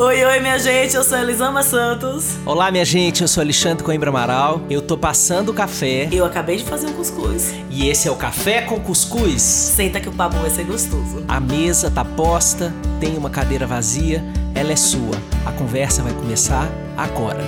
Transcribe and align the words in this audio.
Oi, 0.00 0.24
oi, 0.24 0.40
minha 0.40 0.58
gente, 0.58 0.96
eu 0.96 1.04
sou 1.04 1.18
Elisama 1.18 1.62
Santos. 1.62 2.38
Olá, 2.46 2.70
minha 2.70 2.86
gente, 2.86 3.20
eu 3.20 3.28
sou 3.28 3.42
Alexandre 3.42 3.84
Coimbra 3.84 4.08
Amaral. 4.08 4.62
Eu 4.70 4.80
tô 4.80 4.96
passando 4.96 5.50
o 5.50 5.54
café. 5.54 6.08
Eu 6.10 6.24
acabei 6.24 6.56
de 6.56 6.64
fazer 6.64 6.86
um 6.86 6.94
cuscuz. 6.94 7.52
E 7.68 7.86
esse 7.86 8.08
é 8.08 8.10
o 8.10 8.16
Café 8.16 8.62
com 8.62 8.80
Cuscuz. 8.80 9.42
Senta 9.42 10.00
que 10.00 10.08
o 10.08 10.12
papo 10.12 10.36
vai 10.38 10.48
ser 10.48 10.64
gostoso. 10.64 11.22
A 11.28 11.38
mesa 11.38 11.90
tá 11.90 12.02
posta, 12.02 12.72
tem 12.98 13.18
uma 13.18 13.28
cadeira 13.28 13.66
vazia, 13.66 14.24
ela 14.54 14.72
é 14.72 14.76
sua. 14.76 15.20
A 15.44 15.52
conversa 15.52 16.02
vai 16.02 16.14
começar 16.14 16.66
agora. 16.96 17.44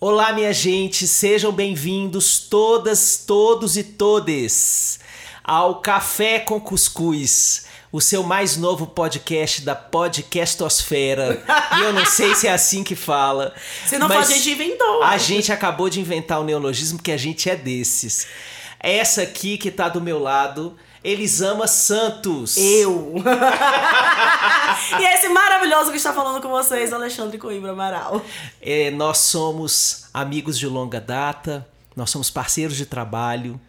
Olá, 0.00 0.32
minha 0.32 0.52
gente, 0.52 1.06
sejam 1.06 1.52
bem-vindos 1.52 2.40
todas, 2.40 3.22
todos 3.24 3.76
e 3.76 3.84
todes 3.84 4.98
ao 5.44 5.80
Café 5.80 6.40
com 6.40 6.58
Cuscuz 6.58 7.72
o 7.94 8.00
seu 8.00 8.24
mais 8.24 8.56
novo 8.56 8.88
podcast 8.88 9.62
da 9.62 9.76
Podcastosfera. 9.76 11.40
e 11.78 11.82
eu 11.82 11.92
não 11.92 12.04
sei 12.04 12.34
se 12.34 12.48
é 12.48 12.52
assim 12.52 12.82
que 12.82 12.96
fala. 12.96 13.54
Se 13.86 13.96
não 14.00 14.10
a 14.10 14.22
gente 14.22 14.50
inventou. 14.50 15.04
A 15.04 15.16
gente 15.16 15.52
acabou 15.52 15.88
de 15.88 16.00
inventar 16.00 16.40
o 16.40 16.44
neologismo 16.44 16.98
porque 16.98 17.12
a 17.12 17.16
gente 17.16 17.48
é 17.48 17.54
desses. 17.54 18.26
Essa 18.80 19.22
aqui 19.22 19.56
que 19.56 19.70
tá 19.70 19.88
do 19.88 20.00
meu 20.00 20.18
lado. 20.18 20.76
Elisama 21.04 21.68
Santos. 21.68 22.56
Eu. 22.56 23.14
e 24.98 25.04
esse 25.14 25.28
maravilhoso 25.28 25.92
que 25.92 25.96
está 25.96 26.12
falando 26.12 26.42
com 26.42 26.48
vocês, 26.48 26.92
Alexandre 26.92 27.38
Coimbra 27.38 27.70
Amaral. 27.70 28.20
É, 28.60 28.90
nós 28.90 29.18
somos 29.18 30.06
amigos 30.12 30.58
de 30.58 30.66
longa 30.66 31.00
data, 31.00 31.64
nós 31.94 32.10
somos 32.10 32.28
parceiros 32.28 32.76
de 32.76 32.86
trabalho, 32.86 33.60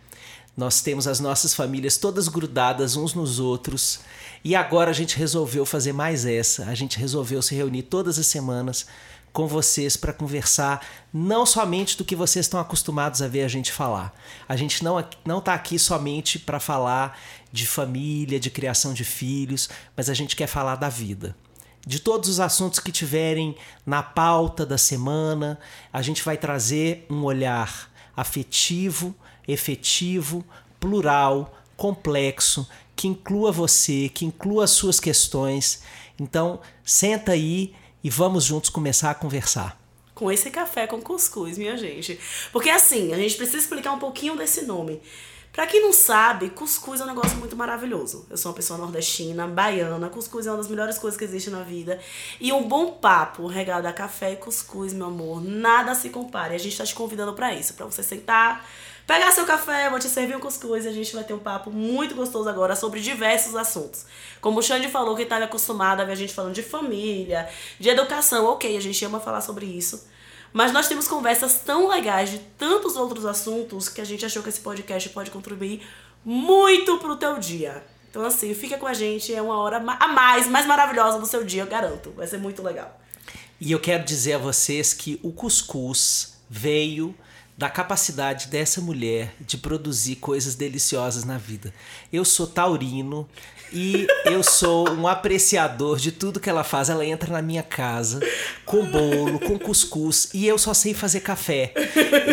nós 0.56 0.82
temos 0.82 1.08
as 1.08 1.20
nossas 1.20 1.54
famílias 1.54 1.98
todas 1.98 2.28
grudadas 2.28 2.96
uns 2.96 3.14
nos 3.14 3.40
outros. 3.40 4.00
E 4.44 4.56
agora 4.56 4.92
a 4.92 4.94
gente 4.94 5.18
resolveu 5.18 5.66
fazer 5.66 5.92
mais 5.92 6.26
essa. 6.26 6.66
A 6.66 6.76
gente 6.76 6.98
resolveu 6.98 7.42
se 7.42 7.54
reunir 7.56 7.84
todas 7.84 8.18
as 8.18 8.28
semanas 8.28 8.86
com 9.34 9.48
vocês 9.48 9.98
para 9.98 10.14
conversar 10.14 10.86
não 11.14 11.46
somente 11.46 11.98
do 11.98 12.06
que 12.06 12.16
vocês 12.16 12.46
estão 12.46 12.58
acostumados 12.58 13.22
a 13.22 13.28
ver 13.28 13.44
a 13.44 13.50
gente 13.50 13.70
falar. 13.70 14.16
A 14.48 14.56
gente 14.56 14.82
não 14.82 15.06
não 15.26 15.40
está 15.40 15.54
aqui 15.54 15.78
somente 15.78 16.40
para 16.40 16.58
falar 16.58 17.20
de 17.52 17.68
família, 17.68 18.40
de 18.40 18.50
criação 18.50 18.94
de 18.94 19.04
filhos, 19.04 19.70
mas 19.96 20.10
a 20.10 20.14
gente 20.14 20.38
quer 20.38 20.48
falar 20.48 20.76
da 20.78 20.88
vida. 20.88 21.36
De 21.86 22.00
todos 22.00 22.30
os 22.30 22.40
assuntos 22.40 22.80
que 22.80 22.94
tiverem 22.94 23.58
na 23.86 24.02
pauta 24.02 24.66
da 24.66 24.78
semana, 24.78 25.60
a 25.92 26.02
gente 26.02 26.24
vai 26.24 26.38
trazer 26.38 27.06
um 27.10 27.24
olhar 27.24 27.92
afetivo, 28.16 29.14
efetivo, 29.48 30.46
plural, 30.80 31.54
complexo, 31.76 32.68
que 32.96 33.08
inclua 33.08 33.52
você, 33.52 34.10
que 34.10 34.26
inclua 34.26 34.64
as 34.64 34.72
suas 34.72 35.00
questões. 35.00 35.84
Então, 36.20 36.60
senta 36.84 37.34
aí 37.34 37.74
e 38.04 38.10
vamos 38.10 38.44
juntos 38.44 38.70
começar 38.70 39.12
a 39.12 39.16
conversar. 39.16 39.80
Com 40.14 40.32
esse 40.32 40.50
café 40.50 40.88
com 40.88 41.02
cuscuz, 41.02 41.58
minha 41.58 41.76
gente. 41.76 42.20
Porque 42.52 42.70
assim, 42.70 43.14
a 43.14 43.18
gente 43.18 43.36
precisa 43.36 43.58
explicar 43.58 43.92
um 43.92 44.00
pouquinho 44.00 44.38
desse 44.38 44.62
nome. 44.62 45.02
Pra 45.56 45.66
quem 45.66 45.82
não 45.82 45.94
sabe, 45.94 46.50
cuscuz 46.50 47.00
é 47.00 47.06
um 47.06 47.08
negócio 47.08 47.38
muito 47.38 47.56
maravilhoso. 47.56 48.26
Eu 48.30 48.36
sou 48.36 48.52
uma 48.52 48.56
pessoa 48.56 48.78
nordestina, 48.78 49.48
baiana. 49.48 50.10
Cuscuz 50.10 50.46
é 50.46 50.52
uma 50.52 50.58
das 50.58 50.68
melhores 50.68 50.98
coisas 50.98 51.18
que 51.18 51.24
existe 51.24 51.50
na 51.50 51.64
vida. 51.64 51.98
E 52.42 52.52
um 52.52 52.68
bom 52.68 52.92
papo 52.92 53.48
regado 53.48 53.88
a 53.88 53.94
café 53.94 54.34
e 54.34 54.36
cuscuz, 54.36 54.92
meu 54.92 55.08
amor, 55.08 55.42
nada 55.42 55.96
se 55.96 56.10
compare. 56.10 56.56
A 56.56 56.58
gente 56.58 56.78
tá 56.78 56.84
te 56.84 56.94
convidando 56.94 57.32
para 57.32 57.54
isso, 57.54 57.74
para 57.74 57.86
você 57.86 58.04
sentar, 58.04 58.68
pegar 59.06 59.32
seu 59.32 59.46
café, 59.46 59.90
vou 59.90 60.00
te 60.00 60.08
servir 60.08 60.36
um 60.36 60.40
cuscuz 60.40 60.86
e 60.86 60.88
a 60.88 60.92
gente 60.92 61.14
vai 61.14 61.24
ter 61.24 61.34
um 61.34 61.40
papo 61.40 61.70
muito 61.72 62.16
gostoso 62.16 62.50
agora 62.50 62.76
sobre 62.76 63.00
diversos 63.00 63.56
assuntos. 63.56 64.06
Como 64.42 64.60
o 64.60 64.64
Xande 64.64 64.88
falou, 64.88 65.16
que 65.16 65.26
tá 65.26 65.38
acostumado 65.38 66.02
a 66.02 66.06
ver 66.06 66.14
a 66.14 66.16
gente 66.16 66.34
falando 66.34 66.54
de 66.54 66.64
família, 66.64 67.48
de 67.80 67.90
educação, 67.90 68.46
ok, 68.46 68.76
a 68.76 68.82
gente 68.82 69.04
ama 69.06 69.20
falar 69.20 69.42
sobre 69.42 69.66
isso. 69.66 70.08
Mas 70.52 70.72
nós 70.72 70.88
temos 70.88 71.08
conversas 71.08 71.60
tão 71.60 71.88
legais 71.88 72.30
de 72.30 72.40
tantos 72.40 72.96
outros 72.96 73.26
assuntos 73.26 73.90
que 73.90 74.00
a 74.00 74.06
gente 74.06 74.26
achou 74.26 74.42
que 74.42 74.50
esse 74.50 74.62
podcast 74.62 75.10
pode 75.10 75.30
contribuir 75.30 75.86
muito 76.24 76.98
pro 76.98 77.18
teu 77.18 77.38
dia. 77.38 77.84
Então, 78.10 78.24
assim, 78.24 78.54
fica 78.54 78.78
com 78.78 78.88
a 78.88 78.94
gente, 78.94 79.36
é 79.36 79.42
uma 79.42 79.58
hora 79.58 79.78
a 79.78 80.08
mais, 80.08 80.48
mais 80.48 80.66
maravilhosa 80.66 81.20
do 81.20 81.26
seu 81.26 81.44
dia, 81.44 81.64
eu 81.64 81.68
garanto. 81.68 82.12
Vai 82.12 82.26
ser 82.26 82.38
muito 82.38 82.64
legal. 82.64 82.98
E 83.60 83.72
eu 83.72 83.80
quero 83.80 84.06
dizer 84.06 84.34
a 84.34 84.38
vocês 84.38 84.94
que 84.94 85.20
o 85.22 85.34
cuscuz 85.34 86.38
veio 86.50 87.14
da 87.58 87.70
capacidade 87.70 88.48
dessa 88.48 88.82
mulher 88.82 89.34
de 89.40 89.58
produzir 89.58 90.18
coisas 90.18 90.56
deliciosas 90.56 91.24
na 91.24 91.38
vida. 91.38 91.74
Eu 92.12 92.26
sou 92.26 92.48
taurino 92.48 93.28
e 93.72 94.08
eu 94.26 94.44
sou 94.44 94.90
um 94.90 95.08
apreciador 95.08 95.98
de 95.98 96.12
tudo 96.12 96.40
que 96.40 96.50
ela 96.50 96.64
faz. 96.64 96.90
Ela 96.90 97.06
entra 97.06 97.32
na 97.32 97.42
minha 97.42 97.64
casa 97.64 98.20
com 98.66 98.86
bolo, 98.86 99.40
com 99.40 99.58
cuscuz 99.58 100.30
e 100.34 100.46
eu 100.46 100.58
só 100.58 100.74
sei 100.74 100.94
fazer 100.94 101.22
café. 101.22 101.74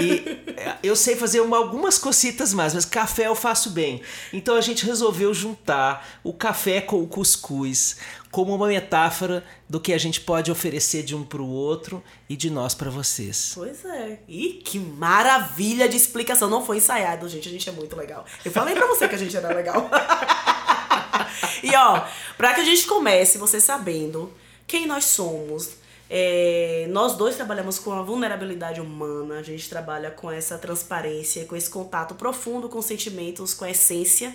E 0.00 0.43
eu 0.83 0.97
sei 0.97 1.15
fazer 1.15 1.41
uma, 1.41 1.56
algumas 1.56 1.99
cocitas 1.99 2.53
mais, 2.53 2.75
mas 2.75 2.84
café 2.84 3.28
eu 3.28 3.34
faço 3.37 3.71
bem. 3.71 4.03
Então 4.33 4.56
a 4.56 4.60
gente 4.60 4.84
resolveu 4.84 5.33
juntar 5.33 6.21
o 6.25 6.33
café 6.33 6.81
com 6.81 7.00
o 7.00 7.06
cuscuz 7.06 7.97
como 8.32 8.54
uma 8.54 8.66
metáfora 8.66 9.44
do 9.69 9.78
que 9.78 9.93
a 9.93 9.98
gente 9.98 10.19
pode 10.22 10.50
oferecer 10.50 11.03
de 11.03 11.15
um 11.15 11.22
para 11.22 11.43
o 11.43 11.48
outro 11.48 12.03
e 12.31 12.34
de 12.34 12.48
nós 12.48 12.75
para 12.75 12.91
vocês. 12.91 13.53
Pois 13.54 13.84
é. 13.84 14.20
E 14.26 14.54
que 14.65 14.78
maravilha 14.78 15.87
de 15.87 15.98
explicação. 15.98 16.48
Não 16.48 16.65
foi 16.65 16.78
ensaiado, 16.78 17.28
gente. 17.28 17.47
A 17.47 17.53
gente 17.53 17.69
é 17.69 17.72
muito 17.72 17.94
legal. 17.94 18.25
Eu 18.42 18.50
falei 18.50 18.75
para 18.75 18.87
você 18.87 19.06
que 19.06 19.15
a 19.15 19.19
gente 19.19 19.37
era 19.37 19.54
legal. 19.54 19.88
e 21.62 21.76
ó, 21.76 22.04
para 22.38 22.54
que 22.54 22.62
a 22.62 22.65
gente 22.65 22.87
comece, 22.87 23.37
você 23.37 23.60
sabendo 23.60 24.32
quem 24.66 24.87
nós 24.87 25.04
somos, 25.04 25.75
é, 26.09 26.87
nós 26.88 27.15
dois 27.15 27.37
trabalhamos 27.37 27.78
com 27.78 27.92
a 27.92 28.00
vulnerabilidade 28.00 28.81
humana, 28.81 29.41
a 29.41 29.42
gente 29.42 29.69
trabalha 29.69 30.10
com 30.10 30.31
essa 30.31 30.56
transparência, 30.56 31.44
com 31.44 31.54
esse 31.54 31.69
contato 31.69 32.15
profundo 32.15 32.66
com 32.66 32.81
sentimentos, 32.81 33.53
com 33.53 33.66
a 33.66 33.71
essência. 33.71 34.34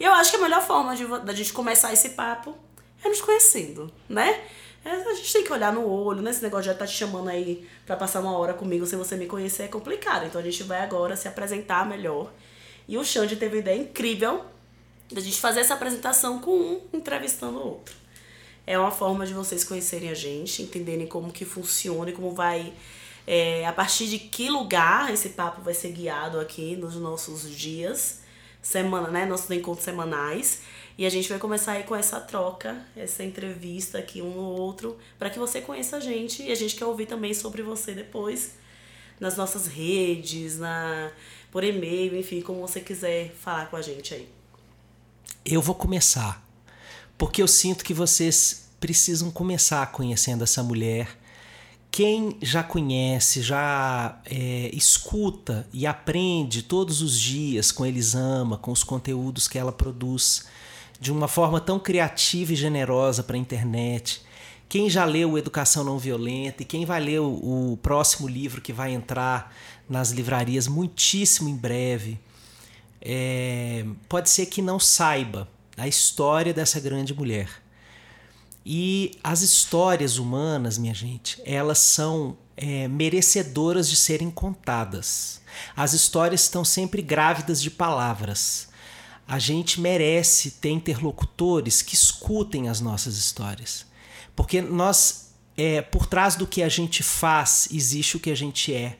E 0.00 0.04
eu 0.04 0.12
acho 0.14 0.30
que 0.30 0.38
a 0.38 0.40
melhor 0.40 0.62
forma 0.62 0.96
de, 0.96 1.06
da 1.20 1.34
gente 1.34 1.52
começar 1.52 1.92
esse 1.92 2.10
papo 2.10 2.56
é 3.04 3.08
nos 3.08 3.20
conhecendo, 3.20 3.92
né? 4.08 4.42
É, 4.84 4.90
a 4.90 5.14
gente 5.14 5.32
tem 5.32 5.42
que 5.42 5.52
olhar 5.52 5.72
no 5.72 5.84
olho, 5.84 6.22
né? 6.22 6.30
Esse 6.30 6.42
negócio 6.42 6.66
já 6.66 6.74
tá 6.74 6.86
te 6.86 6.92
chamando 6.92 7.28
aí 7.28 7.68
para 7.84 7.96
passar 7.96 8.20
uma 8.20 8.38
hora 8.38 8.54
comigo 8.54 8.86
sem 8.86 8.96
você 8.96 9.16
me 9.16 9.26
conhecer 9.26 9.64
é 9.64 9.68
complicado. 9.68 10.26
Então 10.26 10.40
a 10.40 10.44
gente 10.44 10.62
vai 10.62 10.80
agora 10.80 11.16
se 11.16 11.26
apresentar 11.26 11.84
melhor. 11.88 12.32
E 12.86 12.96
o 12.96 13.04
Xande 13.04 13.34
teve 13.34 13.56
uma 13.56 13.60
ideia 13.60 13.80
incrível 13.80 14.44
da 15.10 15.20
gente 15.20 15.40
fazer 15.40 15.60
essa 15.60 15.74
apresentação 15.74 16.38
com 16.38 16.52
um 16.52 16.80
entrevistando 16.92 17.58
o 17.58 17.66
outro. 17.66 17.96
É 18.66 18.78
uma 18.78 18.90
forma 18.90 19.26
de 19.26 19.32
vocês 19.32 19.64
conhecerem 19.64 20.10
a 20.10 20.14
gente, 20.14 20.62
entenderem 20.62 21.06
como 21.06 21.32
que 21.32 21.44
funciona 21.44 22.10
e 22.10 22.12
como 22.12 22.32
vai. 22.32 22.72
É, 23.26 23.66
a 23.66 23.72
partir 23.72 24.06
de 24.06 24.20
que 24.20 24.48
lugar 24.48 25.12
esse 25.12 25.30
papo 25.30 25.62
vai 25.62 25.74
ser 25.74 25.90
guiado 25.90 26.38
aqui 26.38 26.76
nos 26.76 26.94
nossos 26.94 27.50
dias, 27.50 28.20
semana, 28.62 29.08
né? 29.08 29.26
Nossos 29.26 29.50
encontros 29.50 29.84
semanais. 29.84 30.62
E 30.98 31.04
a 31.04 31.10
gente 31.10 31.28
vai 31.28 31.38
começar 31.38 31.72
aí 31.72 31.82
com 31.82 31.94
essa 31.94 32.18
troca, 32.18 32.82
essa 32.96 33.22
entrevista 33.22 33.98
aqui 33.98 34.22
um 34.22 34.30
no 34.30 34.44
outro, 34.44 34.96
para 35.18 35.28
que 35.28 35.38
você 35.38 35.60
conheça 35.60 35.98
a 35.98 36.00
gente 36.00 36.42
e 36.42 36.50
a 36.50 36.54
gente 36.54 36.74
quer 36.74 36.86
ouvir 36.86 37.06
também 37.06 37.34
sobre 37.34 37.62
você 37.62 37.92
depois 37.92 38.54
nas 39.20 39.36
nossas 39.36 39.66
redes, 39.66 40.58
na 40.58 41.10
por 41.50 41.64
e-mail, 41.64 42.16
enfim, 42.18 42.40
como 42.40 42.60
você 42.60 42.80
quiser 42.80 43.32
falar 43.32 43.66
com 43.70 43.76
a 43.76 43.82
gente 43.82 44.12
aí. 44.14 44.28
Eu 45.44 45.62
vou 45.62 45.74
começar, 45.74 46.44
porque 47.16 47.42
eu 47.42 47.48
sinto 47.48 47.84
que 47.84 47.94
vocês 47.94 48.68
precisam 48.80 49.30
começar 49.30 49.86
conhecendo 49.92 50.44
essa 50.44 50.62
mulher. 50.62 51.08
Quem 51.90 52.36
já 52.42 52.62
conhece, 52.62 53.40
já 53.40 54.20
é, 54.26 54.70
escuta 54.74 55.66
e 55.72 55.86
aprende 55.86 56.62
todos 56.62 57.00
os 57.00 57.18
dias 57.18 57.72
com 57.72 57.86
Elisama, 57.86 58.58
com 58.58 58.70
os 58.70 58.84
conteúdos 58.84 59.48
que 59.48 59.56
ela 59.56 59.72
produz, 59.72 60.44
de 61.00 61.12
uma 61.12 61.28
forma 61.28 61.60
tão 61.60 61.78
criativa 61.78 62.52
e 62.52 62.56
generosa 62.56 63.22
para 63.22 63.36
a 63.36 63.38
internet. 63.38 64.22
Quem 64.68 64.90
já 64.90 65.04
leu 65.04 65.38
Educação 65.38 65.84
Não 65.84 65.98
Violenta 65.98 66.62
e 66.62 66.66
quem 66.66 66.84
vai 66.84 67.00
ler 67.00 67.20
o, 67.20 67.72
o, 67.72 67.76
próximo 67.76 68.26
livro 68.26 68.60
que 68.60 68.72
vai 68.72 68.92
entrar 68.92 69.54
nas 69.88 70.10
livrarias 70.10 70.66
muitíssimo 70.66 71.48
em 71.48 71.56
breve, 71.56 72.18
é, 73.00 73.84
pode 74.08 74.28
ser 74.28 74.46
que 74.46 74.60
não 74.60 74.80
saiba 74.80 75.48
a 75.76 75.86
história 75.86 76.52
dessa 76.52 76.80
grande 76.80 77.14
mulher. 77.14 77.48
E 78.64 79.16
as 79.22 79.42
histórias 79.42 80.18
humanas, 80.18 80.76
minha 80.76 80.94
gente, 80.94 81.40
elas 81.44 81.78
são 81.78 82.36
é, 82.56 82.88
merecedoras 82.88 83.88
de 83.88 83.94
serem 83.94 84.28
contadas. 84.28 85.40
As 85.76 85.92
histórias 85.92 86.42
estão 86.42 86.64
sempre 86.64 87.00
grávidas 87.00 87.62
de 87.62 87.70
palavras 87.70 88.68
a 89.26 89.38
gente 89.38 89.80
merece 89.80 90.52
ter 90.52 90.70
interlocutores 90.70 91.82
que 91.82 91.94
escutem 91.94 92.68
as 92.68 92.80
nossas 92.80 93.16
histórias. 93.16 93.86
Porque 94.34 94.60
nós, 94.60 95.34
é, 95.56 95.82
por 95.82 96.06
trás 96.06 96.36
do 96.36 96.46
que 96.46 96.62
a 96.62 96.68
gente 96.68 97.02
faz, 97.02 97.68
existe 97.72 98.16
o 98.16 98.20
que 98.20 98.30
a 98.30 98.36
gente 98.36 98.72
é. 98.72 98.98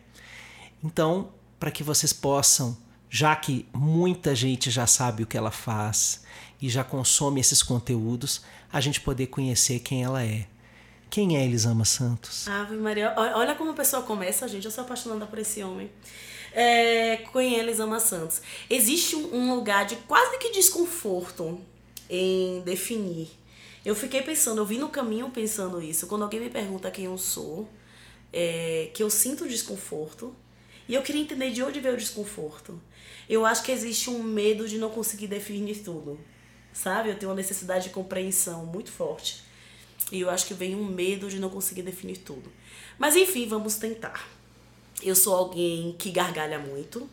Então, 0.83 1.31
para 1.61 1.71
que 1.71 1.83
vocês 1.83 2.13
possam, 2.13 2.77
já 3.09 3.37
que 3.37 3.67
muita 3.73 4.35
gente 4.35 4.71
já 4.71 4.87
sabe 4.87 5.23
o 5.23 5.27
que 5.27 5.37
ela 5.37 5.51
faz, 5.51 6.25
e 6.61 6.69
já 6.69 6.83
consome 6.83 7.41
esses 7.41 7.63
conteúdos, 7.63 8.43
a 8.73 8.81
gente 8.81 9.01
poder 9.01 9.27
conhecer 9.29 9.81
quem 9.81 10.03
ela 10.03 10.25
é. 10.25 10.47
Quem 11.09 11.37
é 11.37 11.45
Elisama 11.45 11.85
Santos? 11.85 12.49
Ave 12.49 12.77
Maria, 12.77 13.15
olha 13.17 13.55
como 13.55 13.71
a 13.71 13.75
pessoa 13.75 14.03
começa, 14.03 14.49
gente. 14.49 14.65
Eu 14.65 14.71
sou 14.71 14.83
apaixonada 14.83 15.25
por 15.27 15.39
esse 15.39 15.63
homem. 15.63 15.91
É, 16.59 17.23
é 17.23 17.59
Elisama 17.59 18.01
Santos? 18.01 18.41
Existe 18.71 19.15
um 19.15 19.55
lugar 19.55 19.85
de 19.85 19.95
quase 19.97 20.39
que 20.39 20.51
desconforto 20.53 21.61
em 22.09 22.63
definir. 22.63 23.29
Eu 23.85 23.95
fiquei 23.95 24.23
pensando, 24.23 24.63
eu 24.63 24.65
vim 24.65 24.79
no 24.79 24.89
caminho 24.89 25.29
pensando 25.29 25.83
isso. 25.83 26.07
Quando 26.07 26.23
alguém 26.23 26.41
me 26.41 26.49
pergunta 26.49 26.91
quem 26.91 27.05
eu 27.05 27.19
sou, 27.19 27.69
é, 28.33 28.91
que 28.95 29.03
eu 29.03 29.11
sinto 29.11 29.47
desconforto. 29.47 30.35
E 30.89 30.95
eu 30.95 31.03
queria 31.03 31.21
entender 31.21 31.51
de 31.51 31.63
onde 31.63 31.79
veio 31.79 31.93
o 31.95 31.99
desconforto. 31.99 32.81
Eu 33.29 33.45
acho 33.45 33.63
que 33.63 33.71
existe 33.71 34.09
um 34.09 34.23
medo 34.23 34.67
de 34.67 34.79
não 34.79 34.89
conseguir 34.89 35.27
definir 35.27 35.83
tudo. 35.83 36.19
Sabe? 36.73 37.11
Eu 37.11 37.19
tenho 37.19 37.31
uma 37.31 37.37
necessidade 37.37 37.89
de 37.89 37.91
compreensão 37.91 38.65
muito 38.65 38.91
forte. 38.91 39.43
E 40.11 40.21
eu 40.21 40.31
acho 40.31 40.47
que 40.47 40.55
vem 40.55 40.75
um 40.75 40.87
medo 40.87 41.29
de 41.29 41.39
não 41.39 41.51
conseguir 41.51 41.83
definir 41.83 42.17
tudo. 42.17 42.51
Mas 42.99 43.15
enfim, 43.15 43.47
vamos 43.47 43.77
tentar. 43.77 44.36
Eu 45.03 45.15
sou 45.15 45.35
alguém 45.35 45.95
que 45.99 46.11
gargalha 46.11 46.59
muito, 46.59 47.09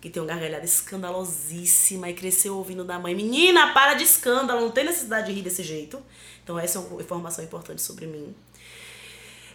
que 0.00 0.10
tem 0.10 0.22
uma 0.22 0.28
gargalhada 0.28 0.64
escandalosíssima 0.64 2.08
e 2.10 2.14
cresceu 2.14 2.56
ouvindo 2.56 2.84
da 2.84 2.98
mãe: 2.98 3.14
Menina, 3.14 3.72
para 3.72 3.94
de 3.94 4.04
escândalo, 4.04 4.60
não 4.60 4.70
tem 4.70 4.84
necessidade 4.84 5.26
de 5.26 5.32
rir 5.32 5.42
desse 5.42 5.62
jeito. 5.62 6.00
Então, 6.42 6.58
essa 6.58 6.78
é 6.78 6.80
uma 6.80 7.00
informação 7.00 7.42
importante 7.42 7.82
sobre 7.82 8.06
mim. 8.06 8.34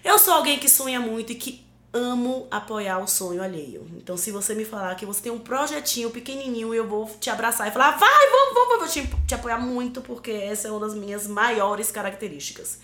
Eu 0.03 0.17
sou 0.17 0.33
alguém 0.33 0.59
que 0.59 0.67
sonha 0.69 0.99
muito 0.99 1.31
e 1.31 1.35
que 1.35 1.63
amo 1.93 2.47
apoiar 2.51 2.99
o 2.99 3.07
sonho 3.07 3.41
alheio. 3.41 3.87
Então, 3.97 4.15
se 4.15 4.31
você 4.31 4.53
me 4.53 4.63
falar 4.63 4.95
que 4.95 5.05
você 5.05 5.21
tem 5.21 5.31
um 5.31 5.39
projetinho 5.39 6.09
pequenininho, 6.09 6.73
eu 6.73 6.87
vou 6.87 7.09
te 7.19 7.29
abraçar 7.29 7.67
e 7.67 7.71
falar, 7.71 7.97
vai, 7.97 8.29
vamos, 8.29 8.53
vamos, 8.53 8.77
vou 8.79 8.87
te, 8.87 9.27
te 9.27 9.35
apoiar 9.35 9.59
muito, 9.59 10.01
porque 10.01 10.31
essa 10.31 10.67
é 10.67 10.71
uma 10.71 10.79
das 10.79 10.93
minhas 10.93 11.27
maiores 11.27 11.91
características. 11.91 12.79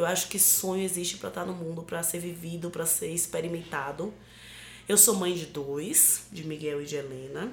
Eu 0.00 0.06
acho 0.06 0.28
que 0.28 0.38
sonho 0.38 0.82
existe 0.82 1.18
para 1.18 1.28
estar 1.28 1.44
no 1.44 1.52
mundo, 1.52 1.82
para 1.82 2.02
ser 2.02 2.18
vivido, 2.18 2.70
para 2.70 2.86
ser 2.86 3.08
experimentado. 3.08 4.14
Eu 4.88 4.96
sou 4.96 5.14
mãe 5.14 5.34
de 5.34 5.44
dois, 5.44 6.22
de 6.32 6.42
Miguel 6.46 6.80
e 6.80 6.86
de 6.86 6.96
Helena. 6.96 7.52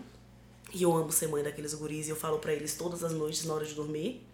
E 0.74 0.84
eu 0.84 0.96
amo 0.96 1.12
ser 1.12 1.28
mãe 1.28 1.44
daqueles 1.44 1.74
guris 1.74 2.08
e 2.08 2.10
eu 2.10 2.16
falo 2.16 2.40
para 2.40 2.54
eles 2.54 2.76
todas 2.76 3.04
as 3.04 3.12
noites 3.12 3.44
na 3.44 3.54
hora 3.54 3.66
de 3.66 3.74
dormir. 3.74 4.26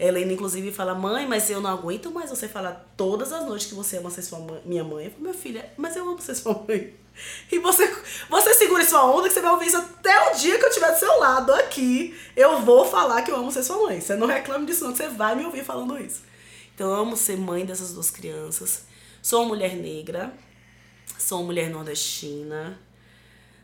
Helena, 0.00 0.32
inclusive, 0.32 0.72
fala: 0.72 0.96
Mãe, 0.96 1.28
mas 1.28 1.48
eu 1.48 1.60
não 1.60 1.70
aguento 1.70 2.10
mais 2.10 2.28
você 2.28 2.48
falar 2.48 2.92
todas 2.96 3.32
as 3.32 3.46
noites 3.46 3.68
que 3.68 3.74
você 3.74 3.98
ama 3.98 4.10
ser 4.10 4.22
sua 4.22 4.40
mãe, 4.40 4.60
minha 4.64 4.82
mãe. 4.82 5.04
Eu 5.04 5.10
falo: 5.12 5.22
Meu 5.22 5.34
filho, 5.34 5.62
mas 5.76 5.94
eu 5.94 6.08
amo 6.08 6.20
ser 6.20 6.34
sua 6.34 6.54
mãe. 6.66 6.92
E 7.50 7.58
você, 7.60 7.88
você 8.28 8.54
segura 8.54 8.84
sua 8.84 9.04
onda 9.04 9.28
que 9.28 9.34
você 9.34 9.40
vai 9.40 9.52
ouvir 9.52 9.66
isso 9.66 9.76
até 9.76 10.30
o 10.30 10.36
dia 10.36 10.58
que 10.58 10.64
eu 10.64 10.68
estiver 10.68 10.92
do 10.92 10.98
seu 10.98 11.18
lado 11.18 11.52
aqui. 11.52 12.18
Eu 12.36 12.62
vou 12.62 12.84
falar 12.84 13.22
que 13.22 13.30
eu 13.30 13.36
amo 13.36 13.52
ser 13.52 13.62
sua 13.62 13.76
mãe. 13.76 14.00
Você 14.00 14.16
não 14.16 14.26
reclame 14.26 14.66
disso, 14.66 14.84
não, 14.84 14.94
você 14.94 15.08
vai 15.08 15.36
me 15.36 15.44
ouvir 15.44 15.64
falando 15.64 15.96
isso. 15.98 16.27
Então, 16.78 16.90
eu 16.90 16.94
amo 16.94 17.16
ser 17.16 17.36
mãe 17.36 17.66
dessas 17.66 17.92
duas 17.92 18.08
crianças. 18.08 18.84
Sou 19.20 19.40
uma 19.40 19.48
mulher 19.48 19.74
negra, 19.74 20.32
sou 21.18 21.40
uma 21.40 21.46
mulher 21.46 21.68
nordestina, 21.70 22.78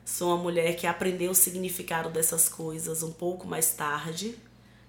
sou 0.04 0.34
uma 0.34 0.42
mulher 0.42 0.74
que 0.74 0.84
aprendeu 0.84 1.30
o 1.30 1.34
significado 1.34 2.10
dessas 2.10 2.48
coisas 2.48 3.04
um 3.04 3.12
pouco 3.12 3.46
mais 3.46 3.70
tarde 3.70 4.36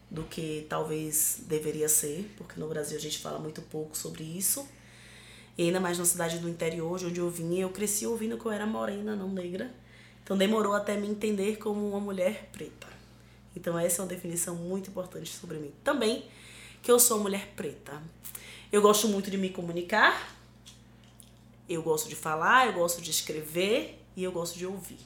do 0.09 0.23
que 0.23 0.65
talvez 0.67 1.41
deveria 1.41 1.87
ser, 1.87 2.33
porque 2.35 2.59
no 2.59 2.67
Brasil 2.67 2.97
a 2.97 2.99
gente 2.99 3.19
fala 3.19 3.37
muito 3.37 3.61
pouco 3.61 3.95
sobre 3.95 4.23
isso. 4.23 4.67
E 5.55 5.61
ainda 5.61 5.79
mais 5.79 5.99
na 5.99 6.05
cidade 6.05 6.39
do 6.39 6.49
interior, 6.49 6.97
de 6.97 7.05
onde 7.05 7.19
eu 7.19 7.29
vim, 7.29 7.59
eu 7.59 7.69
cresci 7.69 8.07
ouvindo 8.07 8.39
que 8.39 8.45
eu 8.47 8.51
era 8.51 8.65
morena, 8.65 9.15
não 9.15 9.29
negra. 9.29 9.71
Então 10.23 10.35
demorou 10.35 10.73
até 10.73 10.97
me 10.97 11.07
entender 11.07 11.57
como 11.57 11.87
uma 11.87 11.99
mulher 11.99 12.49
preta. 12.51 12.87
Então 13.55 13.77
essa 13.77 14.01
é 14.01 14.03
uma 14.03 14.09
definição 14.09 14.55
muito 14.55 14.89
importante 14.89 15.31
sobre 15.31 15.59
mim. 15.59 15.71
Também 15.83 16.25
que 16.85 16.91
eu 16.91 16.99
sou 16.99 17.19
mulher 17.19 17.51
preta. 17.57 18.01
Eu 18.71 18.81
gosto 18.81 19.09
muito 19.09 19.29
de 19.29 19.37
me 19.37 19.49
comunicar, 19.49 20.33
eu 21.67 21.81
gosto 21.81 22.07
de 22.07 22.15
falar, 22.15 22.67
eu 22.67 22.73
gosto 22.73 23.01
de 23.01 23.11
escrever 23.11 24.01
e 24.15 24.23
eu 24.23 24.31
gosto 24.31 24.57
de 24.57 24.65
ouvir. 24.65 24.99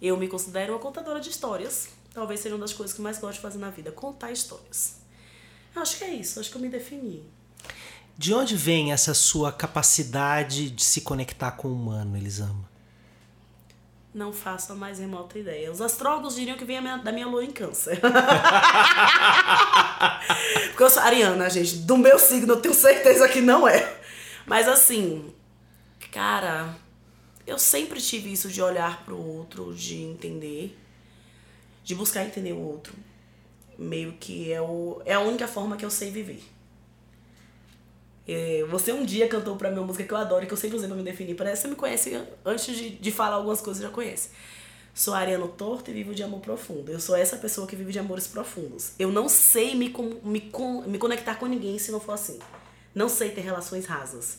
Eu 0.00 0.16
me 0.16 0.28
considero 0.28 0.72
uma 0.72 0.78
contadora 0.78 1.18
de 1.18 1.30
histórias 1.30 1.88
talvez 2.12 2.40
seja 2.40 2.54
uma 2.54 2.60
das 2.60 2.72
coisas 2.72 2.94
que 2.94 3.02
mais 3.02 3.18
gosto 3.18 3.34
de 3.36 3.40
fazer 3.40 3.58
na 3.58 3.70
vida, 3.70 3.90
contar 3.90 4.30
histórias. 4.30 5.00
Acho 5.74 5.96
que 5.98 6.04
é 6.04 6.14
isso, 6.14 6.38
acho 6.38 6.50
que 6.50 6.56
eu 6.56 6.60
me 6.60 6.68
defini. 6.68 7.24
De 8.16 8.34
onde 8.34 8.54
vem 8.54 8.92
essa 8.92 9.14
sua 9.14 9.50
capacidade 9.50 10.70
de 10.70 10.84
se 10.84 11.00
conectar 11.00 11.52
com 11.52 11.68
o 11.68 11.72
humano, 11.74 12.16
Elisama? 12.16 12.70
Não 14.14 14.30
faço 14.30 14.72
a 14.72 14.74
mais 14.74 14.98
remota 14.98 15.38
ideia. 15.38 15.72
Os 15.72 15.80
astrólogos 15.80 16.34
diriam 16.34 16.58
que 16.58 16.66
vem 16.66 16.82
da 17.02 17.10
minha 17.10 17.26
lua 17.26 17.42
em 17.42 17.50
câncer. 17.50 17.98
Porque 20.68 20.82
eu 20.82 20.90
sou 20.90 21.02
ariana, 21.02 21.48
gente. 21.50 21.76
Do 21.76 21.96
meu 21.96 22.18
signo, 22.18 22.54
eu 22.54 22.60
tenho 22.60 22.74
certeza 22.74 23.28
que 23.28 23.40
não 23.40 23.66
é. 23.66 23.98
Mas 24.46 24.68
assim, 24.68 25.32
cara, 26.10 26.74
eu 27.46 27.58
sempre 27.58 28.00
tive 28.00 28.32
isso 28.32 28.48
de 28.48 28.60
olhar 28.60 29.04
pro 29.04 29.16
outro, 29.16 29.74
de 29.74 30.02
entender 30.02 30.76
de 31.84 31.94
buscar 31.94 32.24
entender 32.24 32.52
o 32.52 32.60
outro. 32.60 32.94
Meio 33.78 34.12
que 34.12 34.52
é, 34.52 34.60
o, 34.60 35.02
é 35.04 35.14
a 35.14 35.20
única 35.20 35.48
forma 35.48 35.76
que 35.76 35.84
eu 35.84 35.90
sei 35.90 36.10
viver. 36.10 36.42
É, 38.26 38.64
você 38.70 38.92
um 38.92 39.04
dia 39.04 39.26
cantou 39.26 39.56
pra 39.56 39.70
mim 39.70 39.78
uma 39.78 39.86
música 39.86 40.04
que 40.04 40.12
eu 40.12 40.16
adoro 40.16 40.44
e 40.44 40.46
que 40.46 40.52
eu 40.52 40.56
sempre 40.56 40.76
usei 40.76 40.88
pra 40.88 40.96
me 40.96 41.02
definir. 41.02 41.34
Parece 41.34 41.62
que 41.62 41.62
você 41.62 41.68
me 41.68 41.76
conhece 41.76 42.22
antes 42.44 42.76
de, 42.76 42.90
de 42.90 43.10
falar 43.10 43.36
algumas 43.36 43.60
coisas, 43.60 43.82
já 43.82 43.88
conhece. 43.88 44.30
Sou 44.94 45.14
ariano 45.14 45.48
torto 45.48 45.90
e 45.90 45.94
vivo 45.94 46.14
de 46.14 46.22
amor 46.22 46.40
profundo. 46.40 46.92
Eu 46.92 47.00
sou 47.00 47.16
essa 47.16 47.36
pessoa 47.36 47.66
que 47.66 47.74
vive 47.74 47.92
de 47.92 47.98
amores 47.98 48.26
profundos. 48.26 48.92
Eu 48.98 49.10
não 49.10 49.28
sei 49.28 49.74
me, 49.74 49.88
me, 50.22 50.52
me 50.86 50.98
conectar 50.98 51.36
com 51.36 51.46
ninguém 51.46 51.78
se 51.78 51.90
não 51.90 51.98
for 51.98 52.12
assim. 52.12 52.38
Não 52.94 53.08
sei 53.08 53.30
ter 53.30 53.40
relações 53.40 53.86
rasas. 53.86 54.38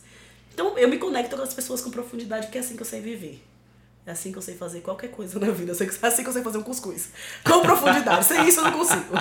Então 0.53 0.77
eu 0.77 0.87
me 0.87 0.97
conecto 0.99 1.35
com 1.35 1.41
as 1.41 1.53
pessoas 1.53 1.81
com 1.81 1.89
profundidade, 1.89 2.45
porque 2.45 2.59
é 2.59 2.61
assim 2.61 2.75
que 2.75 2.83
eu 2.83 2.85
sei 2.85 3.01
viver. 3.01 3.43
É 4.05 4.11
assim 4.11 4.31
que 4.31 4.37
eu 4.37 4.41
sei 4.41 4.55
fazer 4.55 4.81
qualquer 4.81 5.09
coisa 5.09 5.39
na 5.39 5.49
vida. 5.49 5.71
É 5.71 6.07
assim 6.07 6.23
que 6.23 6.29
eu 6.29 6.33
sei 6.33 6.43
fazer 6.43 6.57
um 6.59 6.63
cuscuz. 6.63 7.09
Com 7.43 7.61
profundidade. 7.61 8.25
Sem 8.25 8.47
isso 8.47 8.59
eu 8.59 8.65
não 8.65 8.73
consigo. 8.73 9.13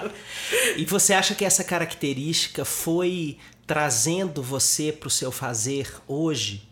e 0.78 0.84
você 0.86 1.12
acha 1.12 1.34
que 1.34 1.44
essa 1.44 1.62
característica 1.62 2.64
foi 2.64 3.38
trazendo 3.66 4.42
você 4.42 4.92
para 4.92 5.08
o 5.08 5.10
seu 5.10 5.30
fazer 5.30 5.92
hoje? 6.06 6.69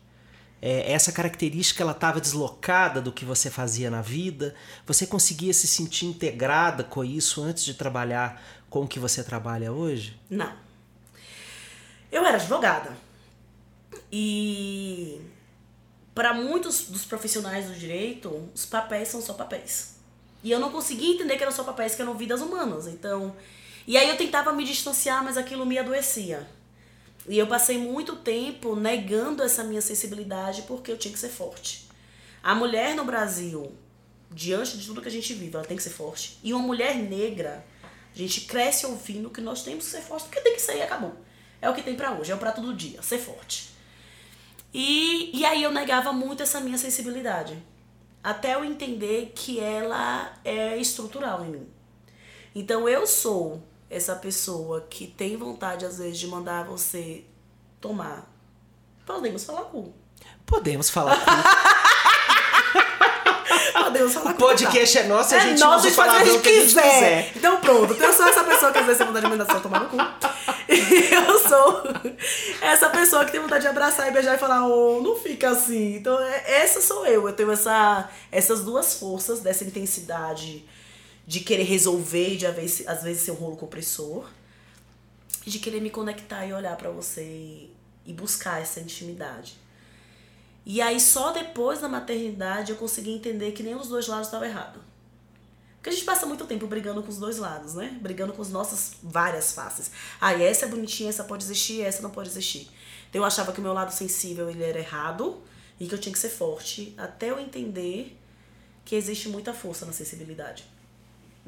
É, 0.60 0.92
essa 0.92 1.12
característica 1.12 1.82
ela 1.82 1.92
estava 1.92 2.20
deslocada 2.20 3.00
do 3.00 3.12
que 3.12 3.24
você 3.24 3.50
fazia 3.50 3.90
na 3.90 4.02
vida? 4.02 4.54
Você 4.86 5.06
conseguia 5.06 5.52
se 5.52 5.66
sentir 5.66 6.06
integrada 6.06 6.82
com 6.82 7.04
isso 7.04 7.42
antes 7.42 7.64
de 7.64 7.74
trabalhar 7.74 8.42
com 8.68 8.82
o 8.82 8.88
que 8.88 8.98
você 8.98 9.22
trabalha 9.22 9.72
hoje? 9.72 10.18
Não. 10.28 10.52
Eu 12.10 12.24
era 12.24 12.36
advogada. 12.36 12.96
E 14.10 15.20
para 16.14 16.34
muitos 16.34 16.88
dos 16.88 17.04
profissionais 17.04 17.66
do 17.66 17.74
direito, 17.74 18.48
os 18.54 18.66
papéis 18.66 19.08
são 19.08 19.20
só 19.22 19.34
papéis. 19.34 19.96
E 20.42 20.50
eu 20.50 20.58
não 20.58 20.70
conseguia 20.70 21.14
entender 21.14 21.36
que 21.36 21.42
eram 21.42 21.52
só 21.52 21.62
papéis, 21.62 21.94
que 21.94 22.02
eram 22.02 22.14
vidas 22.14 22.40
humanas. 22.40 22.86
Então, 22.86 23.36
e 23.86 23.96
aí 23.96 24.08
eu 24.08 24.16
tentava 24.16 24.52
me 24.52 24.64
distanciar, 24.64 25.22
mas 25.22 25.36
aquilo 25.36 25.64
me 25.64 25.78
adoecia. 25.78 26.48
E 27.28 27.38
eu 27.38 27.46
passei 27.46 27.76
muito 27.76 28.16
tempo 28.16 28.74
negando 28.74 29.42
essa 29.42 29.62
minha 29.62 29.82
sensibilidade 29.82 30.62
porque 30.62 30.90
eu 30.90 30.96
tinha 30.96 31.12
que 31.12 31.18
ser 31.18 31.28
forte. 31.28 31.86
A 32.42 32.54
mulher 32.54 32.94
no 32.94 33.04
Brasil, 33.04 33.72
diante 34.30 34.78
de 34.78 34.86
tudo 34.86 35.02
que 35.02 35.08
a 35.08 35.10
gente 35.10 35.34
vive, 35.34 35.54
ela 35.54 35.64
tem 35.64 35.76
que 35.76 35.82
ser 35.82 35.90
forte. 35.90 36.38
E 36.42 36.54
uma 36.54 36.62
mulher 36.62 36.96
negra, 36.96 37.64
a 38.14 38.16
gente 38.16 38.42
cresce 38.42 38.86
ouvindo 38.86 39.28
que 39.28 39.42
nós 39.42 39.62
temos 39.62 39.84
que 39.84 39.90
ser 39.90 40.00
forte, 40.00 40.24
porque 40.24 40.40
tem 40.40 40.54
que 40.54 40.62
ser 40.62 40.76
e 40.76 40.82
acabou. 40.82 41.14
É 41.60 41.68
o 41.68 41.74
que 41.74 41.82
tem 41.82 41.96
para 41.96 42.12
hoje, 42.12 42.32
é 42.32 42.34
o 42.34 42.38
prato 42.38 42.62
do 42.62 42.72
dia, 42.72 43.02
ser 43.02 43.18
forte. 43.18 43.70
E, 44.72 45.30
e 45.36 45.44
aí 45.44 45.62
eu 45.62 45.72
negava 45.72 46.12
muito 46.12 46.42
essa 46.42 46.60
minha 46.60 46.78
sensibilidade. 46.78 47.62
Até 48.22 48.54
eu 48.54 48.64
entender 48.64 49.32
que 49.34 49.60
ela 49.60 50.32
é 50.44 50.78
estrutural 50.78 51.44
em 51.44 51.50
mim. 51.50 51.68
Então 52.54 52.88
eu 52.88 53.06
sou 53.06 53.62
essa 53.90 54.14
pessoa 54.14 54.86
que 54.88 55.06
tem 55.06 55.36
vontade, 55.36 55.84
às 55.84 55.98
vezes, 55.98 56.18
de 56.18 56.26
mandar 56.26 56.64
você 56.64 57.24
tomar. 57.80 58.26
Podemos 59.06 59.44
falar 59.44 59.62
cu. 59.62 59.92
Podemos 60.44 60.90
falar 60.90 61.16
cu. 61.16 61.30
Podemos 63.72 64.12
falar 64.12 64.32
o 64.32 64.34
podcast 64.34 64.98
é 64.98 65.02
nosso, 65.04 65.34
a 65.34 65.38
é 65.38 65.40
gente 65.40 65.60
nosso, 65.60 65.86
usa 65.86 65.96
falar 65.96 66.20
a 66.20 66.24
gente 66.24 66.42
quiser. 66.42 67.32
Então 67.34 67.58
pronto, 67.58 67.94
eu 67.94 68.12
sou 68.12 68.26
essa 68.26 68.44
pessoa 68.44 68.70
que 68.70 68.78
às 68.78 68.84
vezes 68.84 68.98
tem 68.98 69.06
vontade 69.06 69.24
de 69.24 69.30
mandar 69.30 69.46
você 69.46 69.60
tomar 69.60 69.80
no 69.80 69.88
cu. 69.88 69.96
E 70.68 71.08
eu 71.14 71.38
sou 71.38 71.84
essa 72.60 72.90
pessoa 72.90 73.24
que 73.24 73.32
tem 73.32 73.40
vontade 73.40 73.62
de 73.62 73.68
abraçar 73.68 74.08
e 74.08 74.10
beijar 74.10 74.34
e 74.34 74.38
falar, 74.38 74.66
oh, 74.66 75.00
não 75.00 75.16
fica 75.16 75.50
assim. 75.50 75.96
Então, 75.96 76.20
é, 76.20 76.62
essa 76.62 76.82
sou 76.82 77.06
eu. 77.06 77.26
Eu 77.26 77.32
tenho 77.32 77.50
essa, 77.50 78.10
essas 78.30 78.60
duas 78.62 78.94
forças 78.94 79.40
dessa 79.40 79.64
intensidade 79.64 80.66
de 81.28 81.40
querer 81.40 81.64
resolver 81.64 82.38
de 82.38 82.46
às 82.46 83.02
vezes 83.02 83.20
ser 83.20 83.32
um 83.32 83.34
rolo 83.34 83.54
compressor. 83.54 84.30
De 85.44 85.58
querer 85.58 85.78
me 85.82 85.90
conectar 85.90 86.46
e 86.46 86.54
olhar 86.54 86.74
para 86.74 86.88
você 86.88 87.22
e, 87.22 87.76
e 88.06 88.14
buscar 88.14 88.62
essa 88.62 88.80
intimidade. 88.80 89.58
E 90.64 90.80
aí 90.80 90.98
só 90.98 91.30
depois 91.30 91.82
da 91.82 91.88
maternidade 91.88 92.72
eu 92.72 92.78
consegui 92.78 93.10
entender 93.10 93.52
que 93.52 93.62
nem 93.62 93.74
os 93.74 93.88
dois 93.88 94.06
lados 94.06 94.28
estavam 94.28 94.48
errados. 94.48 94.80
Porque 95.76 95.90
a 95.90 95.92
gente 95.92 96.06
passa 96.06 96.24
muito 96.24 96.46
tempo 96.46 96.66
brigando 96.66 97.02
com 97.02 97.10
os 97.10 97.18
dois 97.18 97.36
lados, 97.36 97.74
né? 97.74 97.98
Brigando 98.00 98.32
com 98.32 98.40
as 98.40 98.48
nossas 98.48 98.94
várias 99.02 99.52
faces. 99.52 99.90
Ah, 100.18 100.32
essa 100.32 100.64
é 100.64 100.68
bonitinha, 100.68 101.10
essa 101.10 101.24
pode 101.24 101.44
existir, 101.44 101.82
essa 101.82 102.00
não 102.00 102.10
pode 102.10 102.30
existir. 102.30 102.70
Então 103.10 103.20
eu 103.20 103.26
achava 103.26 103.52
que 103.52 103.60
o 103.60 103.62
meu 103.62 103.74
lado 103.74 103.92
sensível 103.92 104.48
ele 104.48 104.64
era 104.64 104.78
errado 104.78 105.42
e 105.78 105.86
que 105.86 105.94
eu 105.94 105.98
tinha 105.98 106.12
que 106.12 106.18
ser 106.18 106.30
forte 106.30 106.94
até 106.96 107.30
eu 107.30 107.38
entender 107.38 108.18
que 108.86 108.96
existe 108.96 109.28
muita 109.28 109.52
força 109.52 109.84
na 109.84 109.92
sensibilidade. 109.92 110.77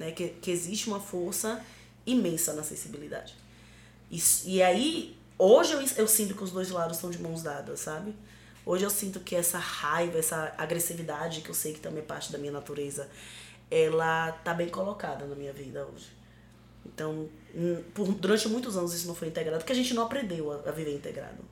Né? 0.00 0.12
Que, 0.12 0.28
que 0.28 0.50
existe 0.50 0.88
uma 0.88 0.98
força 0.98 1.62
imensa 2.06 2.54
na 2.54 2.62
sensibilidade. 2.62 3.34
E, 4.10 4.18
e 4.46 4.62
aí, 4.62 5.14
hoje 5.38 5.74
eu, 5.74 5.80
eu 5.98 6.08
sinto 6.08 6.34
que 6.34 6.42
os 6.42 6.50
dois 6.50 6.70
lados 6.70 6.96
estão 6.96 7.10
de 7.10 7.20
mãos 7.20 7.42
dadas, 7.42 7.80
sabe? 7.80 8.14
Hoje 8.64 8.82
eu 8.82 8.88
sinto 8.88 9.20
que 9.20 9.36
essa 9.36 9.58
raiva, 9.58 10.18
essa 10.18 10.54
agressividade, 10.56 11.42
que 11.42 11.50
eu 11.50 11.54
sei 11.54 11.74
que 11.74 11.80
também 11.80 12.02
é 12.02 12.06
parte 12.06 12.32
da 12.32 12.38
minha 12.38 12.50
natureza, 12.50 13.10
ela 13.70 14.32
tá 14.32 14.54
bem 14.54 14.70
colocada 14.70 15.26
na 15.26 15.34
minha 15.34 15.52
vida 15.52 15.86
hoje. 15.86 16.06
Então, 16.86 17.28
por, 17.92 18.10
durante 18.14 18.48
muitos 18.48 18.78
anos 18.78 18.94
isso 18.94 19.06
não 19.06 19.14
foi 19.14 19.28
integrado, 19.28 19.58
porque 19.58 19.72
a 19.72 19.76
gente 19.76 19.92
não 19.92 20.04
aprendeu 20.04 20.50
a, 20.50 20.70
a 20.70 20.72
viver 20.72 20.96
integrado. 20.96 21.44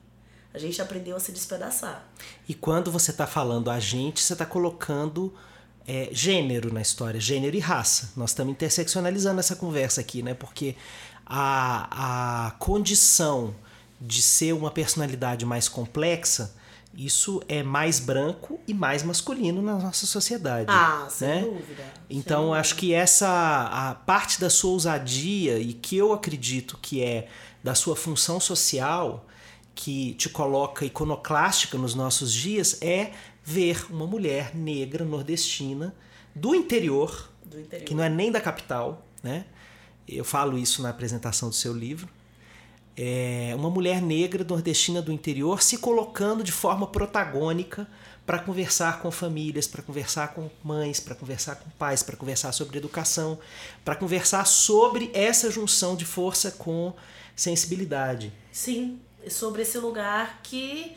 A 0.51 0.57
gente 0.57 0.81
aprendeu 0.81 1.15
a 1.15 1.19
se 1.19 1.31
despedaçar. 1.31 2.03
E 2.47 2.55
quando 2.55 2.91
você 2.91 3.11
está 3.11 3.27
falando 3.27 3.69
a 3.69 3.79
gente, 3.79 4.23
você 4.23 4.33
está 4.33 4.45
colocando 4.47 5.31
é, 5.89 6.07
gênero 6.11 6.71
na 6.71 6.83
história, 6.83 7.19
gênero 7.19 7.55
e 7.55 7.59
raça. 7.59 8.11
Nós 8.15 8.29
estamos 8.29 8.51
interseccionalizando 8.51 9.39
essa 9.39 9.55
conversa 9.55 10.01
aqui, 10.01 10.21
né? 10.21 10.35
Porque 10.35 10.75
a, 11.25 12.45
a 12.47 12.51
condição 12.51 13.55
de 13.99 14.21
ser 14.21 14.53
uma 14.53 14.69
personalidade 14.69 15.47
mais 15.47 15.67
complexa 15.67 16.53
isso 16.93 17.41
é 17.47 17.61
mais 17.61 17.99
branco 17.99 18.59
e 18.67 18.73
mais 18.73 19.03
masculino 19.03 19.61
na 19.61 19.77
nossa 19.77 20.05
sociedade. 20.05 20.65
Ah, 20.69 21.07
sem 21.09 21.27
né? 21.27 21.41
dúvida. 21.41 21.83
Então, 22.09 22.49
sem 22.49 22.59
acho 22.59 22.75
que 22.75 22.93
essa 22.93 23.69
a 23.71 23.95
parte 23.95 24.39
da 24.39 24.49
sua 24.49 24.71
ousadia 24.71 25.59
e 25.59 25.73
que 25.73 25.97
eu 25.97 26.13
acredito 26.13 26.77
que 26.81 27.03
é 27.03 27.27
da 27.63 27.73
sua 27.73 27.95
função 27.95 28.39
social 28.39 29.25
que 29.73 30.13
te 30.15 30.27
coloca 30.27 30.83
iconoclástica 30.83 31.77
nos 31.77 31.95
nossos 31.95 32.33
dias 32.33 32.77
é 32.81 33.11
ver 33.49 33.85
uma 33.89 34.05
mulher 34.05 34.55
negra 34.55 35.03
nordestina 35.03 35.95
do 36.35 36.53
interior, 36.53 37.31
do 37.43 37.59
interior. 37.59 37.85
que 37.85 37.95
não 37.95 38.03
é 38.03 38.09
nem 38.09 38.31
da 38.31 38.39
capital, 38.39 39.05
né? 39.23 39.45
Eu 40.07 40.23
falo 40.23 40.57
isso 40.57 40.81
na 40.81 40.89
apresentação 40.89 41.49
do 41.49 41.55
seu 41.55 41.73
livro 41.73 42.07
é, 43.01 43.53
uma 43.55 43.69
mulher 43.69 44.01
negra 44.01 44.43
nordestina 44.43 45.01
do 45.01 45.09
interior 45.09 45.63
se 45.63 45.77
colocando 45.77 46.43
de 46.43 46.51
forma 46.51 46.85
protagônica 46.85 47.87
para 48.25 48.39
conversar 48.39 48.99
com 48.99 49.09
famílias, 49.09 49.65
para 49.65 49.81
conversar 49.81 50.33
com 50.33 50.49
mães, 50.61 50.99
para 50.99 51.15
conversar 51.15 51.55
com 51.55 51.69
pais, 51.71 52.03
para 52.03 52.17
conversar 52.17 52.51
sobre 52.51 52.77
educação, 52.77 53.39
para 53.85 53.95
conversar 53.95 54.45
sobre 54.45 55.09
essa 55.13 55.49
junção 55.49 55.95
de 55.95 56.03
força 56.03 56.51
com 56.51 56.93
sensibilidade. 57.37 58.33
Sim, 58.51 58.99
sobre 59.29 59.61
esse 59.61 59.77
lugar 59.77 60.41
que 60.43 60.93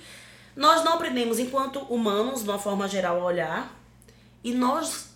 nós 0.55 0.85
não 0.85 0.95
aprendemos 0.95 1.39
enquanto 1.39 1.81
humanos, 1.81 2.43
de 2.43 2.49
uma 2.49 2.59
forma 2.59 2.87
geral, 2.89 3.21
a 3.21 3.25
olhar, 3.25 3.81
e 4.45 4.53
nós, 4.53 5.11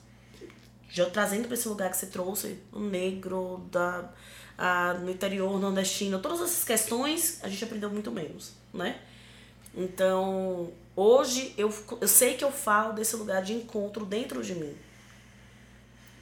já 0.88 1.08
trazendo 1.10 1.46
para 1.46 1.54
esse 1.54 1.68
lugar 1.68 1.90
que 1.90 1.96
você 1.96 2.06
trouxe, 2.06 2.58
o 2.72 2.80
negro, 2.80 3.66
da 3.70 4.10
ah, 4.58 4.94
no 4.94 5.10
interior 5.10 5.60
nordestino, 5.60 6.18
todas 6.18 6.40
essas 6.40 6.64
questões 6.64 7.40
a 7.42 7.48
gente 7.48 7.62
aprendeu 7.62 7.90
muito 7.90 8.10
menos, 8.10 8.52
né? 8.72 9.00
Então, 9.74 10.72
hoje 10.94 11.52
eu, 11.58 11.72
eu 12.00 12.08
sei 12.08 12.34
que 12.34 12.44
eu 12.44 12.50
falo 12.50 12.94
desse 12.94 13.14
lugar 13.16 13.42
de 13.42 13.52
encontro 13.52 14.06
dentro 14.06 14.42
de 14.42 14.54
mim. 14.54 14.74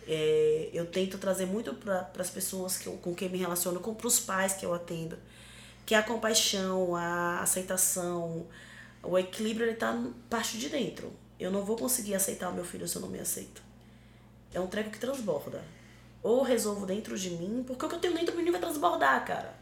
É, 0.07 0.69
eu 0.73 0.85
tento 0.87 1.17
trazer 1.17 1.47
muito 1.47 1.73
para 1.75 2.11
as 2.19 2.29
pessoas 2.29 2.77
que 2.77 2.89
eu, 2.89 2.95
com 2.95 3.15
quem 3.15 3.29
me 3.29 3.39
relaciono, 3.39 3.81
para 3.81 4.07
os 4.07 4.19
pais 4.19 4.53
que 4.55 4.67
eu 4.67 4.75
atendo, 4.75 5.17
que 5.87 5.95
é 5.95 5.99
a 5.99 6.03
compaixão, 6.03 6.97
a 6.97 7.41
aceitação, 7.41 8.47
o 9.05 9.19
equilíbrio 9.19 9.67
ele 9.67 9.77
tá 9.77 9.97
parte 10.29 10.59
de 10.59 10.69
dentro. 10.69 11.13
Eu 11.39 11.51
não 11.51 11.65
vou 11.65 11.77
conseguir 11.77 12.15
aceitar 12.15 12.51
o 12.51 12.55
meu 12.55 12.65
filho 12.65 12.87
se 12.89 12.97
eu 12.97 13.03
não 13.03 13.09
me 13.09 13.19
aceito. 13.19 13.63
É 14.53 14.61
um 14.61 14.67
treco 14.67 14.91
que 14.91 14.99
transborda. 14.99 15.63
Ou 16.23 16.43
resolvo 16.43 16.87
dentro 16.87 17.19
de 17.19 17.31
mim, 17.31 17.65
porque 17.67 17.85
o 17.85 17.89
que 17.89 17.95
eu 17.95 18.01
tenho 18.01 18.15
dentro 18.15 18.37
de 18.37 18.43
mim 18.43 18.51
vai 18.51 18.61
transbordar, 18.61 19.25
cara. 19.25 19.55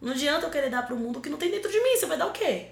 Não 0.00 0.12
adianta 0.12 0.46
eu 0.46 0.50
querer 0.50 0.70
dar 0.70 0.86
pro 0.86 0.96
mundo 0.96 1.18
o 1.18 1.22
que 1.22 1.28
não 1.28 1.38
tem 1.38 1.50
dentro 1.50 1.70
de 1.70 1.80
mim, 1.80 1.96
você 1.96 2.06
vai 2.06 2.16
dar 2.16 2.26
o 2.26 2.32
quê? 2.32 2.68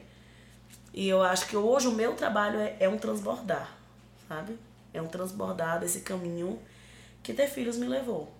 E 0.93 1.09
eu 1.09 1.23
acho 1.23 1.47
que 1.47 1.57
hoje 1.57 1.87
o 1.87 1.93
meu 1.93 2.15
trabalho 2.15 2.59
é, 2.59 2.77
é 2.81 2.89
um 2.89 2.99
transbordar, 2.99 3.77
sabe? 4.29 4.59
É 4.93 5.01
um 5.01 5.07
transbordar 5.07 5.79
desse 5.79 6.01
caminho 6.01 6.59
que 7.23 7.33
ter 7.33 7.49
filhos 7.49 7.77
me 7.77 7.87
levou. 7.87 8.33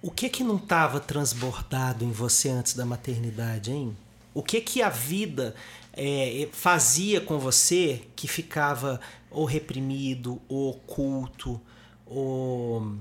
O 0.00 0.10
que 0.10 0.28
que 0.28 0.44
não 0.44 0.56
estava 0.56 1.00
transbordado 1.00 2.04
em 2.04 2.12
você 2.12 2.50
antes 2.50 2.74
da 2.74 2.84
maternidade, 2.84 3.72
hein? 3.72 3.96
O 4.32 4.42
que 4.42 4.60
que 4.60 4.80
a 4.80 4.88
vida 4.88 5.56
é, 5.98 6.48
fazia 6.52 7.20
com 7.20 7.38
você 7.38 8.02
que 8.14 8.28
ficava 8.28 9.00
ou 9.30 9.44
reprimido, 9.44 10.40
ou 10.48 10.70
oculto, 10.70 11.60
ou 12.06 12.96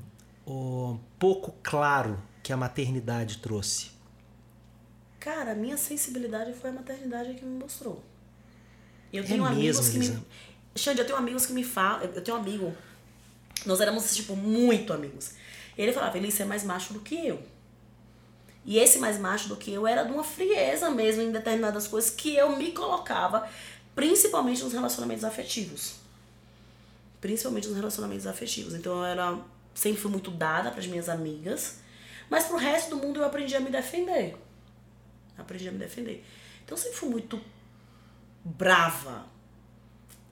o 0.46 1.00
pouco 1.20 1.56
claro 1.62 2.22
que 2.42 2.52
a 2.52 2.58
maternidade 2.58 3.38
trouxe? 3.38 3.92
Cara, 5.20 5.52
a 5.52 5.56
minha 5.56 5.78
sensibilidade 5.78 6.54
foi 6.54 6.72
a 6.72 6.74
maternidade 6.74 7.36
que 7.36 7.46
me 7.46 7.60
mostrou. 7.60 8.04
Eu 9.14 9.24
é 9.24 9.28
tenho 9.28 9.44
mesmo, 9.44 9.56
amigos 9.56 9.90
que 9.90 10.00
Lisa? 10.00 10.14
me. 10.14 10.26
Xande, 10.76 11.00
eu 11.02 11.06
tenho 11.06 11.18
amigos 11.18 11.46
que 11.46 11.54
me 11.54 11.64
falam. 11.64 12.04
Eu 12.04 12.22
tenho 12.22 12.38
um 12.38 12.40
amigo. 12.40 12.74
Nós 13.66 13.80
éramos, 13.80 14.16
tipo, 14.16 14.36
muito 14.36 14.94
amigos. 14.94 15.32
Ele 15.78 15.94
falava, 15.94 16.18
ele 16.18 16.34
é 16.38 16.46
mais 16.46 16.64
macho 16.64 16.94
do 16.94 17.00
que 17.00 17.28
eu. 17.28 17.42
E 18.68 18.78
esse 18.78 19.00
mais 19.00 19.18
macho 19.18 19.48
do 19.48 19.56
que 19.56 19.72
eu 19.72 19.88
era 19.88 20.04
de 20.04 20.12
uma 20.12 20.26
frieza 20.26 20.90
mesmo 20.90 21.22
em 21.22 21.32
determinadas 21.32 21.88
coisas 21.88 22.10
que 22.10 22.36
eu 22.36 22.58
me 22.58 22.74
colocava, 22.74 23.50
principalmente 23.96 24.62
nos 24.62 24.74
relacionamentos 24.74 25.24
afetivos. 25.24 25.96
Principalmente 27.22 27.70
nos 27.70 27.78
relacionamentos 27.78 28.28
afetivos. 28.28 28.74
Então 28.74 28.98
eu 28.98 29.06
era 29.06 29.40
sempre 29.74 30.02
fui 30.02 30.12
muito 30.12 30.30
dada 30.30 30.70
para 30.70 30.82
as 30.82 30.86
minhas 30.86 31.08
amigas, 31.08 31.78
mas 32.30 32.44
pro 32.44 32.58
resto 32.58 32.90
do 32.90 32.98
mundo 32.98 33.22
eu 33.22 33.26
aprendi 33.26 33.56
a 33.56 33.60
me 33.62 33.70
defender. 33.70 34.36
Aprendi 35.38 35.70
a 35.70 35.72
me 35.72 35.78
defender. 35.78 36.26
Então 36.66 36.78
eu 36.78 36.82
sempre 36.82 36.98
fui 36.98 37.08
muito 37.08 37.40
brava. 38.44 39.28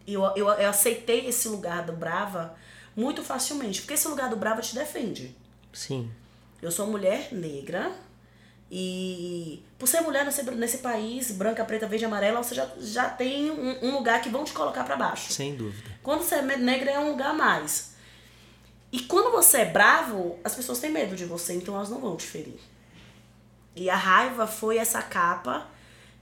Eu, 0.05 0.23
eu, 0.35 0.49
eu 0.49 0.69
aceitei 0.69 1.25
esse 1.25 1.47
lugar 1.47 1.85
do 1.85 1.93
brava 1.93 2.53
muito 2.97 3.23
facilmente, 3.23 3.79
porque 3.79 3.93
esse 3.93 4.09
lugar 4.09 4.29
do 4.29 4.35
brava 4.35 4.61
te 4.61 4.75
defende. 4.75 5.33
Sim. 5.71 6.11
Eu 6.61 6.69
sou 6.69 6.85
mulher 6.87 7.31
negra 7.31 8.03
e 8.69 9.63
por 9.77 9.87
ser 9.87 10.01
mulher 10.01 10.25
nesse, 10.25 10.43
nesse 10.43 10.77
país, 10.79 11.31
branca, 11.31 11.63
preta, 11.63 11.87
verde, 11.87 12.05
amarela, 12.05 12.41
você 12.41 12.55
já, 12.55 12.67
já 12.79 13.09
tem 13.09 13.51
um, 13.51 13.85
um 13.85 13.91
lugar 13.91 14.21
que 14.21 14.29
vão 14.29 14.43
te 14.43 14.53
colocar 14.53 14.83
para 14.83 14.95
baixo. 14.95 15.31
Sem 15.31 15.55
dúvida. 15.55 15.91
Quando 16.01 16.23
você 16.23 16.35
é 16.35 16.41
negra 16.41 16.91
é 16.91 16.99
um 16.99 17.11
lugar 17.11 17.29
a 17.29 17.33
mais. 17.33 17.93
E 18.91 19.01
quando 19.01 19.31
você 19.31 19.59
é 19.59 19.65
bravo, 19.65 20.39
as 20.43 20.55
pessoas 20.55 20.79
têm 20.79 20.91
medo 20.91 21.15
de 21.15 21.25
você, 21.25 21.53
então 21.53 21.75
elas 21.75 21.89
não 21.89 21.99
vão 21.99 22.15
te 22.15 22.25
ferir. 22.25 22.59
E 23.75 23.89
a 23.89 23.95
raiva 23.95 24.47
foi 24.47 24.77
essa 24.77 25.01
capa 25.01 25.67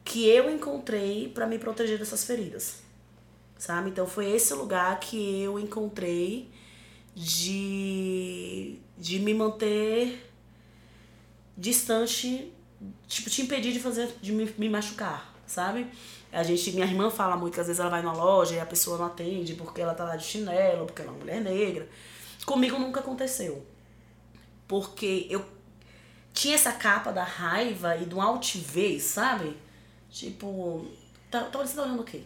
que 0.03 0.27
eu 0.27 0.49
encontrei 0.49 1.29
para 1.29 1.45
me 1.45 1.57
proteger 1.57 1.97
dessas 1.97 2.25
feridas. 2.25 2.81
Sabe? 3.57 3.91
Então 3.91 4.05
foi 4.05 4.31
esse 4.31 4.53
lugar 4.53 4.99
que 4.99 5.43
eu 5.43 5.57
encontrei 5.57 6.49
de 7.15 8.79
de 8.97 9.19
me 9.19 9.33
manter 9.33 10.32
distante, 11.57 12.51
tipo, 13.07 13.29
te 13.29 13.41
impedir 13.41 13.71
de 13.71 13.79
fazer 13.79 14.13
de 14.21 14.31
me, 14.31 14.53
me 14.57 14.69
machucar, 14.69 15.33
sabe? 15.45 15.87
A 16.31 16.41
gente, 16.41 16.71
minha 16.71 16.85
irmã 16.85 17.09
fala 17.09 17.37
muito 17.37 17.53
que 17.53 17.59
às 17.59 17.67
vezes 17.67 17.79
ela 17.79 17.89
vai 17.89 18.01
na 18.01 18.11
loja 18.11 18.55
e 18.55 18.59
a 18.59 18.65
pessoa 18.65 18.97
não 18.97 19.05
atende 19.05 19.53
porque 19.53 19.81
ela 19.81 19.93
tá 19.93 20.03
lá 20.03 20.15
de 20.15 20.25
chinelo, 20.25 20.85
porque 20.87 21.01
ela 21.01 21.11
é 21.11 21.13
uma 21.13 21.19
mulher 21.19 21.41
negra. 21.41 21.87
Comigo 22.45 22.79
nunca 22.79 22.99
aconteceu. 23.01 23.65
Porque 24.67 25.27
eu 25.29 25.45
tinha 26.33 26.55
essa 26.55 26.71
capa 26.71 27.11
da 27.11 27.23
raiva 27.23 27.95
e 27.97 28.05
do 28.05 28.19
altivez, 28.19 29.03
sabe? 29.03 29.55
Tipo, 30.09 30.87
tá, 31.29 31.41
tá, 31.41 31.59
você 31.59 31.75
tá 31.75 31.83
olhando 31.83 32.01
o 32.01 32.05
quê? 32.05 32.21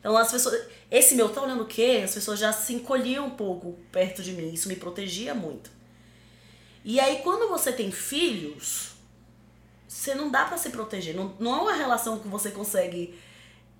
Então 0.00 0.16
as 0.16 0.32
pessoas. 0.32 0.66
Esse 0.90 1.14
meu 1.14 1.28
tá 1.28 1.40
olhando 1.42 1.62
o 1.62 1.66
quê? 1.66 2.02
As 2.04 2.12
pessoas 2.12 2.40
já 2.40 2.52
se 2.52 2.74
encolhiam 2.74 3.26
um 3.26 3.30
pouco 3.30 3.78
perto 3.92 4.20
de 4.20 4.32
mim. 4.32 4.52
Isso 4.52 4.68
me 4.68 4.74
protegia 4.74 5.32
muito. 5.32 5.70
E 6.84 6.98
aí, 6.98 7.20
quando 7.22 7.48
você 7.48 7.72
tem 7.72 7.90
filhos, 7.92 8.92
você 9.88 10.14
não 10.14 10.30
dá 10.30 10.44
para 10.44 10.58
se 10.58 10.70
proteger. 10.70 11.14
Não, 11.14 11.34
não 11.38 11.56
é 11.56 11.62
uma 11.62 11.74
relação 11.74 12.18
que 12.18 12.28
você 12.28 12.50
consegue 12.50 13.18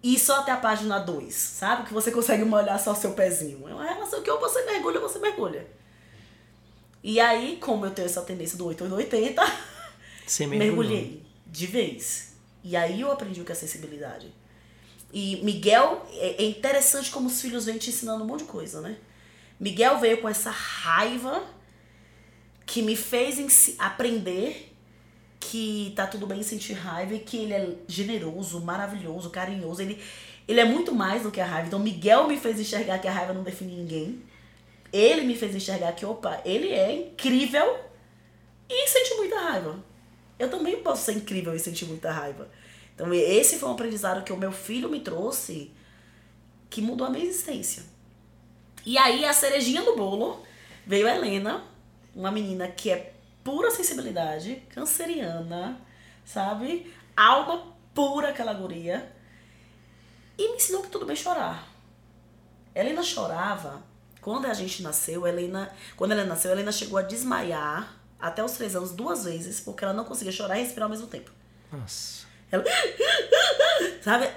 ir 0.03 0.19
só 0.19 0.41
até 0.41 0.53
a 0.53 0.57
página 0.57 0.99
2, 0.99 1.35
sabe? 1.35 1.85
Que 1.87 1.95
você 1.95 2.11
consegue 2.11 2.45
molhar 2.45 2.79
só 2.79 2.93
o 2.93 2.97
seu 2.97 3.13
pezinho. 3.13 3.69
É 3.69 3.75
uma 3.75 3.85
relação 3.85 4.23
que 4.23 4.31
ou 4.31 4.41
você 4.41 4.65
mergulha 4.65 5.01
ou 5.01 5.09
você 5.09 5.19
mergulha. 5.19 5.67
E 7.03 7.19
aí, 7.19 7.59
como 7.61 7.85
eu 7.85 7.91
tenho 7.91 8.07
essa 8.07 8.23
tendência 8.23 8.57
do 8.57 8.67
8 8.67 8.85
ou 8.85 8.93
80, 8.93 9.43
Você 10.27 10.47
mergulhei 10.47 11.23
de 11.47 11.67
vez. 11.67 12.35
E 12.63 12.77
aí 12.77 13.01
eu 13.01 13.11
aprendi 13.11 13.41
o 13.41 13.45
que 13.45 13.53
é 13.53 13.55
sensibilidade. 13.55 14.33
E 15.13 15.41
Miguel, 15.45 16.07
é 16.13 16.43
é 16.43 16.45
interessante 16.45 17.11
como 17.11 17.27
os 17.27 17.41
filhos 17.41 17.67
vêm 17.67 17.77
te 17.77 17.91
ensinando 17.91 18.25
um 18.25 18.27
monte 18.27 18.41
de 18.41 18.47
coisa, 18.47 18.81
né? 18.81 18.97
Miguel 19.61 19.99
veio 19.99 20.21
com 20.21 20.29
essa 20.29 20.51
raiva 20.51 21.43
que 22.73 22.81
me 22.81 22.97
fez 22.97 23.77
aprender 23.79 24.73
que 25.39 25.93
tá 25.95 26.07
tudo 26.07 26.27
bem 26.27 26.43
sentir 26.43 26.73
raiva 26.73 27.13
e 27.13 27.19
que 27.19 27.37
ele 27.37 27.53
é 27.53 27.77
generoso, 27.87 28.63
maravilhoso, 28.63 29.29
carinhoso. 29.29 29.83
Ele, 29.83 30.03
ele 30.49 30.59
é 30.59 30.65
muito 30.65 30.95
mais 30.95 31.23
do 31.23 31.31
que 31.31 31.39
a 31.39 31.45
raiva. 31.45 31.67
Então, 31.67 31.79
Miguel 31.79 32.27
me 32.27 32.39
fez 32.39 32.59
enxergar 32.59 32.99
que 32.99 33.07
a 33.07 33.13
raiva 33.13 33.35
não 33.35 33.43
define 33.43 33.77
ninguém. 33.77 34.23
Ele 34.91 35.21
me 35.21 35.37
fez 35.37 35.55
enxergar 35.55 35.93
que, 35.93 36.07
opa, 36.07 36.41
ele 36.47 36.71
é 36.71 36.95
incrível 36.95 37.79
e 38.67 38.89
sente 38.89 39.17
muita 39.17 39.39
raiva. 39.39 39.79
Eu 40.39 40.49
também 40.49 40.83
posso 40.83 41.05
ser 41.05 41.13
incrível 41.13 41.55
e 41.55 41.59
sentir 41.59 41.85
muita 41.85 42.11
raiva. 42.11 42.51
Então, 42.95 43.13
esse 43.13 43.59
foi 43.59 43.69
um 43.69 43.73
aprendizado 43.73 44.25
que 44.25 44.33
o 44.33 44.37
meu 44.39 44.51
filho 44.51 44.89
me 44.89 45.01
trouxe 45.01 45.71
que 46.71 46.81
mudou 46.81 47.07
a 47.07 47.11
minha 47.11 47.27
existência. 47.27 47.83
E 48.87 48.97
aí, 48.97 49.27
a 49.27 49.33
cerejinha 49.35 49.83
do 49.83 49.95
bolo 49.95 50.43
veio 50.87 51.07
a 51.07 51.15
Helena, 51.15 51.71
uma 52.15 52.31
menina 52.31 52.69
que 52.69 52.91
é 52.91 53.15
pura 53.43 53.71
sensibilidade, 53.71 54.63
canceriana, 54.71 55.81
sabe? 56.25 56.93
Alma 57.17 57.73
pura 57.95 58.29
aquela 58.29 58.53
guria. 58.55 59.13
E 60.39 60.51
me 60.51 60.57
ensinou 60.57 60.83
que 60.83 60.89
tudo 60.89 61.07
bem 61.07 61.17
chorar. 61.17 61.69
Helena 62.75 63.03
chorava. 63.03 63.83
Quando 64.21 64.47
a 64.47 64.55
gente 64.55 64.83
nasceu, 64.83 65.27
Helena, 65.27 65.71
quando 65.97 66.13
ela 66.13 66.25
nasceu, 66.25 66.53
Helena 66.53 66.73
chegou 66.73 66.99
a 66.99 67.03
desmaiar 67.03 67.97
até 68.21 68.43
os 68.43 68.53
três 68.53 68.77
anos 68.77 68.93
duas 68.93 69.25
vezes, 69.25 69.61
porque 69.61 69.85
ela 69.85 69.93
não 69.93 70.05
conseguia 70.05 70.33
chorar 70.33 70.57
e 70.59 70.63
respirar 70.63 70.85
ao 70.85 70.91
mesmo 70.91 71.09
tempo. 71.09 71.31
Nossa. 71.73 72.25
Ela, 72.51 72.65
sabe? 74.01 74.31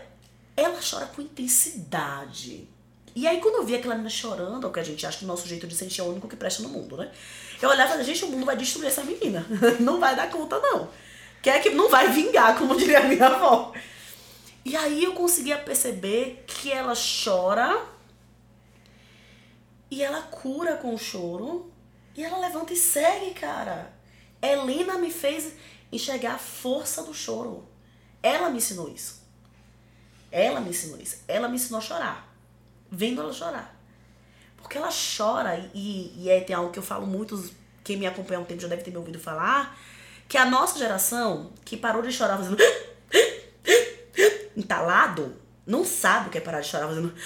Ela 0.58 0.80
chora 0.82 1.06
com 1.06 1.22
intensidade. 1.22 2.68
E 3.16 3.28
aí, 3.28 3.40
quando 3.40 3.56
eu 3.56 3.66
vi 3.66 3.76
aquela 3.76 3.94
menina 3.94 4.10
chorando, 4.10 4.70
que 4.72 4.80
a 4.80 4.84
gente 4.84 5.06
acha 5.06 5.20
que 5.20 5.24
o 5.24 5.28
nosso 5.28 5.48
jeito 5.48 5.68
de 5.68 5.76
sentir 5.76 6.02
é 6.02 6.04
o 6.04 6.08
único 6.08 6.28
que 6.28 6.36
presta 6.36 6.64
no 6.64 6.70
mundo, 6.70 6.98
né? 6.98 7.12
Eu 7.62 7.70
olhava 7.70 7.90
e 7.90 7.92
falei, 7.92 8.06
gente, 8.06 8.26
o 8.26 8.30
mundo 8.30 8.46
vai 8.46 8.56
destruir 8.56 8.88
essa 8.88 9.04
menina. 9.04 9.46
Não 9.80 10.00
vai 10.00 10.16
dar 10.16 10.30
conta, 10.30 10.60
não. 10.60 10.90
Quer 11.42 11.62
que 11.62 11.70
não 11.70 11.90
vai 11.90 12.10
vingar, 12.10 12.58
como 12.58 12.76
diria 12.76 13.00
a 13.00 13.04
minha 13.04 13.28
avó. 13.28 13.72
E 14.66 14.76
aí 14.76 15.04
eu 15.04 15.14
conseguia 15.14 15.60
perceber 15.60 16.44
que 16.48 16.72
ela 16.72 16.94
chora 16.96 17.86
e 19.92 20.02
ela 20.02 20.24
cura 20.24 20.76
com 20.78 20.96
o 20.96 20.98
choro 20.98 21.72
e 22.16 22.24
ela 22.24 22.40
levanta 22.40 22.74
e 22.74 22.76
segue, 22.76 23.36
cara. 23.36 23.94
Helena 24.42 24.98
me 24.98 25.12
fez 25.12 25.54
enxergar 25.92 26.34
a 26.34 26.40
força 26.40 27.04
do 27.04 27.14
choro. 27.14 27.68
Ela 28.24 28.50
me 28.50 28.58
ensinou 28.58 28.90
isso. 28.90 29.22
Ela 30.32 30.60
me 30.60 30.72
ensinou 30.72 31.00
isso. 31.00 31.24
Ela 31.28 31.48
me 31.48 31.58
ensinou 31.58 31.78
a 31.78 31.84
chorar. 31.84 32.36
Vendo 32.90 33.22
ela 33.22 33.32
chorar. 33.32 33.75
Porque 34.66 34.80
ela 34.80 34.90
chora, 34.90 35.70
e, 35.76 36.12
e 36.18 36.28
é, 36.28 36.42
tem 36.42 36.56
algo 36.56 36.72
que 36.72 36.80
eu 36.80 36.84
falo 36.84 37.06
muito, 37.06 37.52
quem 37.84 37.98
me 37.98 38.08
acompanha 38.08 38.40
há 38.40 38.42
um 38.42 38.46
tempo 38.46 38.60
já 38.60 38.68
deve 38.68 38.82
ter 38.82 38.90
me 38.90 38.98
ouvido 38.98 39.20
falar, 39.20 39.78
que 40.28 40.40
a 40.40 40.46
nossa 40.46 40.80
geração, 40.80 41.52
que 41.64 41.78
parou 41.78 42.02
de 42.02 42.12
chorar 42.12 42.36
fazendo 42.36 42.58
entalado, 44.58 45.40
não 45.68 45.86
sabe 45.86 46.30
o 46.30 46.32
que 46.32 46.40
é 46.40 46.42
parar 46.42 46.62
de 46.62 46.68
chorar 46.68 46.88
fazendo. 46.88 47.14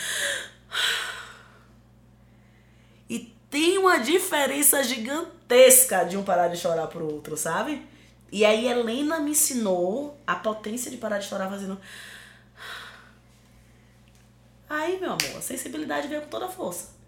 E 3.09 3.33
tem 3.49 3.77
uma 3.77 3.99
diferença 3.99 4.83
gigantesca 4.83 6.03
de 6.03 6.17
um 6.17 6.23
parar 6.23 6.49
de 6.49 6.57
chorar 6.57 6.87
pro 6.87 7.09
outro, 7.09 7.37
sabe? 7.37 7.87
E 8.29 8.43
aí 8.43 8.67
Helena 8.67 9.19
me 9.19 9.31
ensinou 9.31 10.19
a 10.27 10.35
potência 10.35 10.91
de 10.91 10.97
parar 10.97 11.19
de 11.19 11.25
chorar 11.25 11.49
fazendo. 11.49 11.79
Aí, 14.69 14.99
meu 14.99 15.13
amor, 15.13 15.37
a 15.37 15.41
sensibilidade 15.41 16.07
veio 16.07 16.21
com 16.21 16.27
toda 16.27 16.45
a 16.45 16.49
força 16.49 16.98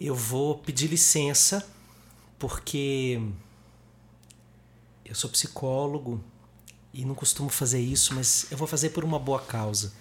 eu 0.00 0.14
vou 0.14 0.58
pedir 0.58 0.88
licença 0.88 1.66
porque 2.38 3.20
eu 5.04 5.14
sou 5.14 5.30
psicólogo 5.30 6.22
e 6.92 7.04
não 7.04 7.14
costumo 7.14 7.48
fazer 7.48 7.80
isso, 7.80 8.14
mas 8.14 8.50
eu 8.50 8.58
vou 8.58 8.66
fazer 8.66 8.90
por 8.90 9.04
uma 9.04 9.18
boa 9.18 9.40
causa. 9.40 9.92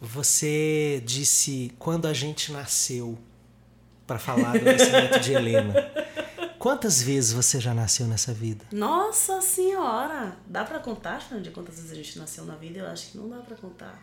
Você 0.00 1.02
disse 1.06 1.72
quando 1.78 2.06
a 2.06 2.12
gente 2.12 2.52
nasceu 2.52 3.18
para 4.06 4.18
falar 4.18 4.58
do 4.58 4.64
nascimento 4.64 5.20
de 5.20 5.32
Helena. 5.32 5.74
Quantas 6.58 7.00
vezes 7.00 7.32
você 7.32 7.60
já 7.60 7.72
nasceu 7.72 8.06
nessa 8.06 8.32
vida? 8.34 8.64
Nossa 8.72 9.40
senhora! 9.40 10.36
Dá 10.46 10.64
para 10.64 10.80
contar, 10.80 11.20
de 11.40 11.50
quantas 11.50 11.76
vezes 11.76 11.92
a 11.92 11.94
gente 11.94 12.18
nasceu 12.18 12.44
na 12.44 12.56
vida? 12.56 12.80
Eu 12.80 12.86
acho 12.88 13.12
que 13.12 13.18
não 13.18 13.28
dá 13.28 13.38
para 13.38 13.56
contar. 13.56 14.02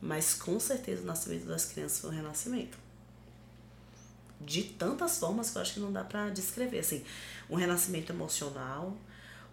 Mas 0.00 0.34
com 0.34 0.60
certeza 0.60 1.02
o 1.02 1.06
nascimento 1.06 1.46
das 1.46 1.64
crianças 1.64 1.98
foi 2.00 2.10
um 2.10 2.12
renascimento 2.12 2.78
de 4.40 4.62
tantas 4.62 5.18
formas 5.18 5.50
que 5.50 5.58
eu 5.58 5.62
acho 5.62 5.74
que 5.74 5.80
não 5.80 5.92
dá 5.92 6.02
para 6.02 6.30
descrever. 6.30 6.78
Assim, 6.78 7.04
um 7.48 7.56
renascimento 7.56 8.12
emocional, 8.12 8.96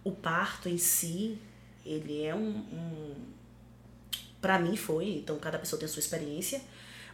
o 0.02 0.12
parto 0.12 0.68
em 0.68 0.78
si, 0.78 1.38
ele 1.84 2.22
é 2.22 2.34
um. 2.34 2.48
um 2.48 3.14
para 4.40 4.58
mim 4.58 4.76
foi, 4.76 5.16
então 5.16 5.36
cada 5.38 5.58
pessoa 5.58 5.80
tem 5.80 5.86
a 5.86 5.90
sua 5.90 5.98
experiência, 5.98 6.62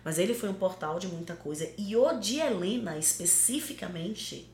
mas 0.05 0.19
ele 0.19 0.35
foi 0.35 0.51
um 0.51 0.55
portal 0.55 0.99
de 0.99 1.09
muita 1.09 1.35
coisa. 1.35 1.69
E 1.79 1.97
o 1.97 2.13
de 2.19 2.39
Helena, 2.39 2.99
especificamente, 2.99 4.47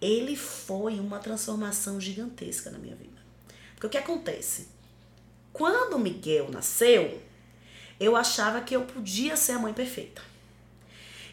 ele 0.00 0.34
foi 0.34 0.98
uma 0.98 1.20
transformação 1.20 2.00
gigantesca 2.00 2.70
na 2.70 2.78
minha 2.78 2.96
vida. 2.96 3.22
Porque 3.74 3.86
o 3.86 3.90
que 3.90 3.98
acontece? 3.98 4.66
Quando 5.52 5.98
Miguel 5.98 6.50
nasceu, 6.50 7.22
eu 8.00 8.16
achava 8.16 8.60
que 8.62 8.74
eu 8.74 8.84
podia 8.84 9.36
ser 9.36 9.52
a 9.52 9.58
mãe 9.60 9.72
perfeita. 9.72 10.31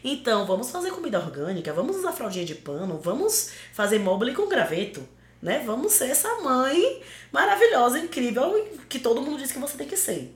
Então, 0.02 0.46
vamos 0.46 0.70
fazer 0.70 0.90
comida 0.90 1.18
orgânica, 1.18 1.72
vamos 1.72 1.96
usar 1.96 2.12
fraldinha 2.12 2.44
de 2.44 2.54
pano, 2.54 2.98
vamos 2.98 3.50
fazer 3.72 3.98
mobile 3.98 4.34
com 4.34 4.48
graveto, 4.48 5.06
né? 5.42 5.62
Vamos 5.64 5.92
ser 5.92 6.10
essa 6.10 6.40
mãe 6.40 7.02
maravilhosa, 7.30 7.98
incrível, 7.98 8.66
que 8.88 8.98
todo 8.98 9.20
mundo 9.20 9.38
diz 9.38 9.52
que 9.52 9.58
você 9.58 9.76
tem 9.76 9.86
que 9.86 9.96
ser. 9.96 10.34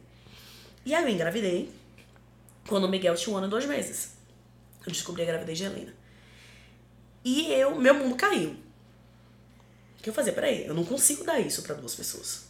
E 0.84 0.94
aí 0.94 1.02
eu 1.02 1.08
engravidei 1.08 1.70
quando 2.68 2.84
o 2.84 2.88
Miguel 2.88 3.14
tinha 3.14 3.34
um 3.34 3.38
ano 3.38 3.46
e 3.46 3.50
dois 3.50 3.64
meses. 3.64 4.14
Eu 4.86 4.92
descobri 4.92 5.22
a 5.22 5.26
gravidez 5.26 5.56
de 5.56 5.64
Helena. 5.64 5.94
E 7.24 7.50
eu, 7.52 7.74
meu 7.74 7.94
mundo 7.94 8.16
caiu. 8.16 8.50
O 9.98 10.02
que 10.02 10.10
eu 10.10 10.14
fazia? 10.14 10.34
Peraí, 10.34 10.66
eu 10.66 10.74
não 10.74 10.84
consigo 10.84 11.24
dar 11.24 11.40
isso 11.40 11.62
para 11.62 11.74
duas 11.74 11.94
pessoas. 11.94 12.44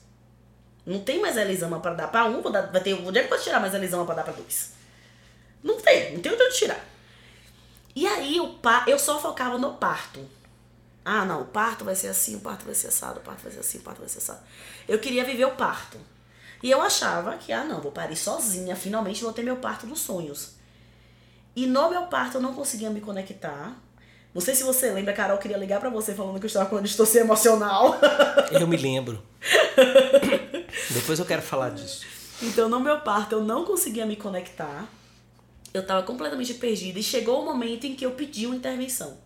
Não 0.84 1.00
tem 1.00 1.20
mais 1.20 1.36
elisama 1.36 1.78
para 1.78 1.94
dar 1.94 2.08
para 2.08 2.26
um, 2.26 2.42
vou 2.42 2.50
dar, 2.50 2.62
vai 2.72 2.82
ter, 2.82 2.94
onde 2.94 3.18
é 3.18 3.22
que 3.22 3.32
eu 3.32 3.36
vou 3.36 3.44
tirar 3.44 3.60
mais 3.60 3.72
elisama 3.72 4.04
para 4.04 4.16
dar 4.16 4.24
para 4.24 4.32
dois? 4.32 4.72
Não 5.62 5.80
tem, 5.80 6.12
não 6.12 6.20
tem 6.20 6.32
onde 6.32 6.56
tirar. 6.56 6.93
E 7.94 8.06
aí 8.06 8.40
o 8.40 8.54
pa, 8.54 8.84
eu 8.86 8.98
só 8.98 9.20
focava 9.20 9.56
no 9.56 9.74
parto. 9.74 10.20
Ah, 11.04 11.24
não, 11.24 11.42
o 11.42 11.44
parto 11.44 11.84
vai 11.84 11.94
ser 11.94 12.08
assim, 12.08 12.36
o 12.36 12.40
parto 12.40 12.64
vai 12.64 12.74
ser 12.74 12.88
assado, 12.88 13.20
o 13.20 13.22
parto 13.22 13.42
vai 13.42 13.52
ser 13.52 13.60
assim, 13.60 13.78
o 13.78 13.82
parto 13.82 14.00
vai 14.00 14.08
ser 14.08 14.18
assado. 14.18 14.40
Eu 14.88 14.98
queria 14.98 15.24
viver 15.24 15.44
o 15.44 15.52
parto. 15.52 15.98
E 16.62 16.70
eu 16.70 16.80
achava 16.80 17.36
que, 17.36 17.52
ah, 17.52 17.62
não, 17.62 17.80
vou 17.80 17.92
parir 17.92 18.16
sozinha, 18.16 18.74
finalmente 18.74 19.22
vou 19.22 19.32
ter 19.32 19.42
meu 19.42 19.56
parto 19.56 19.86
dos 19.86 20.00
sonhos. 20.00 20.54
E 21.54 21.66
no 21.66 21.90
meu 21.90 22.06
parto 22.06 22.38
eu 22.38 22.40
não 22.40 22.54
conseguia 22.54 22.90
me 22.90 23.00
conectar. 23.00 23.76
Não 24.34 24.40
sei 24.40 24.54
se 24.54 24.64
você 24.64 24.90
lembra, 24.90 25.12
Carol 25.12 25.38
queria 25.38 25.58
ligar 25.58 25.78
para 25.78 25.90
você 25.90 26.12
falando 26.14 26.40
que 26.40 26.46
eu 26.46 26.48
estava 26.48 26.66
com 26.66 26.74
uma 26.74 26.82
distorção 26.82 27.20
emocional. 27.20 27.96
Eu 28.50 28.66
me 28.66 28.76
lembro. 28.76 29.22
Depois 30.90 31.18
eu 31.18 31.24
quero 31.24 31.42
falar 31.42 31.70
disso. 31.70 32.04
Então, 32.42 32.68
no 32.68 32.80
meu 32.80 33.00
parto 33.00 33.36
eu 33.36 33.44
não 33.44 33.64
conseguia 33.64 34.04
me 34.04 34.16
conectar 34.16 34.88
eu 35.74 35.84
tava 35.84 36.06
completamente 36.06 36.54
perdida 36.54 37.00
e 37.00 37.02
chegou 37.02 37.42
o 37.42 37.44
momento 37.44 37.84
em 37.84 37.96
que 37.96 38.06
eu 38.06 38.12
pedi 38.12 38.46
uma 38.46 38.54
intervenção. 38.54 39.18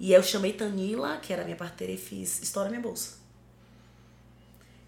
E 0.00 0.14
eu 0.14 0.22
chamei 0.22 0.54
Tanila, 0.54 1.18
que 1.18 1.30
era 1.32 1.44
minha 1.44 1.56
parteira, 1.56 1.92
e 1.92 1.98
fiz: 1.98 2.42
estoura 2.42 2.70
minha 2.70 2.80
bolsa. 2.80 3.18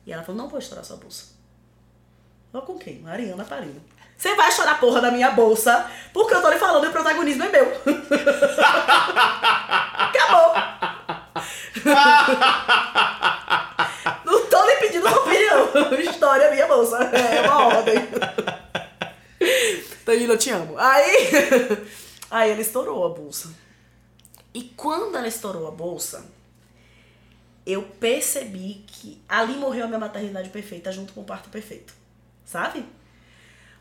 E 0.06 0.12
ela 0.12 0.22
falou: 0.22 0.40
não 0.40 0.48
vou 0.48 0.58
estourar 0.58 0.84
sua 0.84 0.96
bolsa. 0.96 1.36
Eu 2.52 2.62
com 2.62 2.78
quem? 2.78 3.00
Mariana 3.00 3.44
parindo. 3.44 3.80
Você 4.16 4.34
vai 4.34 4.50
chorar 4.50 4.72
a 4.72 4.78
porra 4.78 5.02
da 5.02 5.10
minha 5.10 5.30
bolsa 5.30 5.88
porque 6.12 6.34
eu 6.34 6.42
tô 6.42 6.48
lhe 6.48 6.58
falando 6.58 6.84
e 6.84 6.88
o 6.88 6.92
protagonismo 6.92 7.44
é 7.44 7.48
meu. 7.50 7.66
Acabou. 9.94 10.54
não 14.24 14.46
tô 14.46 14.64
lhe 14.64 14.76
pedindo 14.76 15.06
opinião. 15.08 15.68
História 16.10 16.50
minha 16.50 16.66
bolsa. 16.66 17.04
É 17.04 17.42
uma 17.42 17.66
ordem. 17.66 18.08
Danilo, 20.08 20.32
eu 20.32 20.38
te 20.38 20.48
amo. 20.48 20.78
Aí, 20.78 21.28
aí 22.30 22.50
ela 22.50 22.62
estourou 22.62 23.04
a 23.04 23.10
bolsa. 23.10 23.54
E 24.54 24.62
quando 24.74 25.14
ela 25.14 25.28
estourou 25.28 25.68
a 25.68 25.70
bolsa, 25.70 26.24
eu 27.66 27.82
percebi 27.82 28.84
que 28.86 29.20
ali 29.28 29.52
morreu 29.52 29.84
a 29.84 29.86
minha 29.86 29.98
maternidade 29.98 30.48
perfeita 30.48 30.90
junto 30.90 31.12
com 31.12 31.20
o 31.20 31.24
parto 31.24 31.50
perfeito. 31.50 31.92
Sabe? 32.42 32.86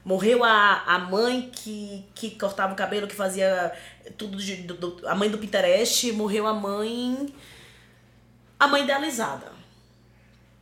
Morreu 0.03 0.43
a, 0.43 0.83
a 0.83 0.99
mãe 0.99 1.49
que, 1.49 2.05
que 2.13 2.31
cortava 2.31 2.73
o 2.73 2.75
cabelo, 2.75 3.07
que 3.07 3.15
fazia 3.15 3.71
tudo 4.17 4.37
de, 4.37 4.57
do, 4.57 4.73
do, 4.73 5.07
a 5.07 5.15
mãe 5.15 5.29
do 5.29 5.37
Pinterest, 5.37 6.11
morreu 6.11 6.45
a 6.45 6.53
mãe. 6.53 7.33
A 8.59 8.67
mãe 8.67 8.83
idealizada. 8.83 9.53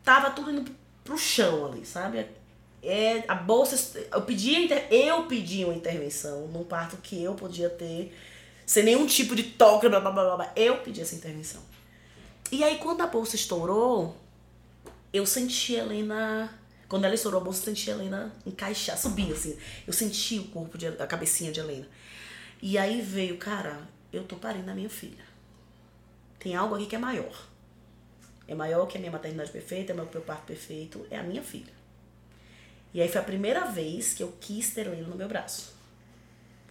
Tava 0.04 0.30
tudo 0.30 0.52
indo 0.52 0.72
pro 1.04 1.18
chão 1.18 1.66
ali, 1.66 1.84
sabe? 1.84 2.20
É, 2.88 3.24
a 3.28 3.36
bolsa. 3.36 4.00
Eu 4.12 4.22
pedi, 4.22 4.70
eu 4.90 5.24
pedi 5.24 5.66
uma 5.66 5.74
intervenção 5.74 6.48
num 6.48 6.64
parto 6.64 6.98
que 6.98 7.22
eu 7.22 7.34
podia 7.34 7.70
ter, 7.70 8.16
sem 8.66 8.84
nenhum 8.84 9.06
tipo 9.06 9.36
de 9.36 9.44
toque, 9.44 9.90
blá 9.90 10.00
blá 10.00 10.12
blá 10.12 10.36
blá. 10.36 10.54
Eu 10.56 10.78
pedi 10.78 11.02
essa 11.02 11.16
intervenção. 11.16 11.62
E 12.52 12.64
aí, 12.64 12.78
quando 12.78 13.02
a 13.02 13.08
bolsa 13.08 13.36
estourou, 13.36 14.16
eu 15.12 15.26
senti 15.26 15.76
a 15.76 15.84
Helena. 15.84 16.60
Quando 16.88 17.06
ela 17.06 17.16
estourou 17.16 17.42
a 17.42 17.44
bolsa, 17.44 17.62
eu 17.62 17.66
senti 17.66 17.90
a 17.90 17.96
Helena 17.96 18.34
encaixar, 18.46 18.98
subir 18.98 19.32
assim. 19.32 19.58
Eu 19.88 19.94
senti 19.94 20.40
o 20.40 20.46
corpo, 20.46 20.78
de, 20.78 20.88
a 20.88 21.08
cabecinha 21.08 21.52
de 21.52 21.60
Helena. 21.60 21.88
E 22.62 22.78
aí 22.78 23.02
veio, 23.02 23.38
cara, 23.38 23.80
eu 24.14 24.24
tô 24.24 24.36
parindo 24.36 24.70
a 24.70 24.76
minha 24.76 24.90
filha. 24.90 25.26
Tem 26.40 26.56
algo 26.56 26.76
aqui 26.76 26.86
que 26.86 26.96
é 26.96 27.00
maior. 27.00 27.48
É 28.48 28.54
maior 28.54 28.86
que 28.86 28.98
a 28.98 29.00
minha 29.00 29.12
maternidade 29.12 29.52
perfeita, 29.52 29.92
é 29.92 29.96
meu 29.96 30.06
parto 30.06 30.46
perfeito, 30.46 31.06
é 31.10 31.18
a 31.18 31.24
minha 31.24 31.42
filha. 31.42 31.74
E 32.96 33.02
aí 33.02 33.10
foi 33.10 33.20
a 33.20 33.24
primeira 33.26 33.66
vez 33.66 34.14
que 34.14 34.24
eu 34.24 34.34
quis 34.40 34.74
ter 34.74 34.88
Helena 34.88 35.10
no 35.10 35.18
meu 35.18 35.28
braço. 35.28 35.74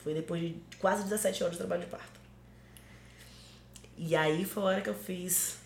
Foi 0.02 0.14
depois 0.14 0.40
de 0.40 0.56
quase 0.78 1.02
17 1.02 1.42
horas 1.42 1.52
de 1.52 1.58
trabalho 1.58 1.82
de 1.82 1.88
parto. 1.88 2.18
E 3.98 4.16
aí 4.16 4.42
foi 4.46 4.62
a 4.62 4.66
hora 4.66 4.80
que 4.80 4.88
eu 4.88 4.94
fiz. 4.94 5.56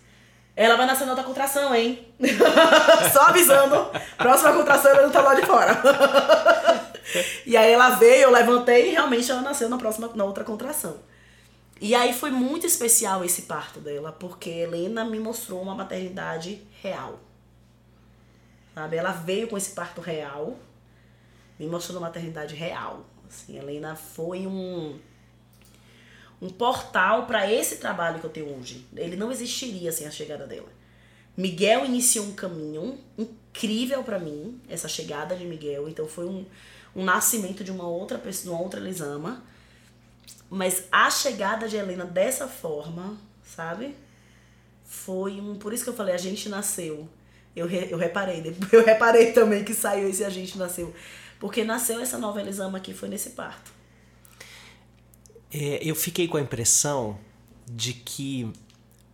Ela 0.57 0.75
vai 0.75 0.85
nascer 0.85 1.05
na 1.05 1.11
outra 1.11 1.23
contração, 1.23 1.73
hein? 1.73 2.13
Só 3.13 3.27
avisando. 3.27 3.89
Próxima 4.17 4.51
contração 4.51 4.91
ela 4.91 5.03
não 5.03 5.11
tá 5.11 5.21
lá 5.21 5.33
de 5.33 5.45
fora. 5.45 5.81
e 7.45 7.55
aí 7.55 7.71
ela 7.71 7.91
veio, 7.91 8.23
eu 8.23 8.29
levantei 8.29 8.89
e 8.89 8.91
realmente 8.91 9.31
ela 9.31 9.39
nasceu 9.41 9.69
na 9.69 9.77
próxima, 9.77 10.11
na 10.13 10.25
outra 10.25 10.43
contração. 10.43 10.97
E 11.79 11.95
aí 11.95 12.11
foi 12.11 12.31
muito 12.31 12.67
especial 12.67 13.23
esse 13.23 13.43
parto 13.43 13.79
dela, 13.79 14.11
porque 14.11 14.49
Helena 14.49 15.05
me 15.05 15.21
mostrou 15.21 15.61
uma 15.61 15.73
maternidade 15.73 16.61
real. 16.81 17.28
Sabe? 18.79 18.95
Ela 18.95 19.11
veio 19.11 19.45
com 19.49 19.57
esse 19.57 19.71
parto 19.71 19.99
real, 19.99 20.57
me 21.59 21.67
mostrou 21.67 21.97
uma 21.97 22.07
maternidade 22.07 22.55
real. 22.55 23.05
Assim, 23.27 23.57
Helena 23.57 23.93
foi 23.93 24.47
um 24.47 24.97
um 26.41 26.49
portal 26.49 27.25
para 27.25 27.51
esse 27.51 27.75
trabalho 27.75 28.21
que 28.21 28.25
eu 28.25 28.29
tenho 28.29 28.57
hoje. 28.57 28.87
Ele 28.95 29.17
não 29.17 29.33
existiria 29.33 29.91
sem 29.91 30.07
a 30.07 30.11
chegada 30.11 30.47
dela. 30.47 30.69
Miguel 31.35 31.83
iniciou 31.85 32.25
um 32.25 32.31
caminho 32.31 32.97
incrível 33.17 34.01
para 34.01 34.17
mim, 34.17 34.61
essa 34.69 34.87
chegada 34.87 35.35
de 35.35 35.43
Miguel. 35.43 35.89
Então 35.89 36.07
foi 36.07 36.25
um, 36.25 36.45
um 36.95 37.03
nascimento 37.03 37.65
de 37.65 37.71
uma 37.71 37.85
outra 37.85 38.17
pessoa, 38.17 38.43
de 38.43 38.49
uma 38.51 38.61
outra 38.61 38.79
Elisama. 38.79 39.43
Mas 40.49 40.85
a 40.89 41.09
chegada 41.11 41.67
de 41.67 41.75
Helena 41.75 42.05
dessa 42.05 42.47
forma, 42.47 43.17
sabe? 43.43 43.93
Foi 44.85 45.41
um. 45.41 45.55
Por 45.55 45.73
isso 45.73 45.83
que 45.83 45.89
eu 45.89 45.93
falei, 45.93 46.15
a 46.15 46.17
gente 46.17 46.47
nasceu. 46.47 47.09
Eu, 47.55 47.67
re, 47.67 47.87
eu 47.89 47.97
reparei, 47.97 48.55
eu 48.71 48.85
reparei 48.85 49.31
também 49.31 49.63
que 49.63 49.73
saiu 49.73 50.09
esse 50.09 50.23
a 50.23 50.29
gente 50.29 50.57
nasceu. 50.57 50.93
Porque 51.39 51.63
nasceu 51.63 52.01
essa 52.01 52.17
nova 52.17 52.41
Elisama 52.41 52.77
aqui, 52.77 52.93
foi 52.93 53.09
nesse 53.09 53.31
parto. 53.31 53.71
É, 55.51 55.79
eu 55.81 55.95
fiquei 55.95 56.27
com 56.27 56.37
a 56.37 56.41
impressão 56.41 57.17
de 57.65 57.93
que 57.93 58.51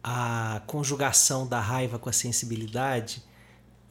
a 0.03 0.61
conjugação 0.67 1.47
da 1.47 1.59
raiva 1.59 1.97
com 1.97 2.09
a 2.09 2.13
sensibilidade 2.13 3.23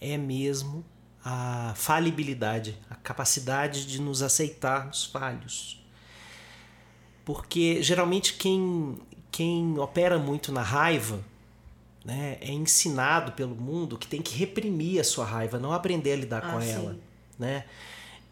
é 0.00 0.16
mesmo 0.16 0.84
a 1.24 1.72
falibilidade, 1.74 2.78
a 2.90 2.94
capacidade 2.94 3.86
de 3.86 4.00
nos 4.00 4.22
aceitarmos 4.22 5.06
falhos. 5.06 5.82
Porque 7.24 7.82
geralmente 7.82 8.34
quem, 8.34 9.00
quem 9.30 9.78
opera 9.78 10.18
muito 10.18 10.52
na 10.52 10.62
raiva 10.62 11.24
né, 12.04 12.36
é 12.40 12.52
ensinado 12.52 13.32
pelo 13.32 13.54
mundo 13.54 13.96
que 13.96 14.06
tem 14.06 14.20
que 14.20 14.36
reprimir 14.36 15.00
a 15.00 15.04
sua 15.04 15.24
raiva, 15.24 15.58
não 15.58 15.72
aprender 15.72 16.12
a 16.12 16.16
lidar 16.16 16.44
ah, 16.44 16.52
com 16.52 16.60
sim. 16.60 16.70
ela. 16.70 16.98
Né? 17.38 17.64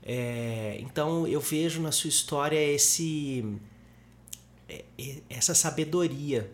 É, 0.02 0.76
então 0.80 1.26
eu 1.26 1.40
vejo 1.40 1.80
na 1.80 1.92
sua 1.92 2.08
história 2.08 2.58
esse 2.60 3.44
é, 4.68 4.84
essa 5.30 5.54
sabedoria 5.54 6.50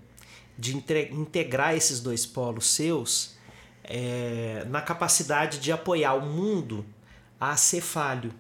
de 0.56 0.76
integrar 0.76 1.74
esses 1.74 2.00
dois 2.00 2.26
polos 2.26 2.66
seus 2.66 3.36
é, 3.84 4.64
na 4.68 4.82
capacidade 4.82 5.58
de 5.58 5.72
apoiar 5.72 6.14
o 6.14 6.26
mundo 6.26 6.84
a 7.40 7.56
ser 7.56 7.80
falho. 7.80 8.32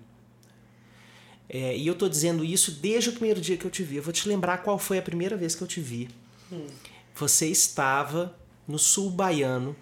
É, 1.48 1.76
e 1.76 1.86
eu 1.86 1.94
estou 1.94 2.08
dizendo 2.08 2.44
isso 2.44 2.72
desde 2.72 3.08
o 3.08 3.12
primeiro 3.12 3.40
dia 3.40 3.56
que 3.56 3.64
eu 3.64 3.70
te 3.70 3.82
vi. 3.82 3.96
Eu 3.96 4.02
vou 4.02 4.12
te 4.12 4.28
lembrar 4.28 4.58
qual 4.58 4.78
foi 4.78 4.98
a 4.98 5.02
primeira 5.02 5.36
vez 5.36 5.54
que 5.54 5.62
eu 5.62 5.66
te 5.68 5.80
vi. 5.80 6.10
Hum. 6.52 6.66
Você 7.14 7.46
estava 7.46 8.36
no 8.68 8.78
sul 8.78 9.10
baiano. 9.10 9.74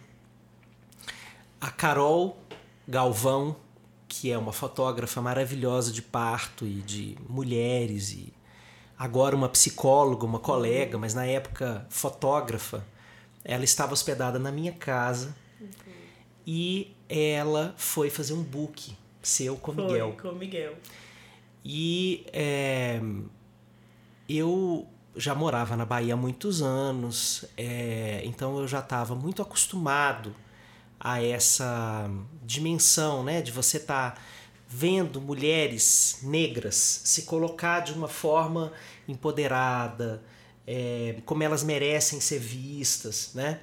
A 1.60 1.70
Carol 1.70 2.38
Galvão, 2.86 3.56
que 4.06 4.30
é 4.30 4.38
uma 4.38 4.52
fotógrafa 4.52 5.20
maravilhosa 5.20 5.92
de 5.92 6.00
parto 6.00 6.64
e 6.64 6.74
de 6.74 7.18
mulheres 7.28 8.12
e 8.12 8.32
agora 8.96 9.34
uma 9.34 9.48
psicóloga, 9.48 10.24
uma 10.24 10.38
colega, 10.38 10.96
mas 10.96 11.12
na 11.12 11.26
época 11.26 11.84
fotógrafa, 11.90 12.86
ela 13.44 13.64
estava 13.64 13.92
hospedada 13.92 14.38
na 14.38 14.52
minha 14.52 14.72
casa 14.72 15.34
uhum. 15.60 15.68
e 16.46 16.94
ela 17.08 17.74
foi 17.76 18.08
fazer 18.08 18.32
um 18.32 18.42
book 18.42 18.96
seu 19.22 19.56
com 19.56 19.74
foi, 19.74 19.84
Miguel. 19.84 20.16
com 20.20 20.32
Miguel. 20.32 20.74
E 21.64 22.24
é, 22.32 23.00
eu 24.28 24.86
já 25.16 25.34
morava 25.34 25.76
na 25.76 25.84
Bahia 25.84 26.14
há 26.14 26.16
muitos 26.16 26.62
anos, 26.62 27.44
é, 27.56 28.20
então 28.24 28.58
eu 28.58 28.68
já 28.68 28.80
estava 28.80 29.14
muito 29.14 29.42
acostumado 29.42 30.34
a 31.00 31.22
essa 31.22 32.10
dimensão, 32.44 33.22
né, 33.22 33.40
de 33.40 33.50
você 33.50 33.76
estar 33.78 34.14
tá 34.14 34.20
vendo 34.68 35.20
mulheres 35.20 36.18
negras 36.22 36.74
se 37.04 37.22
colocar 37.22 37.80
de 37.80 37.92
uma 37.92 38.08
forma 38.08 38.72
empoderada, 39.06 40.22
é, 40.66 41.20
como 41.24 41.42
elas 41.42 41.62
merecem 41.62 42.20
ser 42.20 42.40
vistas, 42.40 43.30
né? 43.34 43.60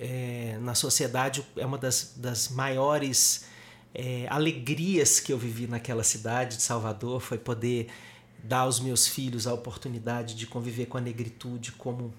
É, 0.00 0.56
na 0.60 0.76
sociedade 0.76 1.44
é 1.56 1.66
uma 1.66 1.76
das, 1.76 2.12
das 2.16 2.50
maiores 2.50 3.46
é, 3.92 4.28
alegrias 4.30 5.18
que 5.18 5.32
eu 5.32 5.38
vivi 5.38 5.66
naquela 5.66 6.04
cidade 6.04 6.56
de 6.56 6.62
Salvador 6.62 7.20
foi 7.20 7.36
poder 7.36 7.88
dar 8.42 8.60
aos 8.60 8.80
meus 8.80 9.06
filhos 9.06 9.46
a 9.46 9.54
oportunidade 9.54 10.34
de 10.34 10.46
conviver 10.46 10.86
com 10.86 10.98
a 10.98 11.00
negritude 11.00 11.72
como 11.72 12.12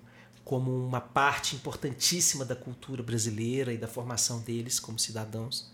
como 0.49 0.71
uma 0.71 0.99
parte 0.99 1.55
importantíssima 1.55 2.43
da 2.43 2.55
cultura 2.55 3.03
brasileira 3.03 3.71
e 3.71 3.77
da 3.77 3.87
formação 3.87 4.39
deles 4.39 4.79
como 4.79 4.97
cidadãos. 4.97 5.71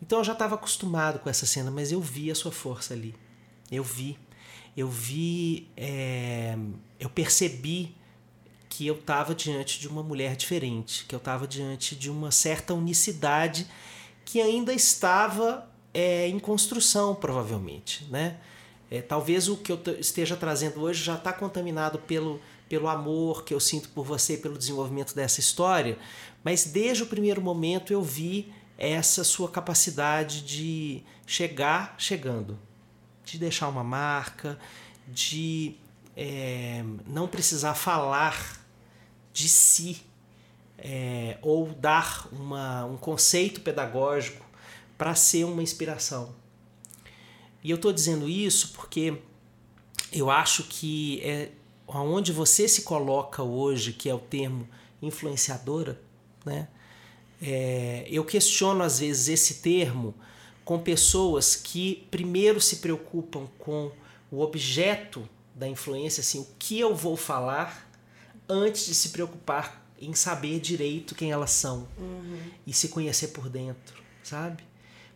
Então 0.00 0.18
eu 0.18 0.24
já 0.24 0.32
estava 0.32 0.54
acostumado 0.54 1.18
com 1.18 1.28
essa 1.28 1.44
cena, 1.44 1.72
mas 1.72 1.90
eu 1.90 2.00
vi 2.00 2.30
a 2.30 2.36
sua 2.36 2.52
força 2.52 2.94
ali. 2.94 3.16
Eu 3.72 3.82
vi. 3.82 4.16
Eu 4.76 4.88
vi. 4.88 5.68
É, 5.76 6.56
eu 7.00 7.10
percebi 7.10 7.96
que 8.68 8.86
eu 8.86 8.94
estava 8.94 9.34
diante 9.34 9.80
de 9.80 9.88
uma 9.88 10.04
mulher 10.04 10.36
diferente, 10.36 11.04
que 11.06 11.14
eu 11.14 11.18
estava 11.18 11.46
diante 11.46 11.96
de 11.96 12.08
uma 12.08 12.30
certa 12.30 12.74
unicidade 12.74 13.66
que 14.24 14.40
ainda 14.40 14.72
estava 14.72 15.68
é, 15.92 16.28
em 16.28 16.38
construção, 16.38 17.14
provavelmente. 17.14 18.04
Né? 18.04 18.38
É, 18.90 19.00
talvez 19.00 19.48
o 19.48 19.56
que 19.56 19.72
eu 19.72 19.80
esteja 19.98 20.36
trazendo 20.36 20.80
hoje 20.80 21.02
já 21.02 21.14
está 21.14 21.32
contaminado 21.32 21.98
pelo, 21.98 22.40
pelo 22.68 22.88
amor 22.88 23.44
que 23.44 23.54
eu 23.54 23.60
sinto 23.60 23.88
por 23.90 24.04
você, 24.04 24.36
pelo 24.36 24.58
desenvolvimento 24.58 25.14
dessa 25.14 25.40
história, 25.40 25.98
mas 26.42 26.64
desde 26.64 27.02
o 27.02 27.06
primeiro 27.06 27.40
momento 27.40 27.92
eu 27.92 28.02
vi 28.02 28.52
essa 28.76 29.24
sua 29.24 29.48
capacidade 29.48 30.42
de 30.42 31.02
chegar 31.26 31.94
chegando, 31.98 32.58
de 33.24 33.38
deixar 33.38 33.68
uma 33.68 33.84
marca, 33.84 34.58
de 35.08 35.76
é, 36.16 36.84
não 37.06 37.26
precisar 37.26 37.74
falar 37.74 38.60
de 39.32 39.48
si 39.48 40.02
é, 40.78 41.38
ou 41.42 41.68
dar 41.68 42.28
uma, 42.32 42.84
um 42.84 42.96
conceito 42.96 43.60
pedagógico 43.60 44.44
para 44.98 45.14
ser 45.14 45.44
uma 45.44 45.62
inspiração. 45.62 46.34
E 47.64 47.70
eu 47.70 47.76
estou 47.76 47.92
dizendo 47.92 48.28
isso 48.28 48.72
porque 48.74 49.16
eu 50.12 50.30
acho 50.30 50.64
que 50.64 51.20
é 51.22 51.50
onde 51.88 52.30
você 52.30 52.68
se 52.68 52.82
coloca 52.82 53.42
hoje, 53.42 53.94
que 53.94 54.08
é 54.08 54.14
o 54.14 54.18
termo 54.18 54.68
influenciadora, 55.00 56.00
né? 56.44 56.68
É, 57.42 58.06
eu 58.08 58.24
questiono 58.24 58.82
às 58.82 59.00
vezes 59.00 59.28
esse 59.28 59.54
termo 59.54 60.14
com 60.64 60.78
pessoas 60.78 61.56
que 61.56 62.06
primeiro 62.10 62.60
se 62.60 62.76
preocupam 62.76 63.46
com 63.58 63.90
o 64.30 64.40
objeto 64.40 65.28
da 65.54 65.68
influência, 65.68 66.20
assim, 66.20 66.40
o 66.40 66.46
que 66.58 66.78
eu 66.78 66.94
vou 66.94 67.16
falar, 67.16 67.90
antes 68.48 68.86
de 68.86 68.94
se 68.94 69.10
preocupar 69.10 69.84
em 70.00 70.14
saber 70.14 70.60
direito 70.60 71.14
quem 71.14 71.32
elas 71.32 71.50
são 71.50 71.88
uhum. 71.98 72.40
e 72.66 72.72
se 72.72 72.88
conhecer 72.88 73.28
por 73.28 73.48
dentro, 73.48 74.02
sabe? 74.22 74.62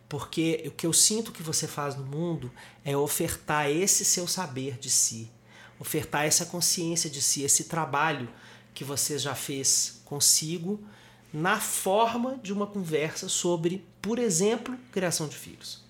Porque 0.08 0.64
o 0.66 0.70
que 0.70 0.86
eu 0.86 0.92
sinto 0.92 1.32
que 1.32 1.42
você 1.42 1.66
faz 1.66 1.94
no 1.94 2.04
mundo 2.04 2.50
é 2.84 2.96
ofertar 2.96 3.70
esse 3.70 4.04
seu 4.04 4.26
saber 4.26 4.78
de 4.78 4.88
si, 4.88 5.30
ofertar 5.78 6.24
essa 6.24 6.46
consciência 6.46 7.10
de 7.10 7.20
si, 7.20 7.42
esse 7.42 7.64
trabalho 7.64 8.28
que 8.72 8.84
você 8.84 9.18
já 9.18 9.34
fez 9.34 10.00
consigo 10.04 10.80
na 11.32 11.60
forma 11.60 12.38
de 12.42 12.52
uma 12.52 12.66
conversa 12.66 13.28
sobre, 13.28 13.84
por 14.00 14.18
exemplo, 14.18 14.78
criação 14.90 15.28
de 15.28 15.36
filhos. 15.36 15.84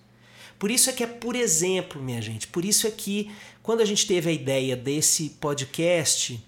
Por 0.59 0.70
isso 0.70 0.90
é 0.90 0.92
que 0.92 1.04
é 1.04 1.07
por 1.07 1.37
exemplo, 1.37 2.02
minha 2.02 2.20
gente. 2.20 2.48
Por 2.48 2.64
isso 2.64 2.87
é 2.87 2.90
que 2.90 3.31
quando 3.62 3.81
a 3.81 3.85
gente 3.85 4.07
teve 4.07 4.28
a 4.28 4.33
ideia 4.33 4.74
desse 4.74 5.31
podcast, 5.40 6.44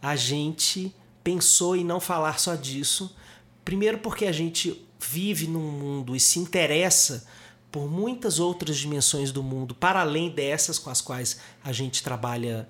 a 0.00 0.16
gente 0.16 0.94
pensou 1.22 1.76
em 1.76 1.84
não 1.84 2.00
falar 2.00 2.38
só 2.38 2.54
disso. 2.54 3.14
Primeiro 3.62 3.98
porque 3.98 4.24
a 4.24 4.32
gente 4.32 4.82
vive 5.00 5.46
num 5.46 5.70
mundo 5.70 6.14
e 6.14 6.20
se 6.20 6.38
interessa 6.38 7.26
por 7.72 7.90
muitas 7.90 8.38
outras 8.38 8.76
dimensões 8.76 9.32
do 9.32 9.42
mundo, 9.42 9.74
para 9.74 10.00
além 10.00 10.30
dessas 10.30 10.78
com 10.78 10.90
as 10.90 11.00
quais 11.00 11.40
a 11.64 11.72
gente 11.72 12.02
trabalha 12.02 12.68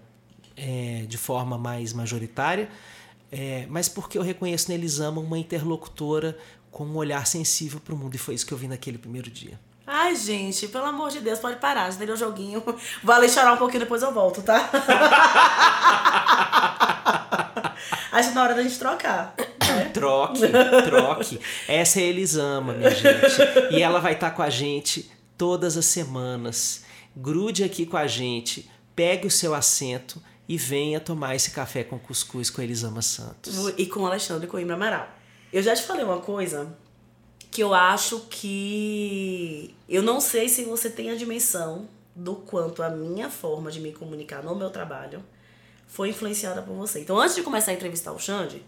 é, 0.56 1.04
de 1.08 1.16
forma 1.16 1.56
mais 1.56 1.92
majoritária, 1.92 2.68
é, 3.32 3.66
mas 3.68 3.88
porque 3.88 4.18
eu 4.18 4.22
reconheço 4.22 4.68
na 4.68 4.74
Elisama 4.74 5.20
uma 5.20 5.38
interlocutora 5.38 6.36
com 6.70 6.84
um 6.84 6.96
olhar 6.96 7.26
sensível 7.26 7.80
para 7.80 7.94
o 7.94 7.96
mundo, 7.96 8.14
e 8.14 8.18
foi 8.18 8.34
isso 8.34 8.46
que 8.46 8.52
eu 8.52 8.58
vi 8.58 8.68
naquele 8.68 8.98
primeiro 8.98 9.30
dia. 9.30 9.58
Ai, 9.86 10.14
gente, 10.14 10.68
pelo 10.68 10.84
amor 10.84 11.10
de 11.10 11.18
Deus, 11.20 11.40
pode 11.40 11.56
parar, 11.56 11.90
já 11.90 11.98
dei 11.98 12.08
o 12.08 12.16
joguinho. 12.16 12.62
Vou 13.02 13.14
ali 13.14 13.28
chorar 13.28 13.54
um 13.54 13.56
pouquinho, 13.56 13.80
depois 13.80 14.02
eu 14.02 14.12
volto, 14.12 14.40
tá? 14.42 14.70
Acho 18.12 18.32
na 18.32 18.42
hora 18.42 18.54
da 18.54 18.62
gente 18.62 18.78
trocar. 18.78 19.34
Troque, 19.92 20.40
troque. 20.88 21.40
Essa 21.68 22.00
é 22.00 22.04
a 22.04 22.06
Elisama, 22.06 22.72
minha 22.72 22.90
gente. 22.90 23.36
E 23.70 23.82
ela 23.82 24.00
vai 24.00 24.14
estar 24.14 24.30
com 24.32 24.42
a 24.42 24.50
gente 24.50 25.10
todas 25.36 25.76
as 25.76 25.86
semanas. 25.86 26.84
Grude 27.16 27.64
aqui 27.64 27.86
com 27.86 27.96
a 27.96 28.06
gente, 28.06 28.70
pegue 28.94 29.26
o 29.26 29.30
seu 29.30 29.54
assento 29.54 30.22
e 30.48 30.56
venha 30.56 31.00
tomar 31.00 31.34
esse 31.34 31.50
café 31.50 31.84
com 31.84 31.98
cuscuz 31.98 32.50
com 32.50 32.60
Elisama 32.60 33.02
Santos. 33.02 33.68
E 33.76 33.86
com 33.86 34.06
Alexandre 34.06 34.46
Coimbra 34.46 34.74
Amaral. 34.74 35.08
Eu 35.52 35.62
já 35.62 35.74
te 35.74 35.82
falei 35.82 36.04
uma 36.04 36.18
coisa 36.18 36.76
que 37.50 37.62
eu 37.62 37.74
acho 37.74 38.20
que. 38.30 39.74
Eu 39.88 40.02
não 40.02 40.20
sei 40.20 40.48
se 40.48 40.64
você 40.64 40.88
tem 40.88 41.10
a 41.10 41.14
dimensão 41.14 41.88
do 42.14 42.36
quanto 42.36 42.82
a 42.82 42.90
minha 42.90 43.30
forma 43.30 43.70
de 43.70 43.80
me 43.80 43.92
comunicar 43.92 44.42
no 44.42 44.54
meu 44.54 44.70
trabalho 44.70 45.22
foi 45.86 46.10
influenciada 46.10 46.62
por 46.62 46.74
você. 46.74 47.00
Então, 47.00 47.18
antes 47.18 47.34
de 47.34 47.42
começar 47.42 47.72
a 47.72 47.74
entrevistar 47.74 48.12
o 48.12 48.18
Xande, 48.18 48.62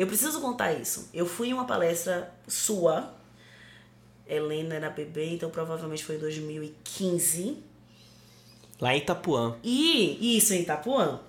eu 0.00 0.06
preciso 0.06 0.40
contar 0.40 0.72
isso. 0.74 1.10
Eu 1.12 1.26
fui 1.26 1.48
em 1.48 1.52
uma 1.52 1.64
palestra 1.64 2.32
sua, 2.46 3.12
Helena 4.28 4.76
era 4.76 4.90
bebê, 4.90 5.30
então 5.30 5.50
provavelmente 5.50 6.04
foi 6.04 6.14
em 6.14 6.20
2015. 6.20 7.56
Lá 8.80 8.94
em 8.94 8.98
Itapuã. 8.98 9.56
E 9.62 10.36
isso, 10.36 10.54
em 10.54 10.60
Itapuã. 10.60 11.20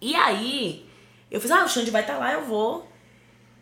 E 0.00 0.14
aí, 0.14 0.88
eu 1.30 1.38
fiz, 1.40 1.50
ah, 1.50 1.64
o 1.64 1.68
Xande 1.68 1.90
vai 1.90 2.00
estar 2.00 2.14
tá 2.14 2.18
lá, 2.20 2.32
eu 2.32 2.46
vou. 2.46 2.88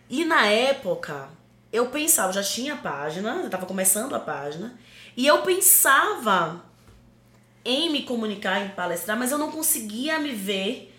E 0.09 0.25
na 0.25 0.47
época, 0.47 1.29
eu 1.73 1.89
pensava, 1.89 2.33
já 2.33 2.45
tinha 2.45 2.75
a 2.75 2.79
página, 2.79 3.41
eu 3.43 3.51
tava 3.51 3.67
começando 3.67 4.15
a 4.15 4.21
página, 4.21 4.79
e 5.17 5.27
eu 5.27 5.43
pensava 5.43 6.65
em 7.65 7.91
me 7.91 8.03
comunicar, 8.03 8.65
em 8.65 8.69
palestrar, 8.69 9.19
mas 9.19 9.33
eu 9.33 9.39
não 9.39 9.51
conseguia 9.51 10.19
me 10.21 10.33
ver 10.33 10.92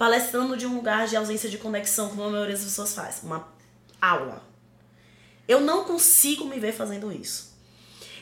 palestrando 0.00 0.56
de 0.56 0.66
um 0.66 0.76
lugar 0.76 1.06
de 1.06 1.14
ausência 1.14 1.50
de 1.50 1.58
conexão, 1.58 2.08
como 2.08 2.22
a 2.22 2.30
maioria 2.30 2.54
das 2.54 2.64
pessoas 2.64 2.94
faz, 2.94 3.20
uma 3.22 3.46
aula. 4.00 4.42
Eu 5.46 5.60
não 5.60 5.84
consigo 5.84 6.46
me 6.46 6.58
ver 6.58 6.72
fazendo 6.72 7.12
isso. 7.12 7.52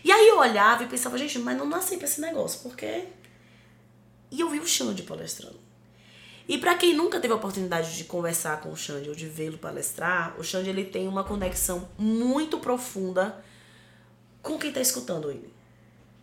E 0.03 0.11
aí 0.11 0.27
eu 0.27 0.41
olhava 0.41 0.83
e 0.83 0.89
pensava, 0.89 1.17
gente, 1.17 1.39
mas 1.39 1.57
não 1.57 1.67
nasci 1.67 1.97
pra 1.97 2.09
esse 2.09 2.21
negócio, 2.21 2.59
porque. 2.65 3.05
E 4.29 4.41
eu 4.41 4.51
vi 4.51 4.59
o 4.59 4.67
Xande 4.67 5.05
palestrando. 5.05 5.61
E 6.49 6.59
para 6.59 6.75
quem 6.75 6.97
nunca 6.97 7.21
teve 7.21 7.33
a 7.33 7.37
oportunidade 7.37 7.97
de 7.97 8.03
conversar 8.03 8.61
com 8.61 8.73
o 8.73 8.77
Xande 8.77 9.09
ou 9.09 9.15
de 9.15 9.29
vê-lo 9.29 9.57
palestrar, 9.57 10.35
o 10.37 10.43
Xande 10.43 10.71
ele 10.71 10.85
tem 10.85 11.07
uma 11.07 11.23
conexão 11.23 11.89
muito 11.97 12.59
profunda 12.59 13.41
com 14.43 14.59
quem 14.59 14.73
tá 14.73 14.81
escutando 14.81 15.31
ele. 15.31 15.55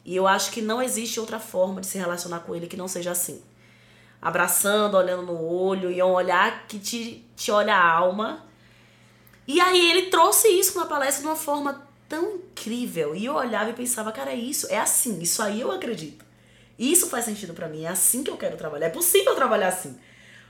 E 0.04 0.13
eu 0.18 0.28
acho 0.28 0.52
que 0.52 0.62
não 0.62 0.82
existe 0.82 1.18
outra 1.18 1.39
forma 1.39 1.80
de 1.80 1.88
se 1.88 1.98
relacionar 1.98 2.41
com 2.41 2.54
ele 2.54 2.68
que 2.68 2.76
não 2.76 2.89
seja 2.89 3.12
assim. 3.12 3.41
Abraçando, 4.26 4.98
olhando 4.98 5.22
no 5.22 5.40
olho, 5.40 5.92
e 5.92 6.00
é 6.00 6.04
um 6.04 6.14
olhar 6.14 6.66
que 6.68 6.80
te, 6.80 7.24
te 7.36 7.52
olha 7.52 7.76
a 7.76 7.88
alma. 7.88 8.44
E 9.48 9.62
aí 9.62 9.92
ele 9.92 10.10
trouxe 10.10 10.48
isso 10.48 10.80
na 10.80 10.88
palestra 10.88 11.22
de 11.22 11.28
uma 11.28 11.36
forma 11.36 11.88
tão 12.10 12.38
incrível. 12.38 13.16
E 13.16 13.26
eu 13.26 13.36
olhava 13.36 13.70
e 13.70 13.74
pensava, 13.74 14.12
cara, 14.12 14.32
é 14.32 14.36
isso, 14.36 14.66
é 14.72 14.80
assim, 14.80 15.22
isso 15.22 15.44
aí 15.44 15.62
eu 15.62 15.72
acredito. 15.72 16.26
Isso 16.80 17.08
faz 17.08 17.26
sentido 17.26 17.54
para 17.54 17.70
mim, 17.70 17.84
é 17.84 17.88
assim 17.88 18.24
que 18.24 18.32
eu 18.32 18.36
quero 18.36 18.58
trabalhar. 18.58 18.88
É 18.88 18.90
possível 18.90 19.36
trabalhar 19.36 19.68
assim. 19.68 19.96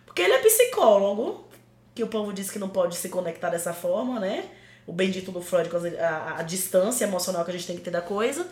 Porque 0.06 0.22
ele 0.22 0.32
é 0.32 0.40
psicólogo, 0.40 1.46
que 1.94 2.02
o 2.02 2.08
povo 2.08 2.32
diz 2.32 2.50
que 2.50 2.58
não 2.58 2.70
pode 2.70 2.96
se 2.96 3.10
conectar 3.10 3.50
dessa 3.50 3.74
forma, 3.74 4.22
né? 4.22 4.50
O 4.88 4.94
bendito 4.94 5.34
do 5.34 5.42
Freud 5.42 5.70
com 5.70 5.76
a, 5.76 6.08
a, 6.08 6.40
a 6.40 6.44
distância 6.44 7.04
emocional 7.04 7.44
que 7.44 7.52
a 7.52 7.54
gente 7.54 7.68
tem 7.68 7.76
que 7.76 7.82
ter 7.82 7.92
da 7.92 8.02
coisa. 8.02 8.48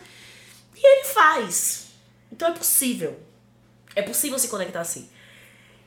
E 0.76 0.86
ele 0.86 1.04
faz. 1.06 1.86
Então 2.30 2.48
é 2.48 2.52
possível. 2.52 3.18
É 3.94 4.02
possível 4.02 4.38
se 4.38 4.48
conectar 4.48 4.80
assim. 4.80 5.08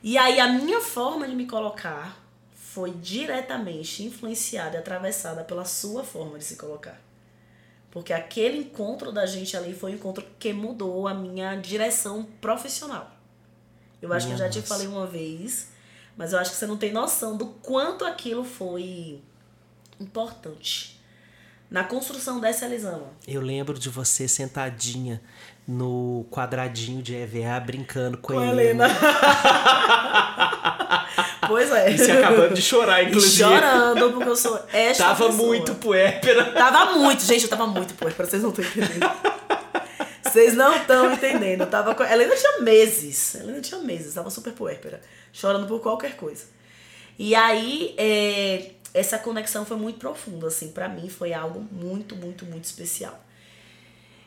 E 0.02 0.16
aí 0.16 0.38
a 0.38 0.48
minha 0.48 0.80
forma 0.80 1.26
de 1.26 1.34
me 1.34 1.46
colocar 1.46 2.22
foi 2.52 2.92
diretamente 2.92 4.04
influenciada 4.04 4.76
e 4.76 4.78
atravessada 4.78 5.42
pela 5.42 5.64
sua 5.64 6.04
forma 6.04 6.38
de 6.38 6.44
se 6.44 6.56
colocar. 6.56 7.00
Porque 7.90 8.12
aquele 8.12 8.58
encontro 8.58 9.10
da 9.10 9.26
gente 9.26 9.56
ali 9.56 9.74
foi 9.74 9.92
um 9.92 9.94
encontro 9.94 10.24
que 10.38 10.52
mudou 10.52 11.08
a 11.08 11.14
minha 11.14 11.56
direção 11.56 12.24
profissional. 12.40 13.10
Eu 14.00 14.12
acho 14.12 14.26
Minha 14.26 14.36
que 14.36 14.42
eu 14.42 14.46
já 14.46 14.54
nossa. 14.54 14.62
te 14.62 14.68
falei 14.68 14.86
uma 14.86 15.06
vez, 15.06 15.68
mas 16.16 16.32
eu 16.32 16.38
acho 16.38 16.52
que 16.52 16.56
você 16.56 16.66
não 16.66 16.76
tem 16.76 16.92
noção 16.92 17.36
do 17.36 17.46
quanto 17.46 18.04
aquilo 18.04 18.44
foi 18.44 19.20
importante 19.98 21.00
na 21.70 21.84
construção 21.84 22.40
dessa 22.40 22.66
Elisama. 22.66 23.10
Eu 23.26 23.40
lembro 23.40 23.78
de 23.78 23.88
você 23.88 24.28
sentadinha 24.28 25.20
no 25.68 26.26
quadradinho 26.30 27.02
de 27.02 27.14
EVA 27.14 27.60
brincando 27.60 28.16
com, 28.16 28.32
com 28.32 28.40
a 28.40 28.46
Helena. 28.46 28.86
Helena. 28.86 28.98
pois 31.46 31.70
é. 31.70 31.92
E 31.92 31.98
você 31.98 32.12
acabando 32.12 32.54
de 32.54 32.62
chorar, 32.62 33.04
inclusive. 33.04 33.44
Chorando, 33.44 34.12
porque 34.14 34.30
eu 34.30 34.36
sou 34.36 34.58
esta 34.72 35.04
Tava 35.04 35.26
pessoa. 35.26 35.46
muito 35.46 35.74
puépera. 35.74 36.52
Tava 36.52 36.98
muito, 36.98 37.22
gente, 37.22 37.42
eu 37.42 37.50
tava 37.50 37.66
muito 37.66 37.92
puépera, 37.92 38.26
vocês 38.26 38.42
não 38.42 38.48
estão 38.48 38.64
entendendo. 38.64 39.10
Vocês 40.22 40.54
não 40.54 40.74
estão 40.74 41.12
entendendo. 41.12 41.60
Eu 41.60 41.66
tava 41.66 41.94
com... 41.94 42.02
Ela 42.02 42.22
ainda 42.22 42.36
tinha 42.36 42.60
meses. 42.60 43.34
Ela 43.34 43.48
ainda 43.48 43.60
tinha 43.60 43.80
meses, 43.80 44.14
tava 44.14 44.30
super 44.30 44.54
puérpera. 44.54 45.02
Chorando 45.34 45.66
por 45.66 45.80
qualquer 45.80 46.16
coisa. 46.16 46.44
E 47.18 47.34
aí, 47.34 47.94
é, 47.98 48.70
essa 48.94 49.18
conexão 49.18 49.66
foi 49.66 49.76
muito 49.76 49.98
profunda, 49.98 50.46
assim, 50.46 50.68
para 50.68 50.88
mim 50.88 51.10
foi 51.10 51.34
algo 51.34 51.60
muito, 51.70 52.16
muito, 52.16 52.46
muito 52.46 52.64
especial. 52.64 53.22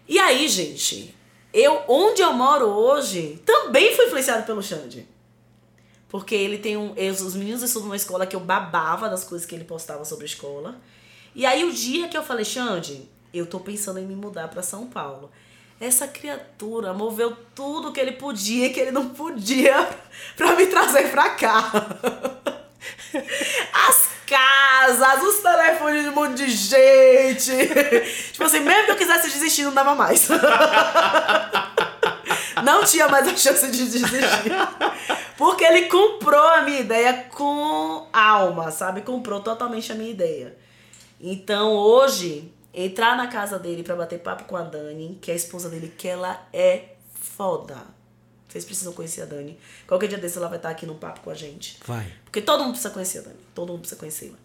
E 0.08 0.20
aí, 0.20 0.48
gente, 0.48 1.16
eu, 1.54 1.84
onde 1.88 2.22
eu 2.22 2.34
moro 2.34 2.66
hoje, 2.66 3.42
também 3.46 3.96
fui 3.96 4.06
influenciado 4.06 4.46
pelo 4.46 4.64
Xande. 4.64 5.08
Porque 6.08 6.36
ele 6.36 6.58
tem 6.58 6.76
um. 6.76 6.94
Eu, 6.96 7.14
os 7.14 7.36
meninos 7.36 7.64
estudam 7.64 7.88
numa 7.88 7.96
escola 7.96 8.26
que 8.26 8.36
eu 8.36 8.40
babava 8.40 9.10
das 9.10 9.24
coisas 9.24 9.48
que 9.48 9.56
ele 9.56 9.64
postava 9.64 10.04
sobre 10.04 10.26
a 10.26 10.28
escola. 10.28 10.76
E 11.34 11.46
aí, 11.46 11.64
o 11.64 11.72
dia 11.72 12.10
que 12.10 12.18
eu 12.18 12.24
falei, 12.24 12.44
Xande, 12.44 13.10
eu 13.34 13.46
tô 13.46 13.60
pensando 13.60 14.00
em 14.00 14.06
me 14.06 14.16
mudar 14.16 14.50
para 14.50 14.62
São 14.62 14.88
Paulo. 14.88 15.32
Essa 15.80 16.08
criatura 16.08 16.94
moveu 16.94 17.36
tudo 17.56 17.92
que 17.92 18.00
ele 18.00 18.12
podia 18.12 18.72
que 18.72 18.80
ele 18.80 18.92
não 18.92 19.10
podia 19.10 19.90
para 20.38 20.56
me 20.56 20.68
trazer 20.68 21.10
pra 21.12 21.32
cá. 21.32 21.72
As 23.90 24.08
os 25.00 25.40
telefones 25.40 26.04
de 26.04 26.10
um 26.10 26.14
monte 26.14 26.36
de 26.36 26.50
gente. 26.50 27.52
tipo 28.34 28.44
assim, 28.44 28.60
mesmo 28.60 28.86
que 28.86 28.92
eu 28.92 28.98
quisesse 28.98 29.30
desistir, 29.30 29.64
não 29.64 29.74
dava 29.74 29.96
mais. 29.96 30.28
não 32.64 32.84
tinha 32.84 33.08
mais 33.08 33.28
a 33.28 33.36
chance 33.36 33.70
de 33.70 33.86
desistir. 33.86 34.52
Porque 35.38 35.64
ele 35.64 35.84
comprou 35.88 36.48
a 36.50 36.62
minha 36.62 36.80
ideia 36.80 37.26
com 37.32 38.08
alma, 38.12 38.72
sabe? 38.72 39.02
Comprou 39.02 39.42
totalmente 39.42 39.92
a 39.92 39.96
minha 39.96 40.12
ideia. 40.12 40.58
Então 41.20 41.74
hoje, 41.74 42.52
entrar 42.74 43.16
na 43.16 43.28
casa 43.28 43.60
dele 43.60 43.84
para 43.84 43.96
bater 43.96 44.20
papo 44.20 44.44
com 44.46 44.56
a 44.56 44.64
Dani, 44.64 45.18
que 45.22 45.32
é 45.32 45.34
a 45.34 45.38
esposa 45.38 45.70
dele, 45.70 45.94
que 45.98 46.08
ela 46.08 46.48
é 46.52 46.96
foda 47.36 48.02
vocês 48.52 48.66
precisam 48.66 48.92
conhecer 48.92 49.22
a 49.22 49.26
Dani. 49.26 49.58
Qualquer 49.88 50.08
dia 50.08 50.18
desse 50.18 50.38
ela 50.38 50.50
vai 50.50 50.58
estar 50.58 50.70
aqui 50.70 50.86
no 50.86 50.96
papo 50.96 51.22
com 51.22 51.30
a 51.30 51.34
gente. 51.34 51.80
Vai. 51.86 52.12
Porque 52.26 52.42
todo 52.42 52.60
mundo 52.60 52.72
precisa 52.72 52.90
conhecer 52.90 53.20
a 53.20 53.22
Dani. 53.22 53.40
Todo 53.56 53.70
mundo 53.70 53.80
precisa 53.80 53.98
conhecê-la. 53.98 54.38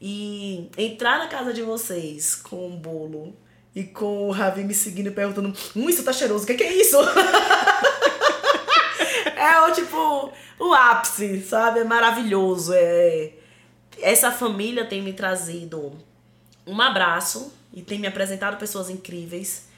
E 0.00 0.70
entrar 0.76 1.18
na 1.18 1.26
casa 1.26 1.52
de 1.52 1.62
vocês 1.62 2.34
com 2.36 2.68
um 2.68 2.76
bolo 2.76 3.36
e 3.74 3.84
com 3.84 4.28
o 4.28 4.30
Ravi 4.30 4.62
me 4.64 4.74
seguindo 4.74 5.08
e 5.08 5.10
perguntando: 5.10 5.52
Hum, 5.74 5.88
isso 5.88 6.04
tá 6.04 6.12
cheiroso, 6.12 6.44
o 6.44 6.46
que, 6.46 6.54
que 6.54 6.62
é 6.62 6.72
isso? 6.72 6.96
é 9.36 9.60
o 9.62 9.72
tipo, 9.72 10.32
o 10.58 10.72
ápice, 10.72 11.42
sabe? 11.42 11.80
É 11.80 11.84
maravilhoso. 11.84 12.72
É... 12.74 13.32
Essa 14.00 14.30
família 14.30 14.84
tem 14.84 15.02
me 15.02 15.12
trazido 15.12 15.92
um 16.66 16.80
abraço 16.80 17.52
e 17.72 17.82
tem 17.82 17.98
me 17.98 18.06
apresentado 18.06 18.58
pessoas 18.58 18.90
incríveis 18.90 19.68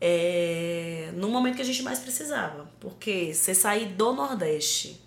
é, 0.00 1.10
no 1.14 1.28
momento 1.28 1.56
que 1.56 1.62
a 1.62 1.64
gente 1.64 1.82
mais 1.82 1.98
precisava. 1.98 2.68
Porque 2.80 3.32
você 3.32 3.54
sair 3.54 3.86
do 3.86 4.12
Nordeste 4.12 5.00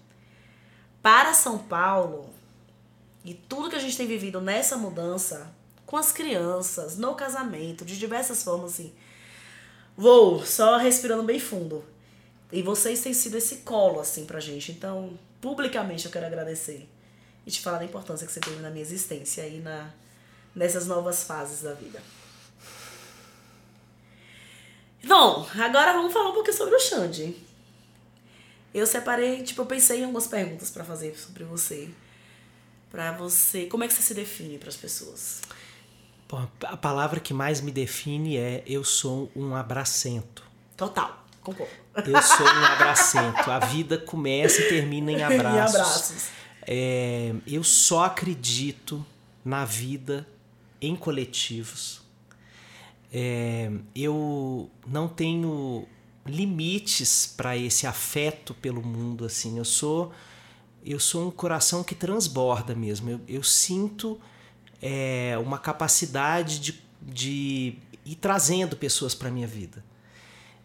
para 1.02 1.34
São 1.34 1.58
Paulo 1.58 2.27
e 3.28 3.34
tudo 3.34 3.70
que 3.70 3.76
a 3.76 3.80
gente 3.80 3.98
tem 3.98 4.08
vivido 4.08 4.40
nessa 4.40 4.78
mudança 4.78 5.54
com 5.86 5.98
as 5.98 6.12
crianças, 6.12 6.98
no 6.98 7.14
casamento, 7.14 7.84
de 7.84 8.00
diversas 8.00 8.42
formas, 8.42 8.74
assim, 8.74 8.94
Vou, 9.98 10.46
só 10.46 10.78
respirando 10.78 11.24
bem 11.24 11.40
fundo. 11.40 11.84
E 12.52 12.62
vocês 12.62 13.02
têm 13.02 13.16
sido 13.16 13.36
esse 13.36 13.58
colo, 13.58 14.00
assim, 14.00 14.28
pra 14.28 14.40
gente. 14.40 14.72
Então, 14.72 15.18
publicamente 15.42 16.06
eu 16.06 16.12
quero 16.12 16.28
agradecer. 16.28 16.88
E 17.46 17.50
te 17.50 17.60
falar 17.60 17.80
da 17.80 17.86
importância 17.86 18.28
que 18.28 18.32
você 18.32 18.40
teve 18.40 18.62
na 18.62 18.70
minha 18.70 18.84
existência 18.84 19.44
aí 19.44 19.60
na, 19.60 19.92
nessas 20.54 20.86
novas 20.86 21.24
fases 21.24 21.64
da 21.64 21.74
vida. 21.74 22.00
Bom, 25.04 25.48
agora 25.56 25.94
vamos 25.94 26.14
falar 26.14 26.30
um 26.30 26.34
pouquinho 26.34 26.56
sobre 26.56 26.76
o 26.76 26.80
Xande. 26.80 27.36
Eu 28.74 28.86
separei, 28.86 29.42
tipo, 29.42 29.64
eu 29.64 29.66
pensei 29.66 30.02
em 30.02 30.04
algumas 30.04 30.28
perguntas 30.28 30.70
para 30.70 30.84
fazer 30.84 31.18
sobre 31.18 31.44
você. 31.44 31.90
Pra 32.90 33.12
você. 33.12 33.66
Como 33.66 33.84
é 33.84 33.88
que 33.88 33.94
você 33.94 34.02
se 34.02 34.14
define 34.14 34.58
para 34.58 34.70
as 34.70 34.76
pessoas? 34.76 35.42
Bom, 36.30 36.48
a 36.64 36.78
palavra 36.78 37.20
que 37.20 37.34
mais 37.34 37.62
me 37.62 37.72
define 37.72 38.38
é 38.38 38.64
eu 38.66 38.84
sou 38.84 39.32
um 39.36 39.56
abracento. 39.56 40.44
Total, 40.76 41.26
concordo. 41.42 41.72
Eu 41.96 42.22
sou 42.22 42.46
um 42.46 42.66
abracento. 42.66 43.50
A 43.50 43.60
vida 43.60 43.98
começa 43.98 44.62
e 44.62 44.70
termina 44.70 45.12
em 45.12 45.24
abraços. 45.24 45.76
em 45.76 45.80
abraços. 45.80 46.28
É, 46.62 47.34
eu 47.48 47.64
só 47.64 48.06
acredito 48.06 49.06
na 49.44 49.64
vida 49.64 50.28
em 50.82 50.96
coletivos. 50.96 52.02
É, 53.12 53.72
eu 53.96 54.70
não 54.86 55.08
tenho 55.08 55.88
limites 56.26 57.26
para 57.26 57.56
esse 57.56 57.88
afeto 57.88 58.54
pelo 58.54 58.82
mundo 58.84 59.26
assim. 59.26 59.58
Eu 59.58 59.66
sou 59.66 60.12
eu 60.92 61.00
sou 61.00 61.28
um 61.28 61.32
coração 61.32 61.84
que 61.84 61.94
transborda 61.94 62.74
mesmo. 62.74 63.10
Eu, 63.10 63.22
eu 63.28 63.44
sinto 63.44 64.20
é, 64.82 65.38
uma 65.42 65.58
capacidade 65.58 66.60
de, 66.60 66.82
de 67.02 67.76
ir 68.06 68.16
trazendo 68.16 68.76
pessoas 68.76 69.14
para 69.14 69.30
minha 69.30 69.48
vida. 69.48 69.84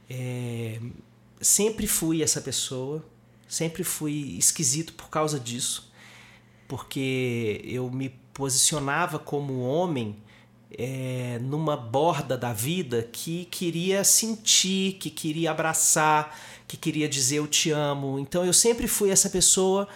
É, 0.09 0.81
sempre 1.41 1.87
fui 1.87 2.23
essa 2.23 2.41
pessoa, 2.41 3.05
sempre 3.49 3.83
fui 3.83 4.37
esquisito 4.39 4.93
por 4.95 5.09
causa 5.09 5.41
disso, 5.41 5.93
porque 6.69 7.61
eu 7.65 7.91
me 7.91 8.11
posicionava 8.33 9.19
como 9.19 9.61
homem 9.61 10.17
é, 10.79 11.39
numa 11.43 11.77
borda 11.77 12.37
da 12.37 12.53
vida 12.53 13.09
que 13.13 13.45
queria 13.47 14.05
sentir, 14.05 14.95
que 14.95 15.11
queria 15.11 15.51
abraçar, 15.51 16.39
que 16.67 16.77
queria 16.77 17.09
dizer 17.09 17.37
eu 17.37 17.47
te 17.47 17.71
amo. 17.71 18.19
Então 18.19 18.45
eu 18.45 18.53
sempre 18.53 18.87
fui 18.87 19.11
essa 19.11 19.29
pessoa 19.29 19.89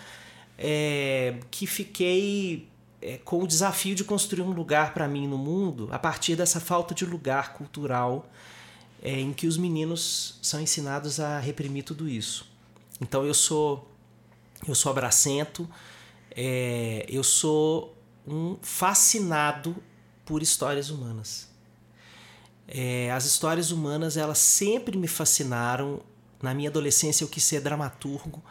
é, 0.59 1.39
que 1.51 1.67
fiquei 1.67 2.69
é, 3.01 3.19
com 3.19 3.43
o 3.43 3.47
desafio 3.47 3.95
de 3.95 4.05
construir 4.05 4.43
um 4.43 4.53
lugar 4.53 4.95
para 4.95 5.07
mim 5.07 5.27
no 5.27 5.37
mundo 5.37 5.89
a 5.93 5.99
partir 5.99 6.35
dessa 6.35 6.61
falta 6.61 6.95
de 6.95 7.05
lugar 7.05 7.53
cultural 7.55 8.29
é, 9.03 9.21
em 9.21 9.33
que 9.33 9.47
os 9.47 9.57
meninos 9.57 10.39
são 10.43 10.61
ensinados 10.61 11.21
a 11.21 11.39
reprimir 11.39 11.85
tudo 11.85 12.09
isso. 12.09 12.51
Então 13.01 13.25
eu 13.25 13.35
sou 13.35 13.91
eu 14.67 14.75
sou 14.75 14.91
abracento, 14.91 15.69
é, 16.35 17.05
eu 17.09 17.23
sou 17.23 17.95
um 18.27 18.57
fascinado 18.63 19.77
por 20.25 20.43
histórias 20.43 20.91
humanas. 20.91 21.49
É, 22.67 23.11
as 23.13 23.25
histórias 23.25 23.71
humanas 23.71 24.17
elas 24.17 24.39
sempre 24.39 24.97
me 24.99 25.07
fascinaram. 25.07 26.01
Na 26.43 26.53
minha 26.53 26.69
adolescência 26.69 27.23
eu 27.23 27.29
quis 27.29 27.45
ser 27.45 27.61
dramaturgo. 27.61 28.43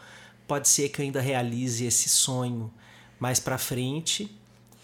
Pode 0.46 0.68
ser 0.68 0.88
que 0.88 1.00
eu 1.00 1.04
ainda 1.04 1.20
realize 1.20 1.84
esse 1.84 2.08
sonho 2.08 2.72
mais 3.18 3.40
para 3.40 3.58
frente, 3.58 4.34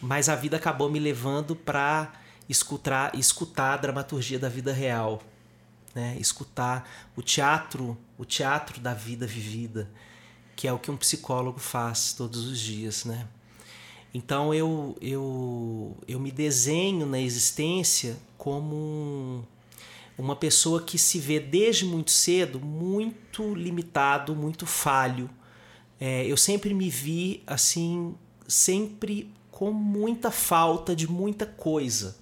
mas 0.00 0.28
a 0.28 0.34
vida 0.34 0.56
acabou 0.56 0.90
me 0.90 0.98
levando 0.98 1.54
para 1.54 2.12
escutar, 2.48 3.14
escutar 3.14 3.74
a 3.74 3.76
dramaturgia 3.76 4.38
da 4.38 4.48
vida 4.48 4.72
real, 4.72 5.22
né? 5.94 6.16
Escutar 6.18 6.88
o 7.16 7.22
teatro, 7.22 7.96
o 8.18 8.24
teatro 8.24 8.80
da 8.80 8.94
vida 8.94 9.26
vivida, 9.26 9.90
que 10.56 10.66
é 10.66 10.72
o 10.72 10.78
que 10.78 10.90
um 10.90 10.96
psicólogo 10.96 11.60
faz 11.60 12.12
todos 12.12 12.46
os 12.46 12.58
dias, 12.58 13.04
né? 13.04 13.28
Então 14.14 14.52
eu, 14.52 14.96
eu, 15.00 15.96
eu 16.06 16.20
me 16.20 16.30
desenho 16.30 17.06
na 17.06 17.18
existência 17.18 18.18
como 18.36 18.74
um, 18.74 19.42
uma 20.18 20.36
pessoa 20.36 20.82
que 20.82 20.98
se 20.98 21.18
vê 21.18 21.40
desde 21.40 21.86
muito 21.86 22.10
cedo 22.10 22.60
muito 22.60 23.54
limitado, 23.54 24.34
muito 24.34 24.66
falho. 24.66 25.30
É, 26.04 26.26
eu 26.26 26.36
sempre 26.36 26.74
me 26.74 26.90
vi 26.90 27.44
assim, 27.46 28.16
sempre 28.48 29.32
com 29.52 29.70
muita 29.70 30.32
falta 30.32 30.96
de 30.96 31.06
muita 31.06 31.46
coisa. 31.46 32.16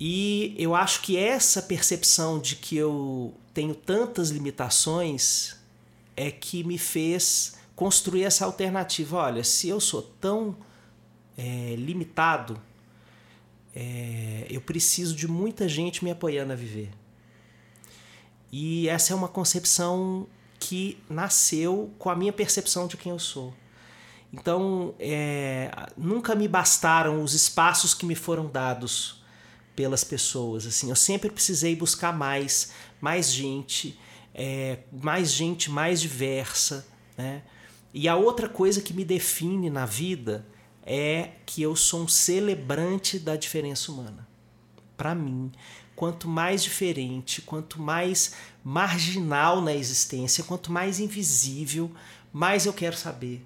E 0.00 0.52
eu 0.58 0.74
acho 0.74 1.00
que 1.02 1.16
essa 1.16 1.62
percepção 1.62 2.40
de 2.40 2.56
que 2.56 2.76
eu 2.76 3.32
tenho 3.54 3.72
tantas 3.72 4.30
limitações 4.30 5.54
é 6.16 6.28
que 6.28 6.64
me 6.64 6.76
fez 6.76 7.54
construir 7.76 8.24
essa 8.24 8.44
alternativa. 8.44 9.18
Olha, 9.18 9.44
se 9.44 9.68
eu 9.68 9.78
sou 9.78 10.02
tão 10.02 10.56
é, 11.38 11.76
limitado, 11.78 12.60
é, 13.72 14.44
eu 14.50 14.60
preciso 14.60 15.14
de 15.14 15.28
muita 15.28 15.68
gente 15.68 16.02
me 16.02 16.10
apoiando 16.10 16.52
a 16.52 16.56
viver. 16.56 16.90
E 18.50 18.88
essa 18.88 19.12
é 19.12 19.16
uma 19.16 19.28
concepção 19.28 20.26
que 20.66 20.98
nasceu 21.08 21.94
com 21.96 22.10
a 22.10 22.16
minha 22.16 22.32
percepção 22.32 22.88
de 22.88 22.96
quem 22.96 23.12
eu 23.12 23.20
sou. 23.20 23.54
Então, 24.32 24.96
é, 24.98 25.70
nunca 25.96 26.34
me 26.34 26.48
bastaram 26.48 27.22
os 27.22 27.34
espaços 27.34 27.94
que 27.94 28.04
me 28.04 28.16
foram 28.16 28.48
dados 28.48 29.22
pelas 29.76 30.02
pessoas. 30.02 30.66
Assim, 30.66 30.88
eu 30.90 30.96
sempre 30.96 31.30
precisei 31.30 31.76
buscar 31.76 32.12
mais, 32.12 32.72
mais 33.00 33.32
gente, 33.32 33.96
é, 34.34 34.80
mais 34.90 35.30
gente 35.30 35.70
mais 35.70 36.00
diversa, 36.00 36.84
né? 37.16 37.42
E 37.94 38.08
a 38.08 38.16
outra 38.16 38.48
coisa 38.48 38.82
que 38.82 38.92
me 38.92 39.04
define 39.04 39.70
na 39.70 39.86
vida 39.86 40.44
é 40.84 41.30
que 41.46 41.62
eu 41.62 41.76
sou 41.76 42.02
um 42.02 42.08
celebrante 42.08 43.20
da 43.20 43.36
diferença 43.36 43.92
humana. 43.92 44.26
Para 44.96 45.14
mim, 45.14 45.52
quanto 45.96 46.28
mais 46.28 46.62
diferente, 46.62 47.40
quanto 47.40 47.80
mais 47.80 48.34
marginal 48.62 49.62
na 49.62 49.74
existência, 49.74 50.44
quanto 50.44 50.70
mais 50.70 51.00
invisível, 51.00 51.90
mais 52.32 52.66
eu 52.66 52.72
quero 52.72 52.96
saber. 52.96 53.44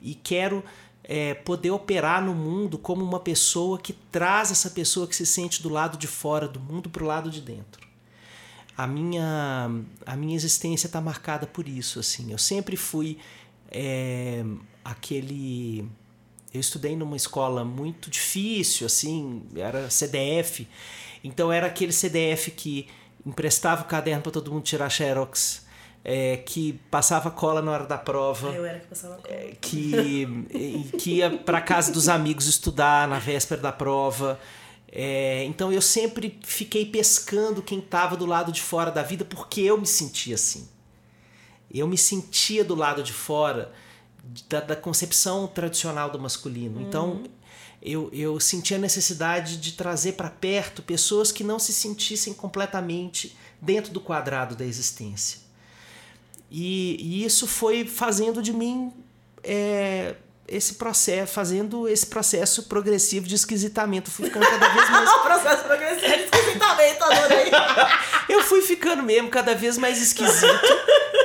E 0.00 0.14
quero 0.14 0.64
é, 1.04 1.34
poder 1.34 1.70
operar 1.70 2.24
no 2.24 2.34
mundo 2.34 2.78
como 2.78 3.04
uma 3.04 3.20
pessoa 3.20 3.78
que 3.78 3.92
traz 3.92 4.50
essa 4.50 4.70
pessoa 4.70 5.06
que 5.06 5.14
se 5.14 5.26
sente 5.26 5.62
do 5.62 5.68
lado 5.68 5.98
de 5.98 6.06
fora 6.06 6.48
do 6.48 6.58
mundo 6.58 6.88
para 6.88 7.04
o 7.04 7.06
lado 7.06 7.30
de 7.30 7.42
dentro. 7.42 7.86
A 8.76 8.86
minha, 8.86 9.70
a 10.06 10.16
minha 10.16 10.34
existência 10.34 10.86
está 10.86 11.02
marcada 11.02 11.46
por 11.46 11.68
isso. 11.68 12.00
assim. 12.00 12.32
Eu 12.32 12.38
sempre 12.38 12.76
fui 12.76 13.18
é, 13.70 14.42
aquele. 14.82 15.86
Eu 16.52 16.60
estudei 16.60 16.96
numa 16.96 17.16
escola 17.16 17.64
muito 17.64 18.08
difícil, 18.10 18.86
assim, 18.86 19.42
era 19.54 19.90
CDF. 19.90 20.66
Então 21.22 21.52
era 21.52 21.66
aquele 21.66 21.92
CDF 21.92 22.50
que 22.50 22.88
emprestava 23.24 23.82
o 23.82 23.84
caderno 23.84 24.22
para 24.22 24.32
todo 24.32 24.52
mundo 24.52 24.62
tirar 24.62 24.88
xerox. 24.88 25.68
É, 26.02 26.38
que 26.38 26.80
passava 26.90 27.30
cola 27.30 27.60
na 27.60 27.72
hora 27.72 27.86
da 27.86 27.98
prova. 27.98 28.48
Eu 28.48 28.64
era 28.64 28.78
que 28.78 28.86
passava 28.86 29.16
cola. 29.16 29.34
É, 29.34 29.54
que, 29.60 30.26
que 30.98 31.16
ia 31.16 31.30
para 31.30 31.60
casa 31.60 31.92
dos 31.92 32.08
amigos 32.08 32.46
estudar 32.46 33.06
na 33.06 33.18
véspera 33.18 33.60
da 33.60 33.70
prova. 33.70 34.40
É, 34.90 35.44
então 35.44 35.70
eu 35.70 35.82
sempre 35.82 36.38
fiquei 36.42 36.86
pescando 36.86 37.62
quem 37.62 37.80
estava 37.80 38.16
do 38.16 38.24
lado 38.24 38.50
de 38.50 38.62
fora 38.62 38.90
da 38.90 39.02
vida 39.02 39.26
porque 39.26 39.60
eu 39.60 39.78
me 39.78 39.86
sentia 39.86 40.36
assim. 40.36 40.68
Eu 41.70 41.86
me 41.86 41.98
sentia 41.98 42.64
do 42.64 42.74
lado 42.74 43.02
de 43.02 43.12
fora 43.12 43.70
da, 44.48 44.60
da 44.60 44.76
concepção 44.76 45.46
tradicional 45.46 46.10
do 46.10 46.18
masculino. 46.18 46.80
Uhum. 46.80 46.86
Então, 46.86 47.22
eu, 47.82 48.10
eu 48.12 48.38
sentia 48.38 48.76
a 48.76 48.80
necessidade 48.80 49.56
de 49.56 49.72
trazer 49.72 50.12
para 50.12 50.28
perto 50.28 50.82
pessoas 50.82 51.32
que 51.32 51.42
não 51.42 51.58
se 51.58 51.72
sentissem 51.72 52.34
completamente 52.34 53.36
dentro 53.60 53.92
do 53.92 54.00
quadrado 54.00 54.54
da 54.54 54.64
existência. 54.64 55.38
E, 56.50 56.96
e 57.00 57.24
isso 57.24 57.46
foi 57.46 57.86
fazendo 57.86 58.42
de 58.42 58.52
mim 58.52 58.92
é, 59.42 60.16
esse 60.50 60.74
processo, 60.74 61.32
fazendo 61.32 61.88
esse 61.88 62.06
processo 62.06 62.64
progressivo 62.64 63.26
de 63.26 63.36
esquisitamento. 63.36 64.10
Fui 64.10 64.26
ficando 64.26 64.46
cada 64.46 64.68
vez 64.68 64.90
mais. 64.90 65.08
o 65.14 65.18
processo 65.20 65.64
progressivo 65.64 66.16
de 66.16 66.24
esquisitamento, 66.24 67.04
adorei. 67.04 67.50
eu 68.28 68.42
fui 68.42 68.60
ficando 68.62 69.02
mesmo 69.02 69.30
cada 69.30 69.54
vez 69.54 69.78
mais 69.78 70.02
esquisito. 70.02 70.46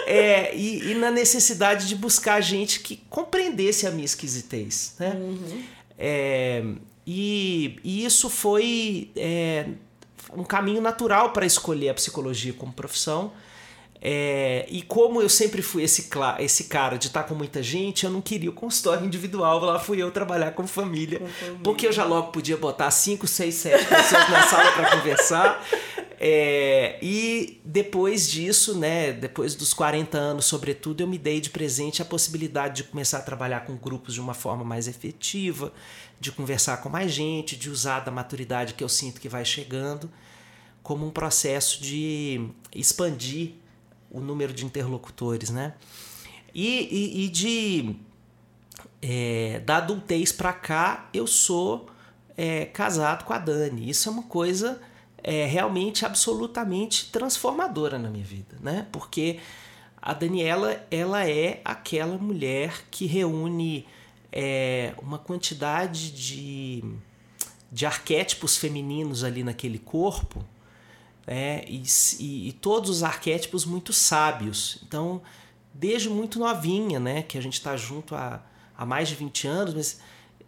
É, 0.05 0.55
e, 0.55 0.91
e, 0.91 0.93
na 0.93 1.09
necessidade 1.09 1.87
de 1.87 1.95
buscar 1.95 2.39
gente 2.39 2.79
que 2.81 2.97
compreendesse 3.09 3.87
a 3.87 3.91
minha 3.91 4.05
esquisitez. 4.05 4.93
Né? 4.99 5.09
Uhum. 5.15 5.63
É, 5.97 6.63
e, 7.05 7.77
e, 7.83 8.05
isso 8.05 8.29
foi 8.29 9.11
é, 9.15 9.67
um 10.33 10.43
caminho 10.43 10.81
natural 10.81 11.31
para 11.31 11.45
escolher 11.45 11.89
a 11.89 11.93
psicologia 11.93 12.53
como 12.53 12.73
profissão. 12.73 13.31
É, 14.07 14.67
e 14.69 14.83
como 14.83 15.19
eu 15.19 15.27
sempre 15.27 15.63
fui 15.63 15.81
esse, 15.81 16.09
esse 16.39 16.65
cara 16.65 16.95
de 16.97 17.07
estar 17.07 17.23
com 17.23 17.33
muita 17.33 17.63
gente, 17.63 18.05
eu 18.05 18.11
não 18.11 18.21
queria 18.21 18.49
o 18.49 18.53
consultório 18.53 19.05
individual. 19.05 19.59
Lá 19.59 19.79
fui 19.79 20.01
eu 20.01 20.11
trabalhar 20.11 20.51
com 20.51 20.67
família, 20.67 21.19
com 21.19 21.27
família. 21.27 21.59
Porque 21.63 21.87
eu 21.87 21.91
já 21.91 22.03
logo 22.03 22.31
podia 22.31 22.55
botar 22.55 22.91
5, 22.91 23.25
6, 23.25 23.55
7 23.55 23.85
pessoas 23.85 24.29
na 24.29 24.43
sala 24.43 24.71
para 24.73 24.97
conversar. 24.97 25.65
É, 26.27 26.97
e 27.03 27.61
depois 27.63 28.27
disso, 28.27 28.75
né, 28.75 29.13
depois 29.13 29.53
dos 29.53 29.75
40 29.75 30.17
anos, 30.17 30.45
sobretudo, 30.45 31.01
eu 31.01 31.07
me 31.07 31.19
dei 31.19 31.39
de 31.39 31.51
presente 31.51 32.01
a 32.01 32.05
possibilidade 32.05 32.77
de 32.77 32.85
começar 32.85 33.19
a 33.19 33.21
trabalhar 33.21 33.59
com 33.59 33.75
grupos 33.75 34.15
de 34.15 34.19
uma 34.19 34.33
forma 34.33 34.63
mais 34.63 34.87
efetiva, 34.87 35.71
de 36.19 36.31
conversar 36.31 36.77
com 36.77 36.89
mais 36.89 37.11
gente, 37.11 37.55
de 37.55 37.69
usar 37.69 37.99
da 37.99 38.09
maturidade 38.09 38.73
que 38.73 38.83
eu 38.83 38.89
sinto 38.89 39.21
que 39.21 39.29
vai 39.29 39.45
chegando, 39.45 40.09
como 40.81 41.05
um 41.05 41.11
processo 41.11 41.79
de 41.79 42.49
expandir 42.73 43.51
o 44.09 44.19
número 44.19 44.51
de 44.51 44.65
interlocutores, 44.65 45.51
né? 45.51 45.75
E, 46.55 46.87
e, 46.89 47.25
e 47.25 47.29
de 47.29 47.95
é, 48.99 49.61
da 49.63 49.77
adultez 49.77 50.31
para 50.31 50.53
cá, 50.53 51.07
eu 51.13 51.27
sou 51.27 51.87
é, 52.35 52.65
casado 52.65 53.25
com 53.25 53.33
a 53.33 53.37
Dani. 53.37 53.87
Isso 53.87 54.09
é 54.09 54.11
uma 54.11 54.23
coisa 54.23 54.81
é, 55.27 55.43
realmente 55.47 56.05
absolutamente 56.05 57.09
transformadora 57.11 57.97
na 57.97 58.11
minha 58.11 58.23
vida, 58.23 58.57
né? 58.61 58.85
Porque 58.91 59.39
a 59.99 60.13
Daniela 60.13 60.85
ela 60.91 61.27
é 61.27 61.61
aquela 61.65 62.15
mulher 62.15 62.85
que 62.91 63.07
reúne 63.07 63.87
é, 64.31 64.93
uma 65.01 65.17
quantidade 65.17 66.11
de, 66.11 66.83
de 67.71 67.87
arquétipos 67.87 68.55
femininos 68.55 69.23
ali 69.23 69.43
naquele 69.43 69.79
corpo 69.79 70.45
né? 71.25 71.63
e, 71.67 71.81
e, 72.19 72.49
e 72.49 72.51
todos 72.51 72.91
os 72.91 73.01
arquétipos 73.01 73.65
muito 73.65 73.91
sábios. 73.91 74.77
Então, 74.87 75.23
desde 75.73 76.07
muito 76.07 76.37
novinha, 76.37 76.99
né? 76.99 77.23
que 77.23 77.35
a 77.35 77.41
gente 77.41 77.53
está 77.53 77.75
junto 77.75 78.13
há, 78.13 78.43
há 78.77 78.85
mais 78.85 79.09
de 79.09 79.15
20 79.15 79.47
anos, 79.47 79.73
mas 79.73 79.99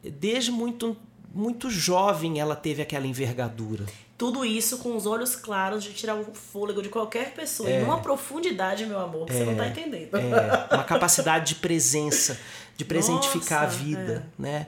desde 0.03 0.51
muito, 0.51 0.95
muito 1.33 1.67
jovem 1.67 2.39
ela 2.39 2.55
teve 2.55 2.83
aquela 2.83 3.07
envergadura. 3.07 3.87
Tudo 4.17 4.43
isso 4.43 4.79
com 4.79 4.95
os 4.95 5.05
olhos 5.05 5.35
claros 5.35 5.83
de 5.83 5.93
tirar 5.93 6.15
o 6.15 6.33
fôlego 6.33 6.81
de 6.81 6.89
qualquer 6.89 7.33
pessoa. 7.33 7.69
É. 7.69 7.81
numa 7.81 7.99
profundidade, 7.99 8.85
meu 8.85 8.99
amor, 8.99 9.27
que 9.27 9.33
é. 9.33 9.37
você 9.37 9.45
não 9.45 9.55
tá 9.55 9.67
entendendo. 9.67 10.15
É. 10.17 10.73
Uma 10.73 10.83
capacidade 10.83 11.53
de 11.53 11.55
presença, 11.55 12.39
de 12.75 12.83
presentificar 12.83 13.63
Nossa, 13.63 13.75
a 13.75 13.79
vida, 13.79 14.27
é. 14.39 14.41
né? 14.41 14.67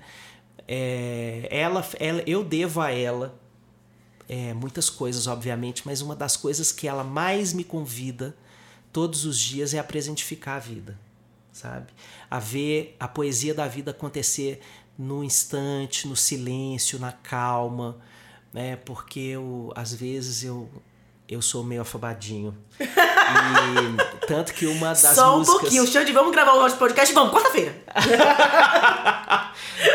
É, 0.68 1.48
ela, 1.50 1.84
ela, 2.00 2.24
eu 2.28 2.44
devo 2.44 2.80
a 2.80 2.92
ela 2.92 3.34
é, 4.30 4.54
muitas 4.54 4.88
coisas, 4.88 5.26
obviamente, 5.26 5.82
mas 5.84 6.02
uma 6.02 6.16
das 6.16 6.38
coisas 6.38 6.72
que 6.72 6.88
ela 6.88 7.04
mais 7.04 7.52
me 7.52 7.64
convida 7.64 8.36
todos 8.94 9.26
os 9.26 9.40
dias 9.40 9.74
é 9.74 9.80
a 9.80 9.84
presentificar 9.84 10.58
a 10.58 10.60
vida, 10.60 11.00
sabe? 11.52 11.88
A 12.30 12.38
ver 12.38 12.96
a 13.00 13.08
poesia 13.08 13.56
da 13.56 13.68
vida 13.68 13.90
acontecer 13.90 14.62
no 14.96 15.24
instante, 15.24 16.08
no 16.08 16.16
silêncio, 16.16 17.00
na 17.00 17.12
calma, 17.12 17.98
né? 18.54 18.76
Porque 18.78 19.20
eu, 19.20 19.72
às 19.76 19.94
vezes 19.94 20.44
eu 20.44 20.70
eu 21.30 21.42
sou 21.44 21.64
meio 21.64 21.82
afobadinho. 21.82 22.58
E 23.32 24.26
tanto 24.26 24.56
que 24.56 24.66
uma 24.66 24.88
das 24.88 25.02
Só 25.02 25.38
músicas... 25.38 25.56
um 25.56 25.60
pouquinho, 25.60 25.86
Xande, 25.86 26.12
vamos 26.12 26.32
gravar 26.32 26.54
o 26.54 26.60
nosso 26.62 26.78
podcast? 26.78 27.14
Vamos, 27.14 27.32
quarta-feira. 27.32 27.76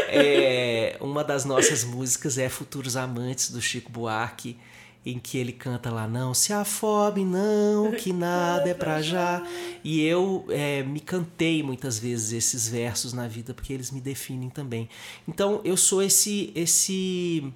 é, 0.08 0.96
uma 1.00 1.24
das 1.24 1.44
nossas 1.44 1.82
músicas 1.82 2.38
é 2.38 2.48
Futuros 2.48 2.96
Amantes, 2.96 3.50
do 3.50 3.60
Chico 3.60 3.90
Buarque, 3.90 4.56
em 5.04 5.18
que 5.18 5.36
ele 5.36 5.52
canta 5.52 5.90
lá, 5.90 6.06
não 6.06 6.32
se 6.32 6.52
afobe 6.52 7.24
não, 7.24 7.90
que 7.90 8.12
nada 8.12 8.70
é 8.70 8.74
pra 8.74 9.02
já. 9.02 9.42
E 9.82 10.00
eu 10.02 10.44
é, 10.48 10.84
me 10.84 11.00
cantei 11.00 11.60
muitas 11.60 11.98
vezes 11.98 12.32
esses 12.32 12.68
versos 12.68 13.12
na 13.12 13.26
vida, 13.26 13.52
porque 13.52 13.72
eles 13.72 13.90
me 13.90 14.00
definem 14.00 14.48
também. 14.48 14.88
Então 15.26 15.60
eu 15.64 15.76
sou 15.76 16.00
esse... 16.00 16.52
esse 16.54 17.52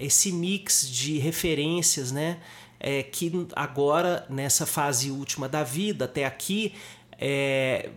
esse 0.00 0.32
mix 0.32 0.88
de 0.90 1.18
referências, 1.18 2.10
né? 2.10 2.38
É, 2.82 3.02
que 3.02 3.30
agora, 3.54 4.26
nessa 4.30 4.64
fase 4.64 5.10
última 5.10 5.46
da 5.46 5.62
vida, 5.62 6.06
até 6.06 6.24
aqui, 6.24 6.72
é, 7.18 7.90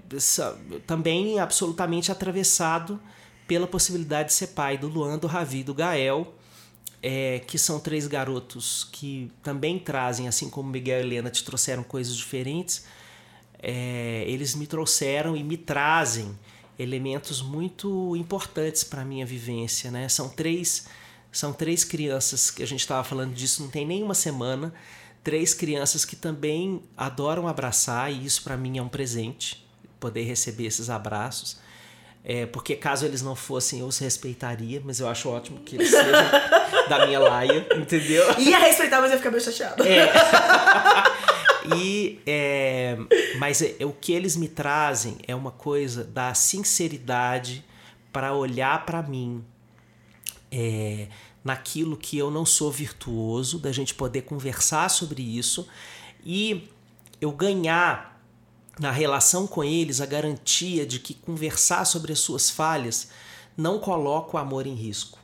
também 0.86 1.40
absolutamente 1.40 2.12
atravessado 2.12 3.00
pela 3.48 3.66
possibilidade 3.66 4.30
de 4.30 4.34
ser 4.34 4.48
pai 4.48 4.78
do 4.78 4.90
Luan, 4.90 5.18
do 5.18 5.28
Ravi 5.28 5.60
e 5.60 5.64
do 5.64 5.74
Gael, 5.74 6.34
é, 7.02 7.40
que 7.40 7.58
são 7.58 7.80
três 7.80 8.08
garotos 8.08 8.88
que 8.92 9.32
também 9.42 9.80
trazem, 9.80 10.28
assim 10.28 10.50
como 10.50 10.70
Miguel 10.70 11.00
e 11.00 11.04
Helena 11.04 11.30
te 11.30 11.44
trouxeram 11.44 11.84
coisas 11.84 12.16
diferentes, 12.16 12.86
é, 13.62 14.26
eles 14.28 14.56
me 14.56 14.68
trouxeram 14.68 15.36
e 15.38 15.44
me 15.44 15.56
trazem 15.56 16.38
elementos 16.78 17.42
muito 17.42 18.16
importantes 18.16 18.84
para 18.84 19.02
a 19.02 19.06
minha 19.06 19.26
vivência. 19.26 19.90
Né? 19.92 20.10
São 20.10 20.28
três 20.28 20.88
são 21.34 21.52
três 21.52 21.84
crianças 21.84 22.52
que 22.52 22.62
a 22.62 22.68
gente 22.68 22.82
estava 22.82 23.04
falando 23.04 23.34
disso 23.34 23.64
não 23.64 23.70
tem 23.70 23.86
nem 23.86 24.04
uma 24.04 24.14
semana. 24.14 24.72
Três 25.24 25.54
crianças 25.54 26.06
que 26.06 26.16
também 26.16 26.84
adoram 26.96 27.48
abraçar, 27.48 28.12
e 28.12 28.24
isso 28.24 28.44
para 28.44 28.56
mim 28.56 28.78
é 28.78 28.82
um 28.82 28.88
presente, 28.88 29.66
poder 30.00 30.24
receber 30.24 30.66
esses 30.66 30.92
abraços. 30.92 31.58
É, 32.24 32.46
porque 32.46 32.76
caso 32.76 33.06
eles 33.06 33.22
não 33.22 33.36
fossem, 33.36 33.80
eu 33.80 33.88
os 33.88 33.98
respeitaria, 33.98 34.82
mas 34.86 35.00
eu 35.00 35.10
acho 35.10 35.28
ótimo 35.28 35.60
que 35.62 35.76
eles 35.76 35.90
sejam 35.90 36.12
da 36.88 37.06
minha 37.06 37.20
laia, 37.20 37.68
entendeu? 37.76 38.24
Ia 38.38 38.60
respeitar, 38.60 39.02
mas 39.02 39.12
ia 39.12 39.18
ficar 39.18 39.32
meio 39.32 39.44
chateado. 39.44 39.84
É. 39.84 40.14
e, 41.76 42.22
é, 42.28 42.98
mas 43.40 43.62
é, 43.62 43.76
o 43.82 43.92
que 43.92 44.14
eles 44.14 44.38
me 44.38 44.48
trazem 44.48 45.18
é 45.28 45.34
uma 45.34 45.52
coisa 45.52 46.04
da 46.04 46.34
sinceridade 46.34 47.66
para 48.12 48.34
olhar 48.34 48.86
para 48.86 49.02
mim 49.02 49.44
é, 50.54 51.08
naquilo 51.44 51.98
que 51.98 52.18
eu 52.18 52.30
não 52.30 52.46
sou 52.46 52.72
virtuoso, 52.72 53.58
da 53.58 53.72
gente 53.72 53.96
poder 53.96 54.22
conversar 54.22 54.90
sobre 54.90 55.24
isso 55.24 55.68
e 56.24 56.70
eu 57.20 57.32
ganhar 57.32 58.22
na 58.80 58.92
relação 58.92 59.48
com 59.48 59.64
eles 59.64 60.00
a 60.00 60.06
garantia 60.06 60.86
de 60.86 61.00
que 61.00 61.14
conversar 61.14 61.86
sobre 61.86 62.14
as 62.14 62.20
suas 62.20 62.50
falhas 62.50 63.10
não 63.58 63.80
coloca 63.80 64.38
o 64.38 64.40
amor 64.40 64.68
em 64.68 64.74
risco. 64.74 65.20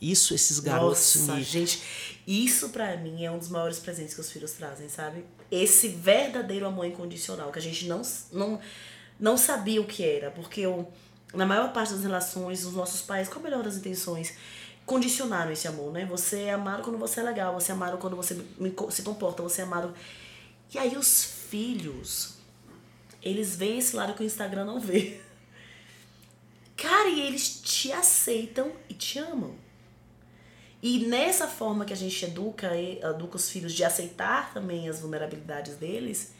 Isso 0.00 0.34
esses 0.34 0.58
garotos 0.58 1.14
Nossa, 1.16 1.34
me... 1.36 1.42
gente, 1.44 1.80
isso 2.26 2.70
para 2.70 2.96
mim 2.96 3.24
é 3.24 3.30
um 3.30 3.38
dos 3.38 3.48
maiores 3.48 3.78
presentes 3.78 4.14
que 4.14 4.20
os 4.20 4.30
filhos 4.30 4.52
trazem, 4.52 4.88
sabe? 4.88 5.24
Esse 5.50 5.88
verdadeiro 5.88 6.66
amor 6.66 6.86
incondicional 6.86 7.52
que 7.52 7.58
a 7.58 7.62
gente 7.62 7.86
não 7.86 8.02
não 8.32 8.60
não 9.18 9.36
sabia 9.36 9.80
o 9.80 9.84
que 9.84 10.02
era, 10.02 10.32
porque 10.32 10.62
eu, 10.62 10.90
na 11.32 11.46
maior 11.46 11.72
parte 11.72 11.92
das 11.92 12.02
relações, 12.02 12.64
os 12.64 12.74
nossos 12.74 13.02
pais, 13.02 13.28
com 13.28 13.38
a 13.38 13.42
melhor 13.42 13.62
das 13.62 13.76
intenções, 13.76 14.34
condicionaram 14.84 15.52
esse 15.52 15.68
amor, 15.68 15.92
né? 15.92 16.04
Você 16.06 16.42
é 16.42 16.52
amado 16.52 16.82
quando 16.82 16.98
você 16.98 17.20
é 17.20 17.22
legal, 17.22 17.54
você 17.54 17.72
é 17.72 17.74
amado 17.74 17.98
quando 17.98 18.16
você 18.16 18.34
se 18.90 19.02
comporta, 19.02 19.42
você 19.42 19.60
é 19.60 19.64
amado. 19.64 19.94
E 20.72 20.78
aí 20.78 20.96
os 20.96 21.24
filhos, 21.24 22.38
eles 23.22 23.56
veem 23.56 23.78
esse 23.78 23.94
lado 23.94 24.14
que 24.14 24.22
o 24.22 24.26
Instagram 24.26 24.64
não 24.64 24.80
vê. 24.80 25.20
Cara, 26.76 27.08
e 27.08 27.20
eles 27.20 27.60
te 27.60 27.92
aceitam 27.92 28.72
e 28.88 28.94
te 28.94 29.18
amam. 29.18 29.54
E 30.82 31.06
nessa 31.06 31.46
forma 31.46 31.84
que 31.84 31.92
a 31.92 31.96
gente 31.96 32.24
educa, 32.24 32.72
educa 32.76 33.36
os 33.36 33.48
filhos 33.48 33.72
de 33.72 33.84
aceitar 33.84 34.52
também 34.52 34.88
as 34.88 35.00
vulnerabilidades 35.00 35.76
deles, 35.76 36.34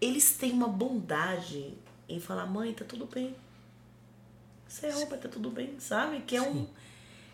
eles 0.00 0.36
têm 0.36 0.50
uma 0.50 0.66
bondade 0.66 1.78
em 2.08 2.18
falar, 2.18 2.46
mãe, 2.46 2.74
tá 2.74 2.84
tudo 2.84 3.06
bem. 3.06 3.36
Você 4.66 4.86
é 4.86 4.90
roupa, 4.90 5.16
tá 5.16 5.28
tudo 5.28 5.50
bem, 5.50 5.78
sabe? 5.78 6.20
Que 6.22 6.36
é 6.36 6.42
um. 6.42 6.66
Sim 6.66 6.77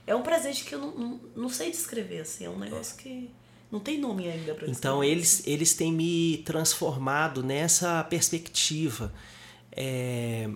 é 0.06 0.14
um 0.14 0.22
presente 0.22 0.64
que 0.64 0.74
eu 0.74 0.78
não, 0.78 0.90
não, 0.92 1.20
não 1.36 1.48
sei 1.48 1.70
descrever, 1.70 2.20
assim. 2.20 2.44
É 2.44 2.50
um 2.50 2.58
negócio 2.58 2.96
que 2.96 3.30
não 3.70 3.80
tem 3.80 3.98
nome 3.98 4.28
ainda 4.28 4.54
para 4.54 4.68
Então 4.68 5.02
eles, 5.02 5.46
eles 5.46 5.74
têm 5.74 5.92
me 5.92 6.38
transformado 6.44 7.42
nessa 7.42 8.04
perspectiva. 8.04 9.12
É, 9.72 10.48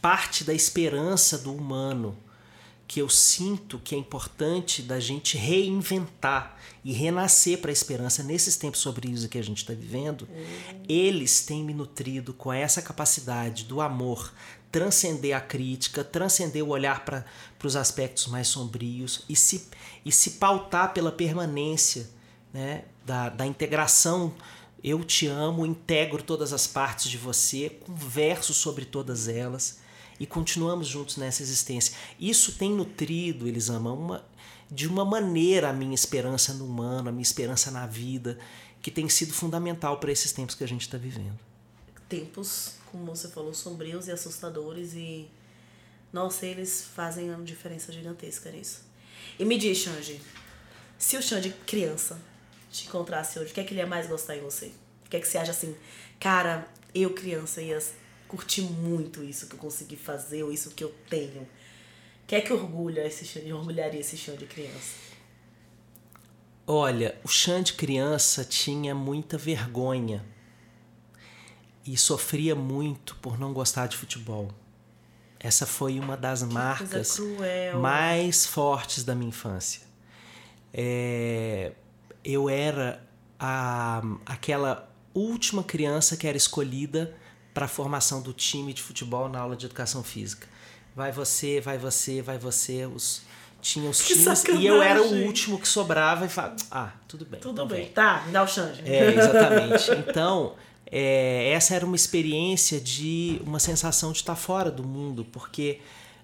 parte 0.00 0.42
da 0.42 0.52
esperança 0.52 1.38
do 1.38 1.54
humano 1.54 2.16
que 2.86 3.00
eu 3.00 3.08
sinto 3.08 3.78
que 3.78 3.94
é 3.94 3.98
importante 3.98 4.82
da 4.82 5.00
gente 5.00 5.36
reinventar 5.36 6.56
e 6.84 6.92
renascer 6.92 7.58
para 7.58 7.70
a 7.70 7.72
esperança 7.72 8.22
nesses 8.22 8.56
tempos 8.56 8.80
sombrios 8.80 9.26
que 9.26 9.38
a 9.38 9.42
gente 9.42 9.58
está 9.58 9.72
vivendo, 9.72 10.22
uhum. 10.22 10.82
eles 10.88 11.44
têm 11.46 11.64
me 11.64 11.72
nutrido 11.72 12.34
com 12.34 12.52
essa 12.52 12.82
capacidade 12.82 13.64
do 13.64 13.80
amor 13.80 14.32
transcender 14.70 15.36
a 15.36 15.40
crítica, 15.40 16.02
transcender 16.02 16.64
o 16.64 16.70
olhar 16.70 17.04
para 17.04 17.24
os 17.62 17.76
aspectos 17.76 18.26
mais 18.26 18.48
sombrios 18.48 19.24
e 19.28 19.36
se, 19.36 19.68
e 20.04 20.10
se 20.10 20.32
pautar 20.32 20.92
pela 20.92 21.12
permanência 21.12 22.10
né, 22.52 22.82
da, 23.06 23.28
da 23.28 23.46
integração. 23.46 24.34
Eu 24.82 25.04
te 25.04 25.28
amo, 25.28 25.64
integro 25.64 26.22
todas 26.22 26.52
as 26.52 26.66
partes 26.66 27.08
de 27.08 27.16
você, 27.16 27.70
converso 27.70 28.52
sobre 28.52 28.84
todas 28.84 29.28
elas 29.28 29.78
e 30.18 30.26
continuamos 30.26 30.86
juntos 30.86 31.16
nessa 31.16 31.42
existência. 31.42 31.94
Isso 32.18 32.52
tem 32.52 32.70
nutrido, 32.70 33.48
eles 33.48 33.68
amam, 33.70 33.98
uma, 33.98 34.24
de 34.70 34.86
uma 34.86 35.04
maneira 35.04 35.70
a 35.70 35.72
minha 35.72 35.94
esperança 35.94 36.52
no 36.54 36.66
humano, 36.66 37.08
a 37.08 37.12
minha 37.12 37.22
esperança 37.22 37.70
na 37.70 37.86
vida, 37.86 38.38
que 38.82 38.90
tem 38.90 39.08
sido 39.08 39.32
fundamental 39.32 39.98
para 39.98 40.12
esses 40.12 40.32
tempos 40.32 40.54
que 40.54 40.64
a 40.64 40.68
gente 40.68 40.82
está 40.82 40.98
vivendo. 40.98 41.38
Tempos 42.08 42.74
como 42.94 43.06
você 43.06 43.26
falou, 43.26 43.52
sombrios 43.52 44.06
e 44.06 44.12
assustadores 44.12 44.94
e 44.94 45.28
nossa, 46.12 46.46
eles 46.46 46.86
fazem 46.94 47.28
uma 47.28 47.42
diferença 47.42 47.92
gigantesca 47.92 48.52
nisso. 48.52 48.82
E 49.36 49.44
me 49.44 49.58
diz, 49.58 49.78
Xande, 49.78 50.20
se 50.96 51.16
o 51.16 51.22
Xande 51.22 51.50
criança 51.66 52.16
te 52.70 52.86
encontrasse 52.86 53.36
hoje, 53.36 53.50
o 53.50 53.54
que 53.54 53.60
é 53.60 53.64
que 53.64 53.74
ele 53.74 53.80
ia 53.80 53.86
mais 53.86 54.06
gostar 54.06 54.36
em 54.36 54.40
você? 54.40 54.66
O 55.04 55.10
que 55.10 55.16
é 55.16 55.20
que 55.20 55.26
você 55.26 55.38
acha 55.38 55.50
assim, 55.50 55.74
cara, 56.20 56.68
eu 56.94 57.12
criança 57.12 57.60
ia 57.60 57.82
curtir 58.34 58.62
muito 58.62 59.22
isso 59.22 59.46
que 59.46 59.54
eu 59.54 59.58
consegui 59.58 59.96
fazer, 59.96 60.42
ou 60.42 60.52
isso 60.52 60.70
que 60.70 60.82
eu 60.82 60.92
tenho? 61.08 61.42
O 61.42 62.26
que 62.26 62.34
é 62.34 62.40
que 62.40 62.52
orgulha 62.52 63.06
esse 63.06 63.24
chão, 63.24 63.42
orgulharia 63.56 64.00
esse 64.00 64.16
chão 64.16 64.34
de 64.34 64.46
criança? 64.46 65.04
Olha, 66.66 67.14
o 67.22 67.28
chão 67.28 67.62
de 67.62 67.74
criança 67.74 68.44
tinha 68.44 68.94
muita 68.94 69.38
vergonha 69.38 70.24
e 71.86 71.96
sofria 71.96 72.54
muito 72.56 73.14
por 73.16 73.38
não 73.38 73.52
gostar 73.52 73.86
de 73.86 73.96
futebol. 73.96 74.50
Essa 75.38 75.66
foi 75.66 76.00
uma 76.00 76.16
das 76.16 76.42
Que 76.42 76.52
marcas 76.52 77.20
mais 77.78 78.46
fortes 78.46 79.04
da 79.04 79.14
minha 79.14 79.28
infância. 79.28 79.82
É, 80.72 81.72
eu 82.24 82.48
era 82.48 83.06
a, 83.38 84.02
aquela 84.24 84.90
última 85.12 85.62
criança 85.62 86.16
que 86.16 86.26
era 86.26 86.36
escolhida 86.36 87.14
para 87.54 87.66
a 87.66 87.68
formação 87.68 88.20
do 88.20 88.32
time 88.32 88.74
de 88.74 88.82
futebol 88.82 89.28
na 89.28 89.38
aula 89.38 89.56
de 89.56 89.64
educação 89.64 90.02
física. 90.02 90.46
Vai 90.94 91.12
você, 91.12 91.60
vai 91.60 91.78
você, 91.78 92.20
vai 92.20 92.36
você. 92.36 92.84
Os, 92.84 93.22
tinha 93.62 93.88
os 93.88 94.02
Que 94.02 94.14
times 94.14 94.44
e 94.44 94.66
eu 94.66 94.82
era 94.82 95.00
o 95.00 95.04
sacanagem. 95.04 95.26
último 95.26 95.58
que 95.58 95.66
sobrava 95.66 96.26
e 96.26 96.28
falava, 96.28 96.56
ah, 96.70 96.92
tudo 97.08 97.24
bem. 97.24 97.40
Tudo 97.40 97.52
então 97.52 97.66
bem. 97.66 97.84
vem." 97.84 97.92
Tá, 97.92 98.24
me 98.26 98.32
dá 98.32 98.42
o 98.42 98.46
chance. 98.46 98.80
É, 98.84 99.14
exatamente. 99.14 99.90
Então, 99.92 100.54
é, 100.86 101.50
essa 101.52 101.74
era 101.74 101.86
uma 101.86 101.96
experiência 101.96 102.80
de 102.80 103.40
uma 103.46 103.58
sensação 103.58 104.12
de 104.12 104.18
estar 104.18 104.36
fora 104.36 104.70
do 104.70 104.84
mundo, 104.84 105.24
porque 105.24 105.80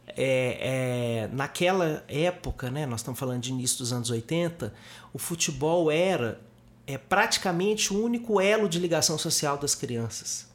é, 0.09 1.27
é, 1.27 1.31
naquela 1.33 2.05
época, 2.09 2.71
né, 2.71 2.85
nós 2.87 3.01
estamos 3.01 3.19
falando 3.19 3.41
de 3.41 3.51
início 3.51 3.79
dos 3.79 3.93
anos 3.93 4.11
80, 4.11 4.75
o 5.13 5.19
futebol 5.19 5.91
era 5.91 6.41
é, 6.87 6.99
praticamente 6.99 7.93
o 7.93 8.05
único 8.05 8.41
elo 8.41 8.69
de 8.69 8.79
ligação 8.79 9.17
social 9.17 9.57
das 9.57 9.75
crianças. 9.75 10.50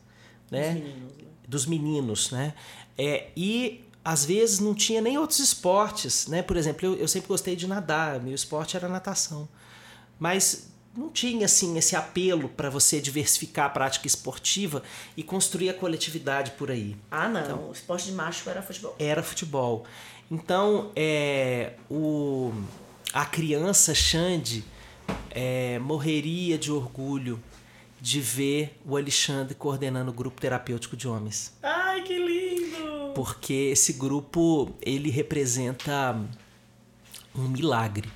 Né? 0.51 0.73
meninos, 0.73 1.11
né? 1.17 1.25
dos 1.47 1.65
meninos, 1.65 2.31
né? 2.31 2.53
É, 2.97 3.27
e 3.35 3.83
às 4.03 4.23
vezes 4.23 4.59
não 4.59 4.73
tinha 4.75 5.01
nem 5.01 5.17
outros 5.17 5.39
esportes, 5.39 6.27
né? 6.27 6.41
Por 6.41 6.57
exemplo, 6.57 6.85
eu, 6.85 6.95
eu 6.95 7.07
sempre 7.07 7.27
gostei 7.27 7.55
de 7.55 7.67
nadar, 7.67 8.19
meu 8.21 8.35
esporte 8.35 8.77
era 8.77 8.87
natação, 8.87 9.47
mas 10.19 10.69
não 10.95 11.09
tinha 11.09 11.45
assim 11.45 11.77
esse 11.77 11.95
apelo 11.95 12.47
para 12.47 12.69
você 12.69 13.01
diversificar 13.01 13.65
a 13.65 13.69
prática 13.69 14.07
esportiva 14.07 14.81
e 15.17 15.23
construir 15.23 15.69
a 15.69 15.73
coletividade 15.73 16.51
por 16.51 16.71
aí. 16.71 16.95
Ah, 17.11 17.27
não. 17.27 17.41
Então- 17.41 17.69
o 17.69 17.71
esporte 17.73 18.05
de 18.05 18.13
macho 18.13 18.49
era 18.49 18.61
futebol. 18.61 18.95
Era 18.97 19.21
futebol. 19.21 19.85
Então, 20.31 20.91
é, 20.95 21.73
o, 21.89 22.51
a 23.13 23.25
criança 23.25 23.93
Xande 23.93 24.63
é, 25.29 25.77
morreria 25.79 26.57
de 26.57 26.71
orgulho 26.71 27.41
de 28.05 28.21
ver 28.21 28.79
o 28.85 28.95
Alexandre 28.95 29.55
coordenando 29.55 30.11
o 30.11 30.13
grupo 30.13 30.39
terapêutico 30.39 30.95
de 30.95 31.07
homens 31.07 31.51
Ai, 31.63 32.03
que 32.03 32.19
lindo! 32.19 33.13
porque 33.15 33.71
esse 33.71 33.93
grupo 33.93 34.75
ele 34.79 35.09
representa 35.09 36.15
um 37.33 37.47
milagre, 37.47 38.07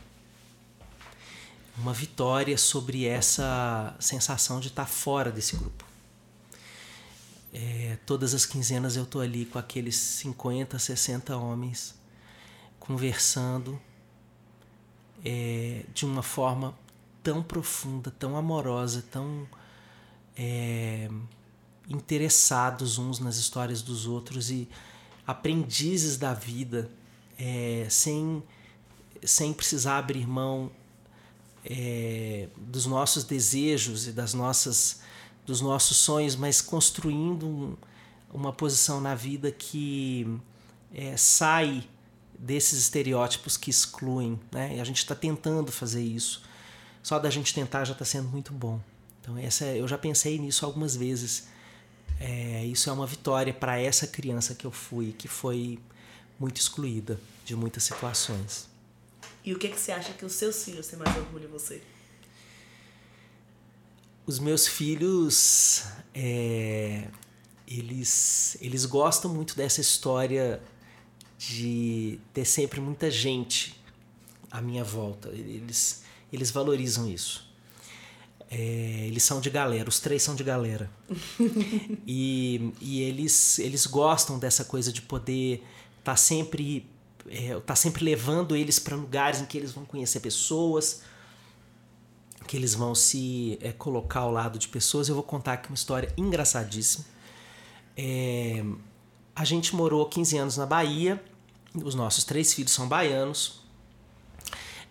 uma 1.75 1.91
vitória 1.91 2.55
sobre 2.55 3.07
essa 3.07 3.95
sensação 3.99 4.59
de 4.59 4.67
estar 4.67 4.85
fora 4.85 5.31
desse 5.31 5.55
grupo. 5.55 5.83
É, 7.51 7.97
todas 8.05 8.35
as 8.35 8.45
quinzenas 8.45 8.95
eu 8.95 9.07
tô 9.07 9.19
ali 9.19 9.43
com 9.43 9.57
aqueles 9.57 9.95
50, 9.95 10.77
60 10.77 11.35
homens 11.35 11.95
conversando 12.79 13.81
é, 15.25 15.83
de 15.95 16.05
uma 16.05 16.21
forma 16.21 16.77
tão 17.23 17.41
profunda, 17.41 18.11
tão 18.11 18.37
amorosa, 18.37 19.03
tão 19.09 19.47
é, 20.41 21.09
interessados 21.89 22.97
uns 22.97 23.19
nas 23.19 23.35
histórias 23.35 23.81
dos 23.81 24.07
outros 24.07 24.49
e 24.49 24.69
aprendizes 25.27 26.17
da 26.17 26.33
vida 26.33 26.89
é, 27.37 27.85
sem, 27.89 28.41
sem 29.21 29.51
precisar 29.53 29.97
abrir 29.97 30.25
mão 30.25 30.71
é, 31.65 32.47
dos 32.57 32.85
nossos 32.85 33.25
desejos 33.25 34.07
e 34.07 34.11
das 34.13 34.33
nossas 34.33 35.01
dos 35.45 35.61
nossos 35.61 35.97
sonhos, 35.97 36.35
mas 36.35 36.61
construindo 36.61 37.47
um- 37.47 37.77
uma 38.31 38.53
posição 38.53 39.01
na 39.01 39.15
vida 39.15 39.51
que 39.51 40.27
sai 41.17 41.83
desses 42.37 42.77
estereótipos 42.79 43.57
que 43.57 43.71
excluem, 43.71 44.39
né? 44.51 44.77
E 44.77 44.79
a 44.79 44.83
gente 44.83 44.97
está 44.99 45.15
tentando 45.15 45.71
fazer 45.71 46.03
isso. 46.03 46.43
Só 47.01 47.17
da 47.17 47.31
gente 47.31 47.51
tentar 47.53 47.83
já 47.83 47.93
está 47.93 48.05
sendo 48.05 48.29
muito 48.29 48.53
bom. 48.53 48.79
Então 49.30 49.38
essa 49.38 49.65
é- 49.65 49.80
eu 49.80 49.88
já 49.88 49.97
pensei 49.97 50.39
nisso 50.39 50.65
algumas 50.65 50.95
vezes. 50.95 51.47
É, 52.19 52.65
isso 52.65 52.89
é 52.89 52.93
uma 52.93 53.05
vitória 53.05 53.53
para 53.53 53.80
essa 53.80 54.07
criança 54.07 54.55
que 54.55 54.65
eu 54.65 54.71
fui, 54.71 55.13
que 55.13 55.27
foi 55.27 55.80
muito 56.39 56.57
excluída 56.59 57.19
de 57.45 57.55
muitas 57.55 57.84
situações. 57.84 58.67
E 59.45 59.53
o 59.53 59.59
que, 59.59 59.69
que 59.69 59.80
você 59.80 59.91
acha 59.91 60.11
que 60.13 60.25
os 60.25 60.34
seus 60.34 60.63
filhos 60.63 60.88
têm 60.88 60.97
mais 60.97 61.15
orgulho 61.15 61.45
em 61.45 61.51
você? 61.51 61.82
Os 64.25 64.39
meus 64.39 64.67
filhos, 64.67 65.84
é, 66.13 67.07
eles, 67.67 68.57
eles 68.59 68.86
gostam 68.86 69.34
muito 69.34 69.55
dessa 69.55 69.80
história 69.80 70.61
de 71.38 72.19
ter 72.34 72.45
sempre 72.45 72.82
muita 72.82 73.09
gente 73.09 73.80
à 74.51 74.61
minha 74.61 74.84
volta. 74.84 75.30
Eles, 75.30 76.03
eles 76.34 76.51
valorizam 76.51 77.09
isso. 77.09 77.49
É, 78.52 79.06
eles 79.06 79.22
são 79.22 79.39
de 79.39 79.50
galera, 79.50 79.88
os 79.88 80.00
três 80.00 80.24
são 80.24 80.34
de 80.34 80.43
galera. 80.43 80.89
e 82.08 82.74
e 82.82 83.02
eles, 83.02 83.60
eles 83.60 83.86
gostam 83.86 84.39
dessa 84.39 84.66
coisa 84.66 84.91
de 84.91 85.02
poder 85.02 85.64
estar 86.00 86.16
sempre, 86.16 86.89
é, 87.28 87.60
tá 87.60 87.76
sempre 87.76 88.04
levando 88.04 88.56
eles 88.56 88.80
para 88.80 88.95
lugares 88.95 89.41
em 89.41 89.45
que 89.45 89.58
eles 89.58 89.72
vão 89.72 89.86
conhecer 89.86 90.20
pessoas, 90.20 91.04
que 92.47 92.58
eles 92.58 92.74
vão 92.74 92.95
se 92.95 93.60
é, 93.62 93.72
colocar 93.72 94.22
ao 94.22 94.32
lado 94.32 94.58
de 94.58 94.68
pessoas. 94.68 95.08
Eu 95.08 95.16
vou 95.16 95.24
contar 95.24 95.54
aqui 95.54 95.70
uma 95.70 95.76
história 95.76 96.12
engraçadíssima. 96.18 97.06
É, 97.95 98.64
a 99.36 99.45
gente 99.45 99.76
morou 99.76 100.06
15 100.08 100.38
anos 100.38 100.58
na 100.58 100.66
Bahia, 100.66 101.22
os 101.76 101.93
nossos 101.93 102.24
três 102.24 102.52
filhos 102.52 102.72
são 102.72 102.88
baianos. 102.88 103.62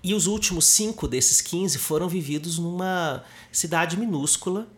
E 0.03 0.15
os 0.15 0.27
últimos 0.27 0.65
cinco 0.67 1.09
desses 1.09 1.41
15 1.41 1.79
foram 1.79 2.09
vividos 2.09 2.59
numa 2.59 3.25
cidade 3.51 3.97
minúscula, 3.97 4.69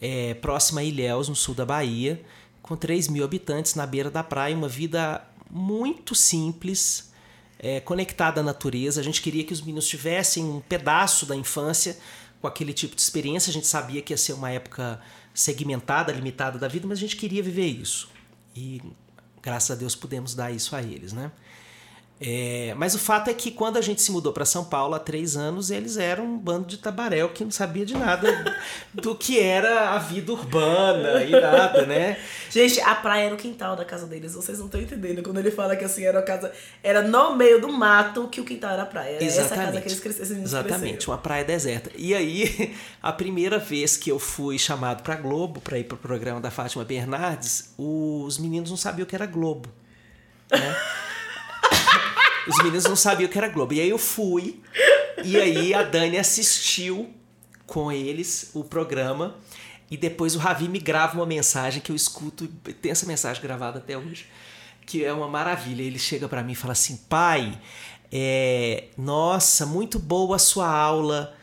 é, 0.00 0.34
próxima 0.34 0.80
a 0.80 0.84
Ilhéus, 0.84 1.28
no 1.28 1.36
sul 1.36 1.54
da 1.54 1.66
Bahia, 1.66 2.22
com 2.62 2.76
3 2.76 3.08
mil 3.08 3.24
habitantes 3.24 3.74
na 3.74 3.86
beira 3.86 4.10
da 4.10 4.22
praia, 4.22 4.56
uma 4.56 4.68
vida 4.68 5.22
muito 5.50 6.14
simples, 6.14 7.12
é, 7.58 7.80
conectada 7.80 8.40
à 8.40 8.42
natureza. 8.42 9.00
A 9.00 9.04
gente 9.04 9.20
queria 9.20 9.44
que 9.44 9.52
os 9.52 9.60
meninos 9.60 9.86
tivessem 9.86 10.44
um 10.44 10.60
pedaço 10.60 11.26
da 11.26 11.36
infância 11.36 11.98
com 12.40 12.46
aquele 12.46 12.72
tipo 12.72 12.96
de 12.96 13.02
experiência. 13.02 13.50
A 13.50 13.52
gente 13.52 13.66
sabia 13.66 14.00
que 14.00 14.12
ia 14.12 14.16
ser 14.16 14.32
uma 14.32 14.50
época 14.50 15.00
segmentada, 15.34 16.10
limitada 16.12 16.58
da 16.58 16.68
vida, 16.68 16.86
mas 16.86 16.98
a 16.98 17.00
gente 17.00 17.16
queria 17.16 17.42
viver 17.42 17.66
isso. 17.66 18.08
E 18.56 18.80
graças 19.42 19.70
a 19.70 19.74
Deus 19.74 19.94
pudemos 19.94 20.34
dar 20.34 20.50
isso 20.50 20.74
a 20.74 20.82
eles, 20.82 21.12
né? 21.12 21.30
É, 22.22 22.74
mas 22.76 22.94
o 22.94 22.98
fato 22.98 23.30
é 23.30 23.34
que 23.34 23.50
quando 23.50 23.78
a 23.78 23.80
gente 23.80 24.02
se 24.02 24.12
mudou 24.12 24.30
para 24.30 24.44
São 24.44 24.62
Paulo 24.62 24.94
há 24.94 24.98
três 24.98 25.38
anos, 25.38 25.70
eles 25.70 25.96
eram 25.96 26.26
um 26.26 26.38
bando 26.38 26.66
de 26.66 26.76
tabaréu 26.76 27.30
que 27.30 27.42
não 27.42 27.50
sabia 27.50 27.86
de 27.86 27.96
nada 27.96 28.58
do 28.92 29.14
que 29.14 29.40
era 29.40 29.92
a 29.92 29.98
vida 29.98 30.30
urbana 30.30 31.24
e 31.24 31.30
nada, 31.30 31.86
né? 31.86 32.18
Gente, 32.50 32.78
a 32.82 32.94
praia 32.94 33.24
era 33.24 33.34
o 33.34 33.38
quintal 33.38 33.74
da 33.74 33.86
casa 33.86 34.06
deles. 34.06 34.34
Vocês 34.34 34.58
não 34.58 34.66
estão 34.66 34.78
entendendo. 34.78 35.22
Quando 35.22 35.38
ele 35.38 35.50
fala 35.50 35.74
que 35.74 35.82
assim 35.82 36.04
era 36.04 36.18
a 36.18 36.22
casa. 36.22 36.52
Era 36.82 37.00
no 37.00 37.34
meio 37.34 37.58
do 37.58 37.72
mato 37.72 38.28
que 38.28 38.38
o 38.38 38.44
quintal 38.44 38.72
era 38.72 38.82
a 38.82 38.86
praia. 38.86 39.16
Era 39.16 39.24
essa 39.24 39.56
casa 39.56 39.80
que 39.80 39.88
eles 39.88 40.00
cresceram. 40.00 40.42
Exatamente, 40.42 41.08
uma 41.08 41.16
praia 41.16 41.42
deserta. 41.44 41.90
E 41.96 42.14
aí, 42.14 42.76
a 43.02 43.14
primeira 43.14 43.58
vez 43.58 43.96
que 43.96 44.10
eu 44.10 44.18
fui 44.18 44.58
chamado 44.58 45.02
para 45.02 45.16
Globo, 45.16 45.58
para 45.58 45.78
ir 45.78 45.84
para 45.84 45.94
o 45.94 45.98
programa 45.98 46.38
da 46.38 46.50
Fátima 46.50 46.84
Bernardes, 46.84 47.72
os 47.78 48.36
meninos 48.36 48.68
não 48.68 48.76
sabiam 48.76 49.04
o 49.04 49.06
que 49.06 49.14
era 49.14 49.24
Globo. 49.24 49.70
Né? 50.50 50.76
Os 52.46 52.56
meninos 52.58 52.84
não 52.84 52.96
sabiam 52.96 53.28
que 53.28 53.38
era 53.38 53.48
Globo. 53.48 53.72
E 53.72 53.80
aí 53.80 53.90
eu 53.90 53.98
fui, 53.98 54.60
e 55.24 55.36
aí 55.38 55.74
a 55.74 55.82
Dani 55.82 56.18
assistiu 56.18 57.10
com 57.66 57.90
eles 57.92 58.50
o 58.54 58.64
programa. 58.64 59.36
E 59.90 59.96
depois 59.96 60.36
o 60.36 60.38
Ravi 60.38 60.68
me 60.68 60.78
grava 60.78 61.16
uma 61.16 61.26
mensagem 61.26 61.80
que 61.82 61.90
eu 61.90 61.96
escuto, 61.96 62.46
tem 62.80 62.92
essa 62.92 63.06
mensagem 63.06 63.42
gravada 63.42 63.78
até 63.78 63.98
hoje, 63.98 64.26
que 64.86 65.04
é 65.04 65.12
uma 65.12 65.28
maravilha. 65.28 65.82
Ele 65.82 65.98
chega 65.98 66.28
para 66.28 66.42
mim 66.42 66.52
e 66.52 66.56
fala 66.56 66.72
assim: 66.72 66.96
pai, 67.08 67.60
é, 68.12 68.84
nossa, 68.96 69.66
muito 69.66 69.98
boa 69.98 70.36
a 70.36 70.38
sua 70.38 70.68
aula 70.68 71.34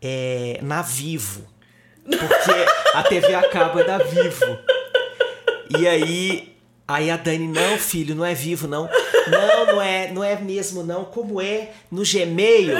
é, 0.00 0.60
na 0.62 0.82
Vivo. 0.82 1.46
Porque 2.04 2.94
a 2.94 3.02
TV 3.02 3.34
acaba 3.34 3.84
da 3.84 3.98
Vivo. 3.98 4.58
E 5.78 5.86
aí, 5.86 6.56
aí 6.86 7.10
a 7.10 7.16
Dani, 7.16 7.48
não, 7.48 7.76
filho, 7.78 8.14
não 8.14 8.24
é 8.24 8.34
vivo, 8.34 8.66
não. 8.66 8.88
Não, 9.30 9.66
não 9.66 9.82
é, 9.82 10.10
não 10.10 10.24
é 10.24 10.36
mesmo, 10.36 10.82
não. 10.82 11.04
Como 11.04 11.40
é? 11.40 11.70
No 11.90 12.02
Gmail? 12.02 12.74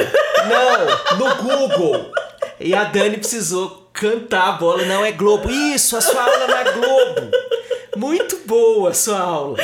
Não, 0.48 1.18
no 1.18 1.34
Google. 1.36 2.12
E 2.60 2.74
a 2.74 2.84
Dani 2.84 3.18
precisou 3.18 3.88
cantar 3.92 4.48
a 4.48 4.52
bola. 4.52 4.84
Não 4.84 5.04
é 5.04 5.12
Globo. 5.12 5.50
Isso, 5.50 5.96
a 5.96 6.00
sua 6.00 6.22
aula 6.22 6.60
é 6.60 6.72
Globo. 6.72 7.30
Muito 7.96 8.40
boa 8.46 8.90
a 8.90 8.94
sua 8.94 9.18
aula. 9.18 9.58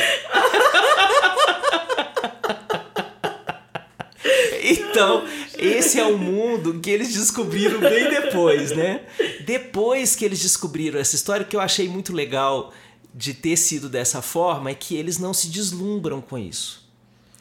Então, 4.67 5.25
esse 5.57 5.99
é 5.99 6.05
o 6.05 6.17
mundo 6.17 6.79
que 6.79 6.89
eles 6.89 7.13
descobriram 7.13 7.79
bem 7.79 8.09
depois, 8.09 8.71
né? 8.71 9.01
Depois 9.45 10.15
que 10.15 10.25
eles 10.25 10.41
descobriram 10.41 10.99
essa 10.99 11.15
história, 11.15 11.45
que 11.45 11.55
eu 11.55 11.59
achei 11.59 11.87
muito 11.87 12.13
legal 12.13 12.73
de 13.15 13.33
ter 13.33 13.55
sido 13.55 13.87
dessa 13.87 14.21
forma, 14.21 14.69
é 14.69 14.75
que 14.75 14.93
eles 14.93 15.17
não 15.17 15.33
se 15.33 15.47
deslumbram 15.47 16.19
com 16.19 16.37
isso. 16.37 16.85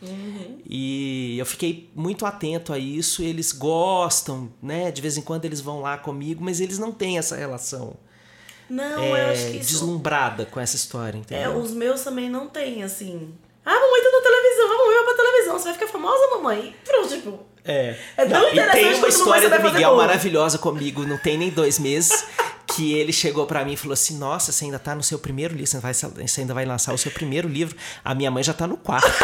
Uhum. 0.01 0.61
E 0.64 1.37
eu 1.39 1.45
fiquei 1.45 1.91
muito 1.95 2.25
atento 2.25 2.72
a 2.72 2.79
isso. 2.79 3.22
Eles 3.22 3.51
gostam, 3.51 4.53
né? 4.62 4.93
De 4.93 5.03
vez 5.03 5.16
em 5.16 5.22
quando 5.22 5.45
eles 5.45 5.61
vão 5.61 5.81
lá 5.81 5.99
comigo, 5.99 6.45
mas 6.45 6.61
eles 6.61 6.79
não 6.79 6.93
têm 6.93 7.18
essa 7.18 7.35
relação. 7.35 7.97
Não, 8.70 9.03
é, 9.03 9.11
eu 9.11 9.33
acho 9.33 9.51
que 9.51 9.57
isso... 9.59 9.72
deslumbrada 9.72 10.47
com 10.47 10.61
essa 10.61 10.77
história, 10.77 11.18
entendeu? 11.18 11.53
É, 11.53 11.57
os 11.57 11.72
meus 11.72 12.03
também 12.03 12.31
não 12.31 12.47
têm, 12.47 12.83
assim. 12.83 13.35
Ah, 13.64 13.75
mamãe 13.75 14.03
tá 14.03 14.11
na 14.11 14.22
televisão, 14.22 14.68
vamos 14.68 14.95
ver 14.95 15.05
pra 15.05 15.14
televisão, 15.14 15.59
você 15.59 15.64
vai 15.64 15.75
ficar 15.75 15.89
famosa, 15.89 16.37
mamãe. 16.37 16.77
Pronto, 16.85 17.09
tipo. 17.09 17.41
É. 17.64 17.97
É 18.16 18.27
tão 18.27 18.41
não, 18.41 18.49
interessante 18.51 18.79
e 18.79 18.83
tem 18.83 18.95
uma 18.95 19.09
história 19.09 19.51
do 19.51 19.62
Miguel 19.62 19.97
maravilhosa 19.97 20.59
comigo, 20.59 21.07
não 21.07 21.18
tem 21.18 21.37
nem 21.37 21.51
dois 21.51 21.79
meses. 21.79 22.27
que 22.75 22.95
ele 22.95 23.12
chegou 23.12 23.47
para 23.47 23.64
mim 23.64 23.75
e 23.75 23.77
falou 23.77 23.95
assim: 23.95 24.18
Nossa, 24.18 24.53
você 24.53 24.64
ainda 24.64 24.79
tá 24.79 24.95
no 24.95 25.03
seu 25.03 25.18
primeiro 25.18 25.55
livro, 25.55 25.66
você, 25.66 25.79
vai, 25.79 25.95
você 25.95 26.41
ainda 26.41 26.55
vai 26.55 26.64
lançar 26.64 26.93
o 26.93 26.99
seu 26.99 27.11
primeiro 27.11 27.49
livro. 27.49 27.77
A 28.05 28.14
minha 28.14 28.31
mãe 28.31 28.43
já 28.43 28.53
tá 28.53 28.66
no 28.66 28.77
quarto. 28.77 29.09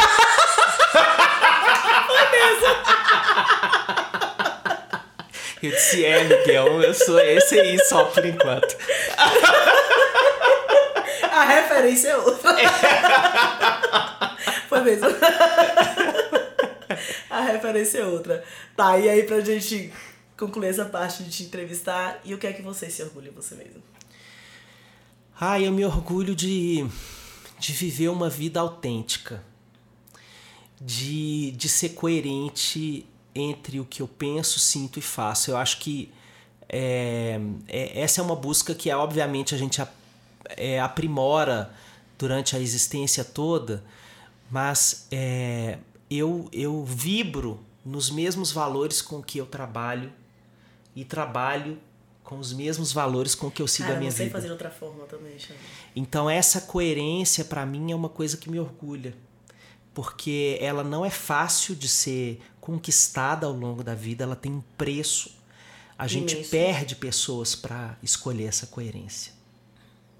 Eu 5.62 5.70
disse: 5.70 6.04
É, 6.04 6.24
Miguel, 6.24 6.82
eu 6.82 6.94
sou 6.94 7.20
esse 7.20 7.60
aí 7.60 7.78
só 7.84 8.04
por 8.04 8.24
enquanto. 8.24 8.76
A 11.30 11.44
referência 11.44 12.08
é 12.08 12.16
outra. 12.16 12.54
Foi 14.68 14.80
mesmo. 14.80 15.06
A 17.28 17.40
referência 17.42 17.98
é 17.98 18.04
outra. 18.04 18.42
Tá, 18.74 18.98
e 18.98 19.08
aí 19.08 19.22
pra 19.24 19.40
gente 19.40 19.92
concluir 20.40 20.68
essa 20.68 20.86
parte 20.86 21.22
de 21.22 21.30
te 21.30 21.42
entrevistar, 21.44 22.20
e 22.24 22.34
o 22.34 22.38
que 22.38 22.46
é 22.46 22.52
que 22.52 22.62
você 22.62 22.88
se 22.90 23.02
orgulha 23.02 23.30
você 23.30 23.54
mesmo? 23.54 23.82
Ah, 25.38 25.60
eu 25.60 25.70
me 25.70 25.84
orgulho 25.84 26.34
de, 26.34 26.86
de 27.58 27.72
viver 27.72 28.08
uma 28.08 28.30
vida 28.30 28.58
autêntica. 28.58 29.44
De, 30.80 31.50
de 31.52 31.68
ser 31.68 31.90
coerente 31.90 33.06
entre 33.34 33.78
o 33.80 33.84
que 33.84 34.00
eu 34.00 34.08
penso, 34.08 34.58
sinto 34.58 34.98
e 34.98 35.02
faço. 35.02 35.50
Eu 35.50 35.58
acho 35.58 35.78
que 35.78 36.10
é, 36.66 37.38
é, 37.68 38.00
essa 38.00 38.22
é 38.22 38.24
uma 38.24 38.34
busca 38.34 38.74
que, 38.74 38.90
obviamente, 38.90 39.54
a 39.54 39.58
gente 39.58 39.82
é, 40.56 40.80
aprimora 40.80 41.70
durante 42.18 42.56
a 42.56 42.58
existência 42.58 43.22
toda, 43.22 43.84
mas 44.50 45.06
é, 45.10 45.78
eu, 46.10 46.48
eu 46.50 46.82
vibro 46.82 47.60
nos 47.84 48.10
mesmos 48.10 48.50
valores 48.50 49.02
com 49.02 49.22
que 49.22 49.36
eu 49.36 49.44
trabalho 49.44 50.10
e 51.00 51.04
trabalho 51.04 51.78
com 52.22 52.38
os 52.38 52.52
mesmos 52.52 52.92
valores 52.92 53.34
com 53.34 53.50
que 53.50 53.62
eu 53.62 53.66
sigo 53.66 53.86
Cara, 53.86 53.96
a 53.96 53.98
minha 53.98 54.10
não 54.10 54.16
sei 54.16 54.26
vida. 54.26 54.36
fazer 54.36 54.46
de 54.48 54.52
outra 54.52 54.70
forma 54.70 55.04
também, 55.06 55.38
Xavier. 55.38 55.58
Então 55.96 56.28
essa 56.28 56.60
coerência 56.60 57.42
para 57.44 57.64
mim 57.64 57.90
é 57.90 57.96
uma 57.96 58.10
coisa 58.10 58.36
que 58.36 58.50
me 58.50 58.60
orgulha, 58.60 59.14
porque 59.94 60.58
ela 60.60 60.84
não 60.84 61.04
é 61.04 61.10
fácil 61.10 61.74
de 61.74 61.88
ser 61.88 62.40
conquistada 62.60 63.46
ao 63.46 63.52
longo 63.52 63.82
da 63.82 63.94
vida, 63.94 64.24
ela 64.24 64.36
tem 64.36 64.52
um 64.52 64.62
preço. 64.76 65.34
A 65.98 66.06
gente 66.06 66.34
Imenso. 66.34 66.50
perde 66.50 66.96
pessoas 66.96 67.54
para 67.54 67.96
escolher 68.02 68.44
essa 68.44 68.66
coerência. 68.66 69.32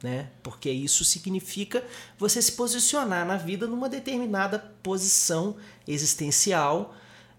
Né? 0.02 0.30
Porque 0.42 0.70
isso 0.70 1.04
significa 1.04 1.84
você 2.18 2.40
se 2.40 2.52
posicionar 2.52 3.26
na 3.26 3.36
vida 3.36 3.66
numa 3.66 3.88
determinada 3.88 4.58
posição 4.82 5.56
existencial 5.86 6.94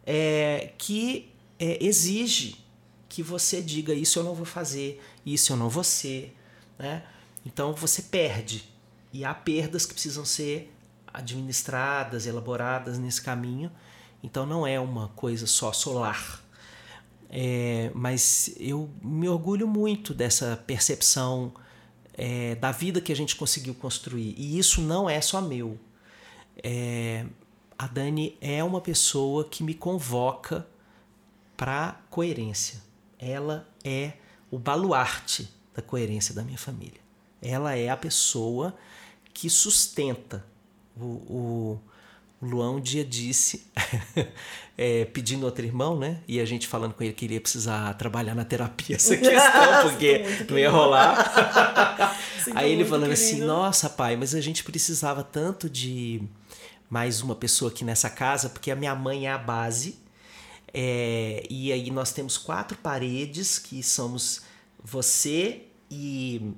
é, 0.06 0.74
que 0.78 1.32
é, 1.60 1.84
exige 1.84 2.61
que 3.12 3.22
você 3.22 3.62
diga 3.62 3.93
isso 3.93 4.20
eu 4.20 4.24
não 4.24 4.34
vou 4.34 4.45
fazer, 4.45 5.03
isso 5.26 5.51
eu 5.51 5.57
não 5.57 5.68
vou 5.68 5.84
ser. 5.84 6.34
Né? 6.80 7.03
Então 7.45 7.74
você 7.74 8.01
perde. 8.03 8.64
E 9.12 9.26
há 9.26 9.34
perdas 9.34 9.86
que 9.86 9.93
precisam 9.93 10.24
ser 10.24 10.74
administradas, 11.14 12.26
elaboradas 12.26 12.97
nesse 12.97 13.22
caminho. 13.22 13.70
Então 14.24 14.45
não 14.45 14.66
é 14.66 14.80
uma 14.80 15.09
coisa 15.09 15.45
só 15.45 15.74
solar. 15.74 16.41
É, 17.30 17.91
mas 17.93 18.55
eu 18.57 18.89
me 19.01 19.28
orgulho 19.28 19.68
muito 19.68 20.14
dessa 20.14 20.55
percepção 20.66 21.53
é, 22.14 22.55
da 22.55 22.72
vida 22.72 23.01
que 23.01 23.12
a 23.12 23.16
gente 23.16 23.36
conseguiu 23.36 23.76
construir. 23.76 24.34
E 24.38 24.57
isso 24.57 24.82
não 24.82 25.09
é 25.09 25.20
só 25.20 25.41
meu. 25.41 25.78
É, 26.64 27.26
a 27.78 27.88
Dani 27.88 28.38
é 28.39 28.64
uma 28.64 28.80
pessoa 28.80 29.43
que 29.43 29.66
me 29.66 29.74
convoca 29.74 30.66
para 31.57 31.99
coerência. 32.09 32.91
Ela 33.22 33.67
é 33.84 34.13
o 34.49 34.57
baluarte 34.57 35.47
da 35.74 35.82
coerência 35.82 36.34
da 36.34 36.43
minha 36.43 36.57
família. 36.57 36.99
Ela 37.41 37.76
é 37.76 37.89
a 37.89 37.95
pessoa 37.95 38.76
que 39.34 39.49
sustenta. 39.49 40.43
O, 40.97 41.05
o, 41.05 41.82
o 42.41 42.45
Luan 42.45 42.72
um 42.72 42.82
dia 42.82 43.05
disse, 43.05 43.67
é, 44.78 45.05
pedindo 45.05 45.45
outro 45.45 45.63
irmão, 45.63 45.97
né? 45.97 46.22
E 46.28 46.39
a 46.39 46.45
gente 46.45 46.67
falando 46.67 46.93
com 46.93 47.03
ele 47.03 47.13
que 47.13 47.26
ele 47.26 47.36
ia 47.36 47.41
precisar 47.41 47.93
trabalhar 47.93 48.36
na 48.36 48.43
terapia 48.43 48.95
essa 48.95 49.15
questão, 49.17 49.84
porque 49.84 50.24
não 50.49 50.57
ia 50.57 50.69
rolar. 50.69 52.17
Aí 52.55 52.72
ele 52.72 52.84
falando 52.84 53.11
assim: 53.11 53.36
querido. 53.36 53.47
Nossa, 53.47 53.89
pai, 53.89 54.15
mas 54.15 54.34
a 54.34 54.41
gente 54.41 54.63
precisava 54.63 55.24
tanto 55.24 55.69
de 55.69 56.22
mais 56.89 57.22
uma 57.22 57.36
pessoa 57.36 57.72
aqui 57.72 57.86
nessa 57.86 58.09
casa, 58.09 58.49
porque 58.49 58.72
a 58.72 58.76
minha 58.76 58.95
mãe 58.95 59.28
é 59.28 59.32
a 59.32 59.38
base. 59.38 60.01
É, 60.74 61.43
e 61.49 61.72
aí 61.72 61.91
nós 61.91 62.11
temos 62.11 62.38
quatro 62.38 62.78
paredes 62.78 63.59
que 63.59 63.84
somos 63.84 64.41
você 64.84 65.63
e, 65.89 66.53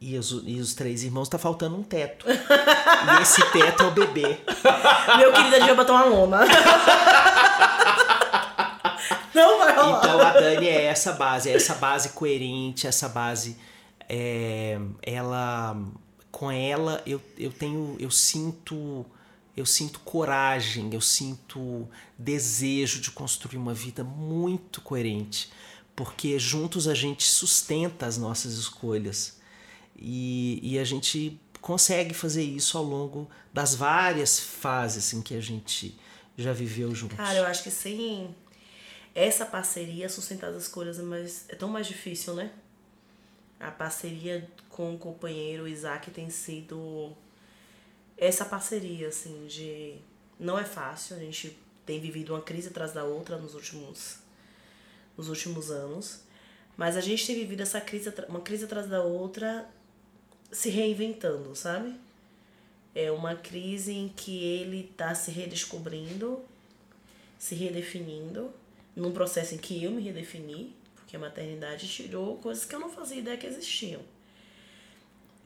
e, 0.00 0.16
os, 0.18 0.30
e 0.44 0.58
os 0.58 0.74
três 0.74 1.02
irmãos. 1.04 1.28
Tá 1.28 1.38
faltando 1.38 1.76
um 1.76 1.82
teto. 1.82 2.26
e 2.28 3.22
esse 3.22 3.44
teto 3.50 3.82
é 3.82 3.86
o 3.86 3.90
bebê. 3.90 4.38
Meu 5.18 5.32
querido, 5.32 5.56
a 5.56 5.58
gente 5.58 5.68
vai 5.68 5.76
botar 5.76 5.92
uma 5.92 6.04
lona. 6.04 6.40
Não 9.34 9.58
vai 9.58 9.76
rolar. 9.76 9.98
Então 9.98 10.20
a 10.20 10.30
Dani 10.32 10.68
é 10.68 10.84
essa 10.84 11.12
base, 11.12 11.50
é 11.50 11.54
essa 11.54 11.74
base 11.74 12.08
coerente, 12.10 12.86
essa 12.86 13.08
base. 13.08 13.58
é, 14.08 14.78
ela. 15.02 15.76
Com 16.30 16.50
ela 16.50 17.02
eu, 17.06 17.20
eu 17.38 17.52
tenho. 17.52 17.96
Eu 17.98 18.10
sinto. 18.10 19.04
Eu 19.56 19.64
sinto 19.64 20.00
coragem, 20.00 20.92
eu 20.92 21.00
sinto 21.00 21.88
desejo 22.18 23.00
de 23.00 23.10
construir 23.10 23.56
uma 23.56 23.72
vida 23.72 24.04
muito 24.04 24.80
coerente, 24.80 25.50
porque 25.94 26.38
juntos 26.38 26.86
a 26.86 26.94
gente 26.94 27.24
sustenta 27.24 28.04
as 28.04 28.18
nossas 28.18 28.54
escolhas 28.54 29.38
e, 29.96 30.60
e 30.62 30.78
a 30.78 30.84
gente 30.84 31.40
consegue 31.60 32.12
fazer 32.14 32.42
isso 32.42 32.76
ao 32.76 32.84
longo 32.84 33.28
das 33.52 33.74
várias 33.74 34.38
fases 34.38 35.12
em 35.12 35.22
que 35.22 35.34
a 35.34 35.40
gente 35.40 35.98
já 36.36 36.52
viveu 36.52 36.94
juntos. 36.94 37.16
Cara, 37.16 37.38
eu 37.38 37.46
acho 37.46 37.62
que 37.62 37.70
sem 37.70 38.34
essa 39.14 39.46
parceria, 39.46 40.08
sustentar 40.08 40.50
as 40.50 40.64
escolhas 40.64 40.98
é, 40.98 41.02
mais, 41.02 41.46
é 41.48 41.54
tão 41.54 41.70
mais 41.70 41.86
difícil, 41.86 42.34
né? 42.34 42.52
A 43.58 43.70
parceria 43.70 44.46
com 44.68 44.94
o 44.94 44.98
companheiro 44.98 45.66
Isaac 45.66 46.10
tem 46.10 46.28
sido 46.28 47.16
essa 48.16 48.44
parceria, 48.44 49.08
assim, 49.08 49.46
de. 49.46 49.96
Não 50.38 50.58
é 50.58 50.64
fácil, 50.64 51.16
a 51.16 51.18
gente 51.18 51.56
tem 51.84 52.00
vivido 52.00 52.34
uma 52.34 52.42
crise 52.42 52.68
atrás 52.68 52.92
da 52.92 53.04
outra 53.04 53.36
nos 53.38 53.54
últimos, 53.54 54.18
nos 55.16 55.28
últimos 55.28 55.70
anos. 55.70 56.20
Mas 56.76 56.96
a 56.96 57.00
gente 57.00 57.26
tem 57.26 57.34
vivido 57.36 57.62
essa 57.62 57.80
crise, 57.80 58.12
uma 58.28 58.40
crise 58.40 58.64
atrás 58.64 58.86
da 58.86 59.02
outra, 59.02 59.66
se 60.50 60.68
reinventando, 60.68 61.54
sabe? 61.56 61.94
É 62.94 63.10
uma 63.10 63.34
crise 63.34 63.92
em 63.92 64.08
que 64.08 64.42
ele 64.42 64.92
tá 64.96 65.14
se 65.14 65.30
redescobrindo, 65.30 66.44
se 67.38 67.54
redefinindo, 67.54 68.52
num 68.94 69.12
processo 69.12 69.54
em 69.54 69.58
que 69.58 69.82
eu 69.82 69.90
me 69.90 70.02
redefini, 70.02 70.74
porque 70.94 71.16
a 71.16 71.18
maternidade 71.18 71.88
tirou 71.88 72.38
coisas 72.38 72.64
que 72.64 72.74
eu 72.74 72.80
não 72.80 72.90
fazia 72.90 73.18
ideia 73.18 73.36
que 73.36 73.46
existiam. 73.46 74.00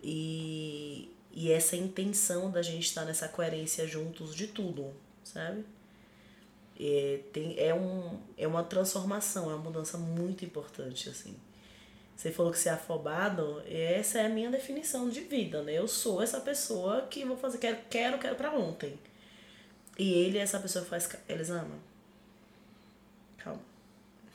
E, 0.03 1.11
e 1.33 1.53
essa 1.53 1.77
intenção 1.77 2.51
da 2.51 2.63
gente 2.63 2.85
estar 2.85 3.05
nessa 3.05 3.29
coerência 3.29 3.87
juntos 3.87 4.35
de 4.35 4.49
tudo, 4.49 4.93
sabe? 5.23 5.65
É, 6.79 7.21
tem, 7.33 7.59
é, 7.59 7.75
um, 7.75 8.19
é 8.37 8.47
uma 8.47 8.65
transformação, 8.65 9.51
é 9.51 9.55
uma 9.55 9.63
mudança 9.63 9.99
muito 9.99 10.45
importante, 10.45 11.09
assim. 11.09 11.37
Você 12.17 12.31
falou 12.31 12.53
que 12.53 12.59
você 12.59 12.69
é 12.69 12.73
afobado, 12.73 13.63
essa 13.67 14.19
é 14.19 14.27
a 14.27 14.29
minha 14.29 14.51
definição 14.51 15.09
de 15.09 15.21
vida, 15.21 15.63
né? 15.63 15.73
Eu 15.73 15.89
sou 15.89 16.23
essa 16.23 16.41
pessoa 16.41 17.03
que 17.03 17.25
vou 17.25 17.37
fazer, 17.37 17.59
quero, 17.59 17.79
quero, 17.89 18.19
quero 18.19 18.37
pra 18.37 18.51
ontem. 18.51 18.99
E 19.99 20.13
ele 20.13 20.39
é 20.39 20.43
essa 20.43 20.59
pessoa 20.59 20.85
faz, 20.85 21.09
eles 21.29 21.51
amam. 21.51 21.79
Calma. 23.39 23.61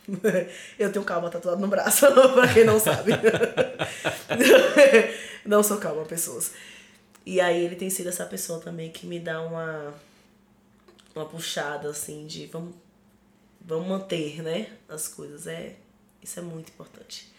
Eu 0.78 0.92
tenho 0.92 1.04
calma 1.04 1.30
tatuado 1.30 1.60
no 1.60 1.68
braço, 1.68 2.06
pra 2.34 2.54
quem 2.54 2.64
não 2.64 2.80
sabe. 2.80 3.12
não 5.46 5.64
sou 5.64 5.78
calma, 5.78 6.06
pessoas. 6.06 6.52
E 7.26 7.42
aí 7.42 7.64
ele 7.64 7.76
tem 7.76 7.90
sido 7.90 8.10
essa 8.10 8.26
pessoa 8.26 8.60
também 8.60 8.92
que 8.92 9.08
me 9.08 9.20
dá 9.20 9.42
uma, 9.42 9.94
uma 11.16 11.26
puxada, 11.26 11.90
assim, 11.90 12.28
de 12.28 12.46
vamos, 12.48 12.76
vamos 13.60 13.88
manter, 13.88 14.44
né, 14.44 14.70
as 14.88 15.08
coisas. 15.08 15.48
É, 15.48 15.76
isso 16.22 16.40
é 16.40 16.44
muito 16.44 16.70
importante. 16.70 17.34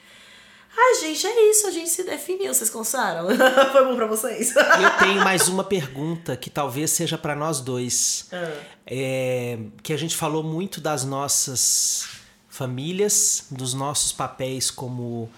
Ai, 0.79 1.01
gente, 1.01 1.27
é 1.27 1.51
isso. 1.51 1.67
A 1.67 1.71
gente 1.71 1.89
se 1.89 2.05
definiu. 2.05 2.53
Vocês 2.53 2.69
cansaram? 2.69 3.29
Foi 3.73 3.85
bom 3.85 3.97
pra 3.97 4.07
vocês? 4.07 4.55
Eu 4.55 4.99
tenho 4.99 5.25
mais 5.25 5.49
uma 5.49 5.65
pergunta 5.65 6.37
que 6.37 6.51
talvez 6.51 6.91
seja 6.91 7.17
para 7.17 7.35
nós 7.35 7.61
dois. 7.61 8.29
Ah. 8.31 8.53
É, 8.87 9.59
que 9.83 9.93
a 9.93 9.97
gente 9.97 10.15
falou 10.15 10.43
muito 10.43 10.81
das 10.81 11.03
nossas 11.03 12.07
famílias, 12.49 13.47
dos 13.51 13.73
nossos 13.73 14.13
papéis 14.13 14.71
como 14.71 15.31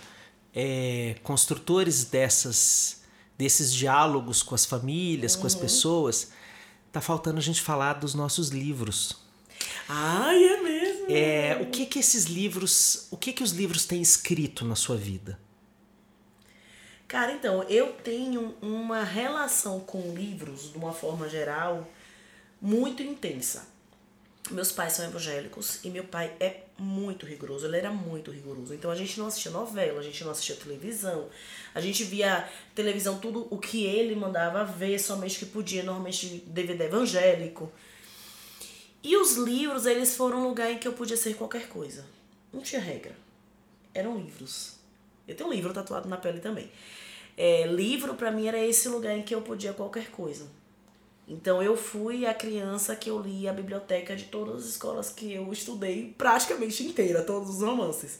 é, 0.54 1.14
construtores 1.22 2.04
dessas, 2.04 3.00
desses 3.38 3.72
diálogos 3.72 4.42
com 4.42 4.54
as 4.54 4.66
famílias, 4.66 5.34
uhum. 5.34 5.40
com 5.40 5.46
as 5.46 5.54
uhum. 5.54 5.60
pessoas. 5.60 6.32
Tá 6.92 7.00
faltando 7.00 7.38
a 7.38 7.42
gente 7.42 7.62
falar 7.62 7.94
dos 7.94 8.14
nossos 8.14 8.48
livros. 8.48 9.16
Ai, 9.88 10.44
é 10.44 10.60
mesmo. 10.60 11.06
É, 11.08 11.58
o 11.62 11.66
que 11.66 11.86
que 11.86 11.98
esses 12.00 12.24
livros, 12.24 13.06
o 13.10 13.16
que 13.16 13.32
que 13.32 13.42
os 13.42 13.52
livros 13.52 13.86
têm 13.86 14.02
escrito 14.02 14.64
na 14.64 14.74
sua 14.74 14.96
vida? 14.96 15.38
Cara, 17.06 17.32
então, 17.32 17.62
eu 17.62 17.92
tenho 17.92 18.54
uma 18.60 19.02
relação 19.02 19.80
com 19.80 20.14
livros, 20.14 20.72
de 20.72 20.76
uma 20.76 20.92
forma 20.92 21.26
geral, 21.26 21.88
muito 22.60 23.02
intensa. 23.02 23.66
Meus 24.50 24.72
pais 24.72 24.94
são 24.94 25.06
evangélicos 25.06 25.82
e 25.84 25.90
meu 25.90 26.04
pai 26.04 26.34
é 26.38 26.64
muito 26.78 27.26
rigoroso, 27.26 27.66
ele 27.66 27.76
era 27.76 27.90
muito 27.90 28.30
rigoroso. 28.30 28.72
Então 28.72 28.90
a 28.90 28.94
gente 28.94 29.18
não 29.18 29.26
assistia 29.26 29.50
novela, 29.50 29.98
a 29.98 30.02
gente 30.02 30.22
não 30.22 30.30
assistia 30.30 30.56
televisão, 30.56 31.28
a 31.74 31.80
gente 31.80 32.04
via 32.04 32.48
televisão, 32.74 33.18
tudo 33.18 33.48
o 33.50 33.58
que 33.58 33.84
ele 33.84 34.14
mandava 34.14 34.64
ver, 34.64 34.98
somente 34.98 35.38
que 35.38 35.46
podia, 35.46 35.82
normalmente 35.82 36.44
DVD 36.46 36.84
evangélico. 36.84 37.72
E 39.02 39.16
os 39.16 39.36
livros, 39.36 39.86
eles 39.86 40.16
foram 40.16 40.42
um 40.42 40.48
lugar 40.48 40.70
em 40.70 40.78
que 40.78 40.86
eu 40.86 40.92
podia 40.92 41.16
ser 41.16 41.34
qualquer 41.34 41.68
coisa. 41.68 42.04
Não 42.52 42.60
tinha 42.60 42.80
regra. 42.80 43.16
Eram 43.94 44.18
livros. 44.18 44.76
Eu 45.26 45.34
tenho 45.34 45.48
um 45.48 45.52
livro 45.52 45.72
tatuado 45.72 46.08
na 46.08 46.16
pele 46.16 46.40
também. 46.40 46.70
É, 47.36 47.66
livro 47.66 48.14
para 48.14 48.30
mim 48.30 48.48
era 48.48 48.58
esse 48.58 48.88
lugar 48.88 49.16
em 49.16 49.22
que 49.22 49.34
eu 49.34 49.42
podia 49.42 49.72
qualquer 49.72 50.10
coisa. 50.10 50.48
Então 51.28 51.62
eu 51.62 51.76
fui 51.76 52.24
a 52.24 52.32
criança 52.32 52.96
que 52.96 53.10
eu 53.10 53.20
li 53.20 53.46
a 53.46 53.52
biblioteca 53.52 54.16
de 54.16 54.24
todas 54.24 54.62
as 54.62 54.70
escolas 54.70 55.10
que 55.10 55.34
eu 55.34 55.52
estudei 55.52 56.14
praticamente 56.16 56.82
inteira, 56.82 57.22
todos 57.22 57.56
os 57.56 57.62
romances. 57.62 58.18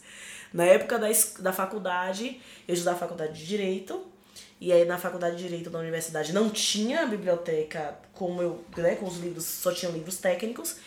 Na 0.53 0.63
época 0.63 0.99
da, 0.99 1.07
da 1.39 1.51
faculdade, 1.51 2.39
eu 2.67 2.73
estudava 2.73 2.97
a 2.97 2.99
faculdade 2.99 3.39
de 3.39 3.47
Direito, 3.47 4.05
e 4.61 4.71
aí 4.71 4.85
na 4.85 4.97
faculdade 4.97 5.37
de 5.37 5.43
Direito 5.43 5.71
da 5.71 5.79
universidade 5.79 6.33
não 6.33 6.49
tinha 6.49 7.05
biblioteca 7.07 7.97
como 8.13 8.41
eu, 8.41 8.63
né, 8.77 8.95
com 8.95 9.07
os 9.07 9.17
livros, 9.17 9.45
só 9.45 9.71
tinha 9.71 9.91
livros 9.91 10.17
técnicos. 10.17 10.77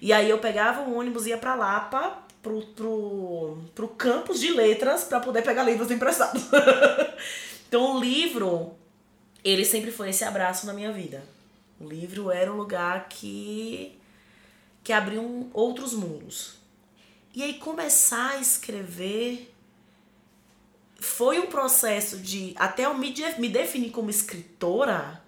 E 0.00 0.12
aí 0.12 0.30
eu 0.30 0.38
pegava 0.38 0.82
o 0.82 0.96
ônibus 0.96 1.26
ia 1.26 1.38
pra 1.38 1.54
Lapa, 1.54 2.18
pro, 2.42 2.62
pro, 2.66 3.58
pro 3.74 3.88
campus 3.88 4.40
de 4.40 4.52
letras, 4.52 5.04
para 5.04 5.20
poder 5.20 5.42
pegar 5.42 5.64
livros 5.64 5.90
emprestados. 5.90 6.42
então 7.66 7.96
o 7.96 8.00
livro, 8.00 8.74
ele 9.42 9.64
sempre 9.64 9.90
foi 9.90 10.10
esse 10.10 10.24
abraço 10.24 10.66
na 10.66 10.72
minha 10.72 10.92
vida. 10.92 11.22
O 11.82 11.88
livro 11.88 12.30
era 12.30 12.52
um 12.52 12.56
lugar 12.56 13.08
que, 13.08 13.98
que 14.84 14.92
abriu 14.92 15.50
outros 15.52 15.92
mundos. 15.92 16.54
E 17.34 17.42
aí 17.42 17.54
começar 17.54 18.32
a 18.32 18.36
escrever 18.38 19.52
foi 21.00 21.40
um 21.40 21.46
processo 21.46 22.18
de 22.18 22.54
até 22.56 22.84
eu 22.84 22.94
me, 22.94 23.12
me 23.38 23.48
definir 23.48 23.90
como 23.90 24.10
escritora 24.10 25.20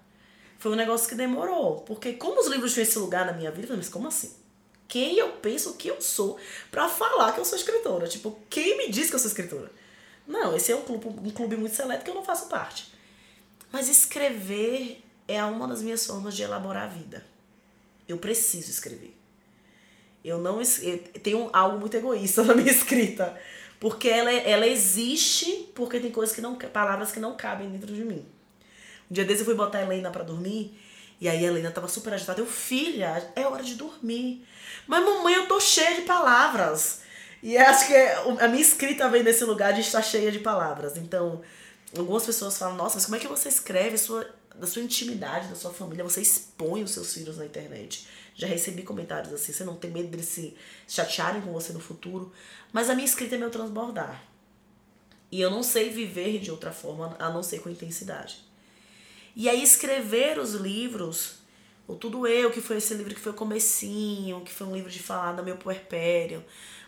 foi 0.57 0.71
um 0.71 0.75
negócio 0.75 1.09
que 1.09 1.15
demorou. 1.15 1.81
Porque 1.81 2.13
como 2.13 2.39
os 2.39 2.47
livros 2.47 2.73
tinham 2.73 2.83
esse 2.83 2.97
lugar 2.97 3.25
na 3.25 3.33
minha 3.33 3.51
vida 3.51 3.63
eu 3.63 3.67
falei, 3.67 3.81
mas 3.81 3.89
como 3.89 4.07
assim? 4.07 4.33
Quem 4.87 5.17
eu 5.17 5.33
penso 5.33 5.73
que 5.73 5.89
eu 5.89 6.01
sou 6.01 6.39
para 6.71 6.87
falar 6.87 7.33
que 7.33 7.39
eu 7.41 7.45
sou 7.45 7.57
escritora? 7.57 8.07
Tipo 8.07 8.39
quem 8.49 8.77
me 8.77 8.89
diz 8.89 9.09
que 9.09 9.15
eu 9.15 9.19
sou 9.19 9.27
escritora? 9.27 9.69
Não 10.25 10.55
esse 10.55 10.71
é 10.71 10.75
um 10.75 10.83
clube 10.83 11.07
um 11.07 11.31
clube 11.31 11.57
muito 11.57 11.75
seleto 11.75 12.05
que 12.05 12.09
eu 12.09 12.15
não 12.15 12.23
faço 12.23 12.47
parte. 12.47 12.93
Mas 13.73 13.89
escrever 13.89 15.04
é 15.27 15.43
uma 15.43 15.67
das 15.67 15.81
minhas 15.81 16.05
formas 16.05 16.35
de 16.35 16.43
elaborar 16.43 16.83
a 16.83 16.87
vida 16.87 17.25
eu 18.07 18.17
preciso 18.17 18.69
escrever 18.69 19.15
eu 20.23 20.39
não 20.39 20.59
tenho 21.21 21.49
algo 21.53 21.79
muito 21.79 21.95
egoísta 21.95 22.41
na 22.45 22.55
minha 22.55 22.71
escrita 22.71 23.37
porque 23.79 24.07
ela, 24.07 24.31
ela 24.31 24.65
existe 24.65 25.69
porque 25.75 25.99
tem 25.99 26.11
coisas 26.11 26.33
que 26.35 26.41
não. 26.41 26.55
palavras 26.55 27.11
que 27.11 27.19
não 27.19 27.35
cabem 27.35 27.69
dentro 27.69 27.93
de 27.93 28.03
mim. 28.03 28.25
Um 29.09 29.13
dia 29.13 29.25
desses 29.25 29.41
eu 29.41 29.45
fui 29.45 29.53
botar 29.53 29.79
a 29.79 29.83
Helena 29.83 30.09
pra 30.09 30.23
dormir. 30.23 30.79
E 31.19 31.29
aí 31.29 31.45
a 31.45 31.47
Helena 31.47 31.71
tava 31.71 31.87
super 31.87 32.13
agitada. 32.13 32.41
Eu, 32.41 32.45
filha, 32.45 33.31
é 33.35 33.45
hora 33.45 33.63
de 33.63 33.75
dormir. 33.75 34.45
Mas 34.87 35.03
mamãe, 35.03 35.35
eu 35.35 35.47
tô 35.47 35.59
cheia 35.59 35.95
de 35.95 36.01
palavras. 36.01 37.01
E 37.43 37.57
acho 37.57 37.87
que 37.87 37.93
é, 37.93 38.15
a 38.39 38.47
minha 38.47 38.61
escrita 38.61 39.07
vem 39.07 39.23
desse 39.23 39.43
lugar 39.43 39.73
de 39.73 39.81
estar 39.81 40.01
cheia 40.01 40.31
de 40.31 40.39
palavras. 40.39 40.97
Então, 40.97 41.41
algumas 41.95 42.25
pessoas 42.25 42.57
falam, 42.57 42.75
nossa, 42.75 42.95
mas 42.95 43.05
como 43.05 43.17
é 43.17 43.19
que 43.19 43.27
você 43.27 43.49
escreve 43.49 43.97
sua, 43.97 44.27
da 44.59 44.67
sua 44.67 44.81
intimidade, 44.81 45.47
da 45.47 45.55
sua 45.55 45.71
família? 45.71 46.03
Você 46.03 46.21
expõe 46.21 46.83
os 46.83 46.91
seus 46.91 47.13
filhos 47.13 47.37
na 47.37 47.45
internet. 47.45 48.07
Já 48.35 48.47
recebi 48.47 48.83
comentários 48.83 49.33
assim, 49.33 49.53
você 49.53 49.63
não 49.63 49.75
tem 49.75 49.91
medo 49.91 50.15
de 50.15 50.23
se 50.23 50.55
chatearem 50.87 51.41
com 51.41 51.53
você 51.53 51.71
no 51.71 51.79
futuro. 51.79 52.31
Mas 52.71 52.89
a 52.89 52.95
minha 52.95 53.05
escrita 53.05 53.35
é 53.35 53.37
meu 53.37 53.49
transbordar. 53.49 54.23
E 55.31 55.41
eu 55.41 55.49
não 55.49 55.63
sei 55.63 55.89
viver 55.89 56.39
de 56.39 56.51
outra 56.51 56.71
forma 56.71 57.15
a 57.19 57.29
não 57.29 57.43
ser 57.43 57.59
com 57.59 57.69
intensidade. 57.69 58.43
E 59.35 59.49
aí 59.49 59.61
escrever 59.61 60.39
os 60.39 60.53
livros, 60.53 61.39
o 61.87 61.95
Tudo 61.95 62.25
Eu, 62.25 62.51
que 62.51 62.61
foi 62.61 62.77
esse 62.77 62.93
livro 62.93 63.13
que 63.13 63.19
foi 63.19 63.33
o 63.33 63.35
comecinho, 63.35 64.41
que 64.41 64.51
foi 64.51 64.65
um 64.65 64.73
livro 64.73 64.89
de 64.89 64.99
falar 64.99 65.33
do 65.33 65.43
meu 65.43 65.57
puerpério, 65.57 66.43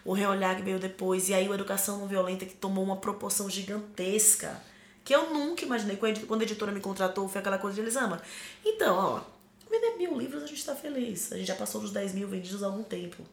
o 0.05 0.13
Reolhar 0.13 0.55
que 0.55 0.61
veio 0.61 0.80
depois, 0.80 1.28
e 1.28 1.34
aí 1.34 1.49
o 1.49 1.53
Educação 1.53 1.99
Não 1.99 2.07
Violenta 2.07 2.45
que 2.45 2.55
tomou 2.55 2.84
uma 2.84 2.95
proporção 2.95 3.49
gigantesca, 3.49 4.61
que 5.08 5.16
eu 5.16 5.34
nunca 5.34 5.64
imaginei. 5.64 5.95
Quando 5.95 6.41
a 6.41 6.43
editora 6.43 6.70
me 6.70 6.82
contratou, 6.82 7.30
foi 7.30 7.39
aquela 7.39 7.58
coisa 7.58 7.76
de 7.76 7.82
Elisama. 7.82 8.22
Então, 8.66 8.93
ó, 8.93 9.22
Vender 9.70 9.95
mil 9.97 10.18
livros 10.18 10.43
a 10.43 10.47
gente 10.47 10.60
está 10.60 10.76
feliz. 10.76 11.32
A 11.32 11.38
gente 11.38 11.47
já 11.47 11.55
passou 11.55 11.80
dos 11.80 11.91
10 11.91 12.14
mil 12.14 12.28
vendidos 12.28 12.62
há 12.62 12.66
algum 12.66 12.84
tempo. 12.84 13.24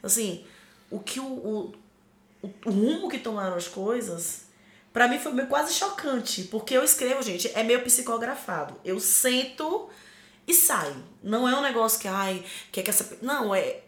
Assim, 0.00 0.44
o 0.88 1.00
que 1.00 1.18
o, 1.18 1.24
o, 1.24 1.74
o 2.42 2.70
rumo 2.70 3.08
que 3.08 3.18
tomaram 3.18 3.56
as 3.56 3.66
coisas, 3.66 4.42
para 4.92 5.08
mim 5.08 5.18
foi 5.18 5.32
meio 5.32 5.48
quase 5.48 5.74
chocante. 5.74 6.44
Porque 6.44 6.76
eu 6.76 6.84
escrevo, 6.84 7.20
gente, 7.20 7.50
é 7.52 7.64
meio 7.64 7.82
psicografado. 7.82 8.74
Eu 8.84 9.00
sento 9.00 9.88
e 10.46 10.54
saio. 10.54 11.02
Não 11.20 11.48
é 11.48 11.56
um 11.56 11.62
negócio 11.62 11.98
que, 11.98 12.06
ai, 12.06 12.44
que 12.70 12.78
é 12.78 12.82
que 12.84 12.90
essa. 12.90 13.18
Não, 13.20 13.52
é. 13.52 13.80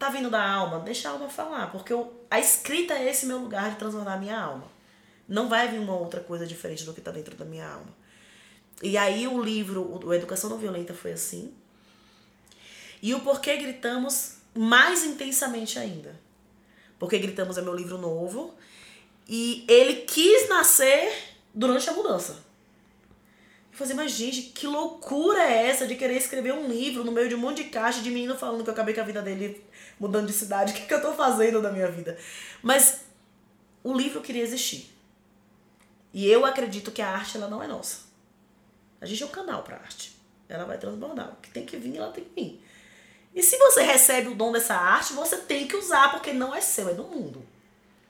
Tá 0.00 0.10
vindo 0.10 0.28
da 0.28 0.44
alma, 0.44 0.80
deixa 0.80 1.08
a 1.08 1.12
alma 1.12 1.28
falar. 1.28 1.70
Porque 1.70 1.92
eu, 1.92 2.12
a 2.28 2.40
escrita 2.40 2.94
é 2.94 3.08
esse 3.08 3.24
meu 3.24 3.38
lugar 3.38 3.70
de 3.70 3.76
transformar 3.76 4.14
a 4.14 4.18
minha 4.18 4.36
alma. 4.36 4.64
Não 5.32 5.48
vai 5.48 5.66
vir 5.66 5.78
uma 5.78 5.96
outra 5.96 6.20
coisa 6.20 6.46
diferente 6.46 6.84
do 6.84 6.92
que 6.92 7.00
tá 7.00 7.10
dentro 7.10 7.34
da 7.34 7.46
minha 7.46 7.66
alma. 7.66 7.88
E 8.82 8.98
aí 8.98 9.26
o 9.26 9.42
livro, 9.42 10.04
o 10.04 10.12
Educação 10.12 10.50
Não 10.50 10.58
Violenta 10.58 10.92
foi 10.92 11.12
assim. 11.12 11.54
E 13.00 13.14
o 13.14 13.20
Porquê 13.20 13.56
Gritamos 13.56 14.34
mais 14.54 15.04
intensamente 15.04 15.78
ainda. 15.78 16.14
Porque 16.98 17.18
Gritamos 17.18 17.56
é 17.56 17.62
meu 17.62 17.74
livro 17.74 17.96
novo. 17.96 18.52
E 19.26 19.64
ele 19.66 20.02
quis 20.02 20.50
nascer 20.50 21.10
durante 21.54 21.88
a 21.88 21.94
mudança. 21.94 22.32
Eu 23.72 23.78
falei, 23.78 23.94
mas 23.94 24.12
gente, 24.12 24.42
que 24.42 24.66
loucura 24.66 25.42
é 25.44 25.68
essa 25.68 25.86
de 25.86 25.94
querer 25.94 26.18
escrever 26.18 26.52
um 26.52 26.68
livro 26.68 27.04
no 27.04 27.10
meio 27.10 27.30
de 27.30 27.34
um 27.34 27.38
monte 27.38 27.64
de 27.64 27.70
caixa 27.70 28.02
de 28.02 28.10
menino 28.10 28.36
falando 28.36 28.62
que 28.62 28.68
eu 28.68 28.74
acabei 28.74 28.94
com 28.94 29.00
a 29.00 29.04
vida 29.04 29.22
dele 29.22 29.64
mudando 29.98 30.26
de 30.26 30.34
cidade, 30.34 30.74
o 30.76 30.76
que, 30.76 30.86
que 30.86 30.92
eu 30.92 31.00
tô 31.00 31.14
fazendo 31.14 31.62
da 31.62 31.72
minha 31.72 31.90
vida? 31.90 32.18
Mas 32.62 33.06
o 33.82 33.96
livro 33.96 34.20
queria 34.20 34.42
existir. 34.42 34.91
E 36.12 36.26
eu 36.28 36.44
acredito 36.44 36.90
que 36.90 37.00
a 37.00 37.08
arte 37.08 37.36
ela 37.36 37.48
não 37.48 37.62
é 37.62 37.66
nossa. 37.66 38.02
A 39.00 39.06
gente 39.06 39.22
é 39.22 39.26
um 39.26 39.30
canal 39.30 39.62
para 39.62 39.76
arte. 39.76 40.16
Ela 40.48 40.64
vai 40.64 40.78
transbordar. 40.78 41.32
O 41.32 41.36
que 41.36 41.50
tem 41.50 41.64
que 41.64 41.76
vir, 41.76 41.96
ela 41.96 42.12
tem 42.12 42.24
que 42.24 42.34
vir. 42.34 42.64
E 43.34 43.42
se 43.42 43.56
você 43.56 43.82
recebe 43.82 44.28
o 44.28 44.34
dom 44.34 44.52
dessa 44.52 44.74
arte, 44.74 45.14
você 45.14 45.38
tem 45.38 45.66
que 45.66 45.76
usar, 45.76 46.10
porque 46.12 46.32
não 46.32 46.54
é 46.54 46.60
seu, 46.60 46.88
é 46.88 46.94
do 46.94 47.04
mundo. 47.04 47.42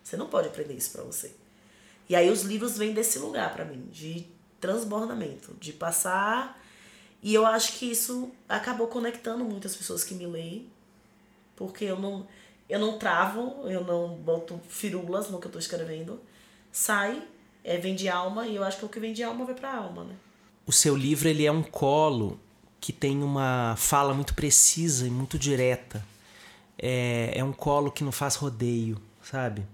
Você 0.02 0.16
não 0.16 0.26
pode 0.26 0.48
aprender 0.48 0.74
isso 0.74 0.90
para 0.90 1.04
você. 1.04 1.32
E 2.08 2.16
aí 2.16 2.28
os 2.28 2.42
livros 2.42 2.76
vêm 2.76 2.92
desse 2.92 3.18
lugar 3.20 3.52
para 3.52 3.64
mim, 3.64 3.86
de 3.92 4.26
transbordamento, 4.60 5.54
de 5.60 5.72
passar. 5.72 6.60
E 7.22 7.32
eu 7.32 7.46
acho 7.46 7.74
que 7.78 7.90
isso 7.90 8.32
acabou 8.48 8.88
conectando 8.88 9.44
muitas 9.44 9.76
pessoas 9.76 10.02
que 10.02 10.14
me 10.14 10.26
leem, 10.26 10.68
porque 11.54 11.84
eu 11.84 11.98
não 11.98 12.26
eu 12.68 12.78
não 12.78 12.98
travo, 12.98 13.68
eu 13.68 13.84
não 13.84 14.16
boto 14.16 14.58
firulas 14.68 15.28
no 15.28 15.38
que 15.38 15.46
eu 15.46 15.52
tô 15.52 15.58
escrevendo. 15.58 16.20
Sai, 16.70 17.22
é, 17.64 17.78
vem 17.78 17.94
de 17.94 18.08
alma, 18.08 18.46
e 18.46 18.56
eu 18.56 18.64
acho 18.64 18.78
que 18.78 18.84
o 18.84 18.88
que 18.88 19.00
vem 19.00 19.12
de 19.12 19.22
alma 19.22 19.44
vai 19.44 19.54
pra 19.54 19.74
alma, 19.74 20.04
né? 20.04 20.14
o 20.66 20.72
seu 20.72 20.96
livro 20.96 21.28
ele 21.28 21.44
é 21.44 21.52
um 21.52 21.62
colo 21.62 22.38
que 22.80 22.92
tem 22.92 23.22
uma 23.22 23.74
fala 23.76 24.14
muito 24.14 24.34
precisa 24.34 25.06
e 25.06 25.10
muito 25.10 25.38
direta. 25.38 26.04
É, 26.78 27.32
é 27.36 27.44
um 27.44 27.52
colo 27.52 27.90
que 27.90 28.02
não 28.02 28.12
faz 28.12 28.34
rodeio. 28.34 29.00
sabe? 29.22 29.66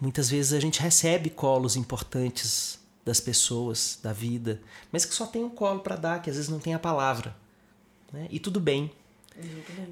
Muitas 0.00 0.30
vezes 0.30 0.52
a 0.52 0.60
gente 0.60 0.80
recebe 0.80 1.28
colos 1.28 1.76
importantes 1.76 2.78
das 3.04 3.20
pessoas, 3.20 3.98
da 4.02 4.12
vida, 4.12 4.60
mas 4.92 5.04
que 5.04 5.14
só 5.14 5.26
tem 5.26 5.42
um 5.42 5.50
colo 5.50 5.80
para 5.80 5.96
dar, 5.96 6.22
que 6.22 6.30
às 6.30 6.36
vezes 6.36 6.48
não 6.48 6.60
tem 6.60 6.74
a 6.74 6.78
palavra. 6.78 7.36
Né? 8.12 8.28
E 8.30 8.38
tudo 8.38 8.60
bem. 8.60 8.92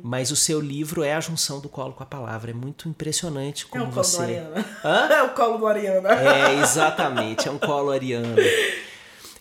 Mas 0.03 0.31
o 0.31 0.37
seu 0.37 0.61
livro 0.61 1.03
é 1.03 1.15
a 1.15 1.21
junção 1.21 1.61
do 1.61 1.69
colo 1.69 1.93
com 1.93 2.03
a 2.03 2.07
palavra. 2.07 2.51
É 2.51 2.55
muito 2.55 2.89
impressionante 2.89 3.67
como 3.67 3.85
é 3.85 3.87
colo 3.87 4.05
você. 4.05 4.17
do 4.17 4.23
Ariana. 4.23 4.67
É 5.15 5.23
o 5.23 5.31
colo 5.31 5.59
do 5.59 5.67
Ariana. 5.67 6.09
É, 6.11 6.61
exatamente, 6.61 7.49
é 7.49 7.51
um 7.51 7.59
colo 7.59 7.91
ariano. 7.91 8.37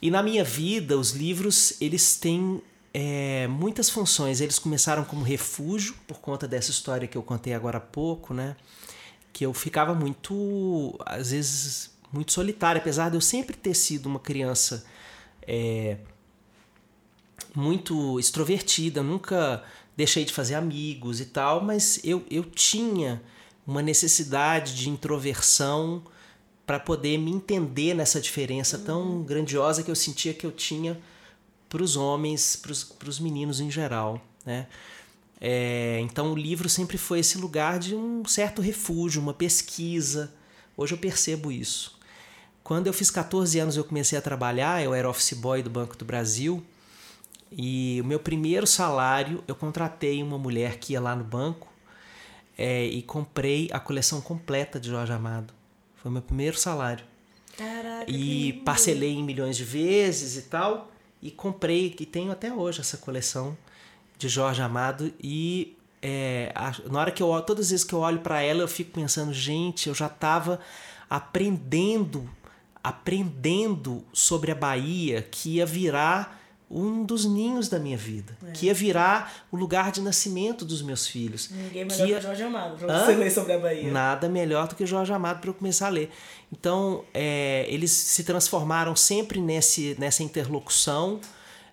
E 0.01 0.11
na 0.11 0.21
minha 0.21 0.43
vida, 0.43 0.97
os 0.97 1.11
livros, 1.11 1.79
eles 1.81 2.15
têm 2.15 2.61
é, 2.93 3.47
muitas 3.47 3.89
funções. 3.89 4.41
Eles 4.41 4.59
começaram 4.59 5.03
como 5.03 5.23
refúgio, 5.23 5.95
por 6.07 6.19
conta 6.19 6.47
dessa 6.47 6.71
história 6.71 7.07
que 7.07 7.17
eu 7.17 7.23
contei 7.23 7.53
agora 7.53 7.77
há 7.77 7.81
pouco, 7.81 8.33
né? 8.33 8.55
Que 9.33 9.45
eu 9.45 9.53
ficava 9.53 9.93
muito, 9.93 10.95
às 11.05 11.31
vezes, 11.31 11.91
muito 12.11 12.31
solitário, 12.31 12.81
apesar 12.81 13.09
de 13.09 13.17
eu 13.17 13.21
sempre 13.21 13.55
ter 13.55 13.73
sido 13.73 14.05
uma 14.07 14.19
criança 14.19 14.85
é, 15.43 15.97
muito 17.55 18.19
extrovertida, 18.19 19.01
nunca 19.01 19.63
deixei 19.97 20.23
de 20.23 20.31
fazer 20.31 20.53
amigos 20.53 21.19
e 21.19 21.25
tal, 21.25 21.59
mas 21.59 21.99
eu, 22.03 22.23
eu 22.29 22.43
tinha 22.43 23.21
uma 23.65 23.81
necessidade 23.81 24.75
de 24.75 24.89
introversão 24.89 26.03
para 26.67 26.79
poder 26.79 27.17
me 27.17 27.31
entender 27.31 27.95
nessa 27.95 28.21
diferença 28.21 28.77
tão 28.77 29.23
grandiosa 29.23 29.81
que 29.81 29.89
eu 29.89 29.95
sentia 29.95 30.33
que 30.33 30.45
eu 30.45 30.51
tinha 30.51 30.99
para 31.67 31.81
os 31.81 31.97
homens, 31.97 32.55
para 32.55 33.09
os 33.09 33.19
meninos 33.19 33.59
em 33.59 33.71
geral, 33.71 34.21
né? 34.45 34.67
É, 35.39 35.99
então 36.01 36.31
o 36.31 36.35
livro 36.35 36.67
sempre 36.67 36.97
foi 36.97 37.19
esse 37.19 37.37
lugar 37.37 37.77
de 37.77 37.93
um 37.93 38.25
certo 38.25 38.61
refúgio, 38.61 39.21
uma 39.21 39.33
pesquisa. 39.33 40.33
Hoje 40.75 40.93
eu 40.93 40.97
percebo 40.97 41.51
isso. 41.51 41.97
Quando 42.63 42.87
eu 42.87 42.93
fiz 42.93 43.11
14 43.11 43.59
anos 43.59 43.77
eu 43.77 43.83
comecei 43.83 44.17
a 44.17 44.21
trabalhar, 44.21 44.83
eu 44.83 44.93
era 44.93 45.09
office 45.09 45.33
boy 45.33 45.61
do 45.61 45.69
Banco 45.69 45.95
do 45.95 46.05
Brasil 46.05 46.63
e 47.51 47.99
o 48.01 48.05
meu 48.05 48.19
primeiro 48.19 48.67
salário, 48.67 49.43
eu 49.47 49.55
contratei 49.55 50.21
uma 50.21 50.37
mulher 50.37 50.77
que 50.77 50.93
ia 50.93 51.01
lá 51.01 51.15
no 51.15 51.23
banco 51.23 51.67
é, 52.57 52.85
e 52.85 53.01
comprei 53.01 53.69
a 53.71 53.79
coleção 53.79 54.19
completa 54.19 54.79
de 54.79 54.89
Jorge 54.89 55.13
Amado. 55.13 55.53
Foi 55.95 56.09
o 56.09 56.13
meu 56.13 56.21
primeiro 56.21 56.57
salário. 56.57 57.05
Caraca, 57.57 58.09
E 58.09 58.53
parcelei 58.65 59.13
em 59.13 59.23
milhões 59.23 59.57
de 59.57 59.63
vezes 59.63 60.37
e 60.37 60.43
tal. 60.43 60.91
E 61.21 61.31
comprei, 61.31 61.95
e 61.99 62.05
tenho 62.05 62.31
até 62.31 62.53
hoje 62.53 62.81
essa 62.81 62.97
coleção 62.97 63.57
de 64.17 64.27
Jorge 64.27 64.61
Amado. 64.61 65.11
E 65.21 65.75
é, 66.01 66.51
a, 66.53 66.73
na 66.89 66.99
hora 66.99 67.11
que 67.11 67.23
eu 67.23 67.41
todas 67.41 67.65
as 67.65 67.71
vezes 67.71 67.85
que 67.85 67.93
eu 67.93 67.99
olho 67.99 68.19
para 68.19 68.41
ela, 68.41 68.61
eu 68.61 68.67
fico 68.67 68.91
pensando, 68.91 69.33
gente, 69.33 69.87
eu 69.87 69.95
já 69.95 70.07
estava 70.07 70.59
aprendendo, 71.09 72.29
aprendendo 72.83 74.03
sobre 74.13 74.51
a 74.51 74.55
Bahia 74.55 75.21
que 75.21 75.55
ia 75.55 75.65
virar 75.65 76.36
um 76.70 77.03
dos 77.03 77.24
ninhos 77.24 77.70
da 77.70 77.80
minha 77.80 77.97
vida, 77.97 78.38
é. 78.45 78.51
que 78.51 78.65
ia 78.65 78.74
virar 78.74 79.45
o 79.51 79.55
lugar 79.55 79.91
de 79.91 80.01
nascimento 80.01 80.65
dos 80.65 80.82
meus 80.82 81.07
filhos. 81.07 81.49
Ninguém 81.49 81.86
melhor 81.86 82.05
que, 82.05 82.11
ia... 82.11 82.15
que 82.18 82.24
Jorge 82.24 82.43
Amado 82.43 82.78
para 82.78 83.05
você 83.05 83.15
ler 83.15 83.32
sobre 83.32 83.53
a 83.53 83.59
Bahia. 83.59 83.91
Nada 83.91 84.28
melhor 84.28 84.68
do 84.68 84.76
que 84.76 84.86
Jorge 84.86 85.13
Amado 85.13 85.39
para 85.39 85.49
eu 85.49 85.53
começar 85.53 85.88
a 85.88 85.89
ler. 85.89 86.11
Então, 86.51 87.05
é, 87.13 87.65
eles 87.70 87.91
se 87.91 88.24
transformaram 88.24 88.95
sempre 88.95 89.39
nesse, 89.39 89.95
nessa 89.97 90.24
interlocução 90.24 91.22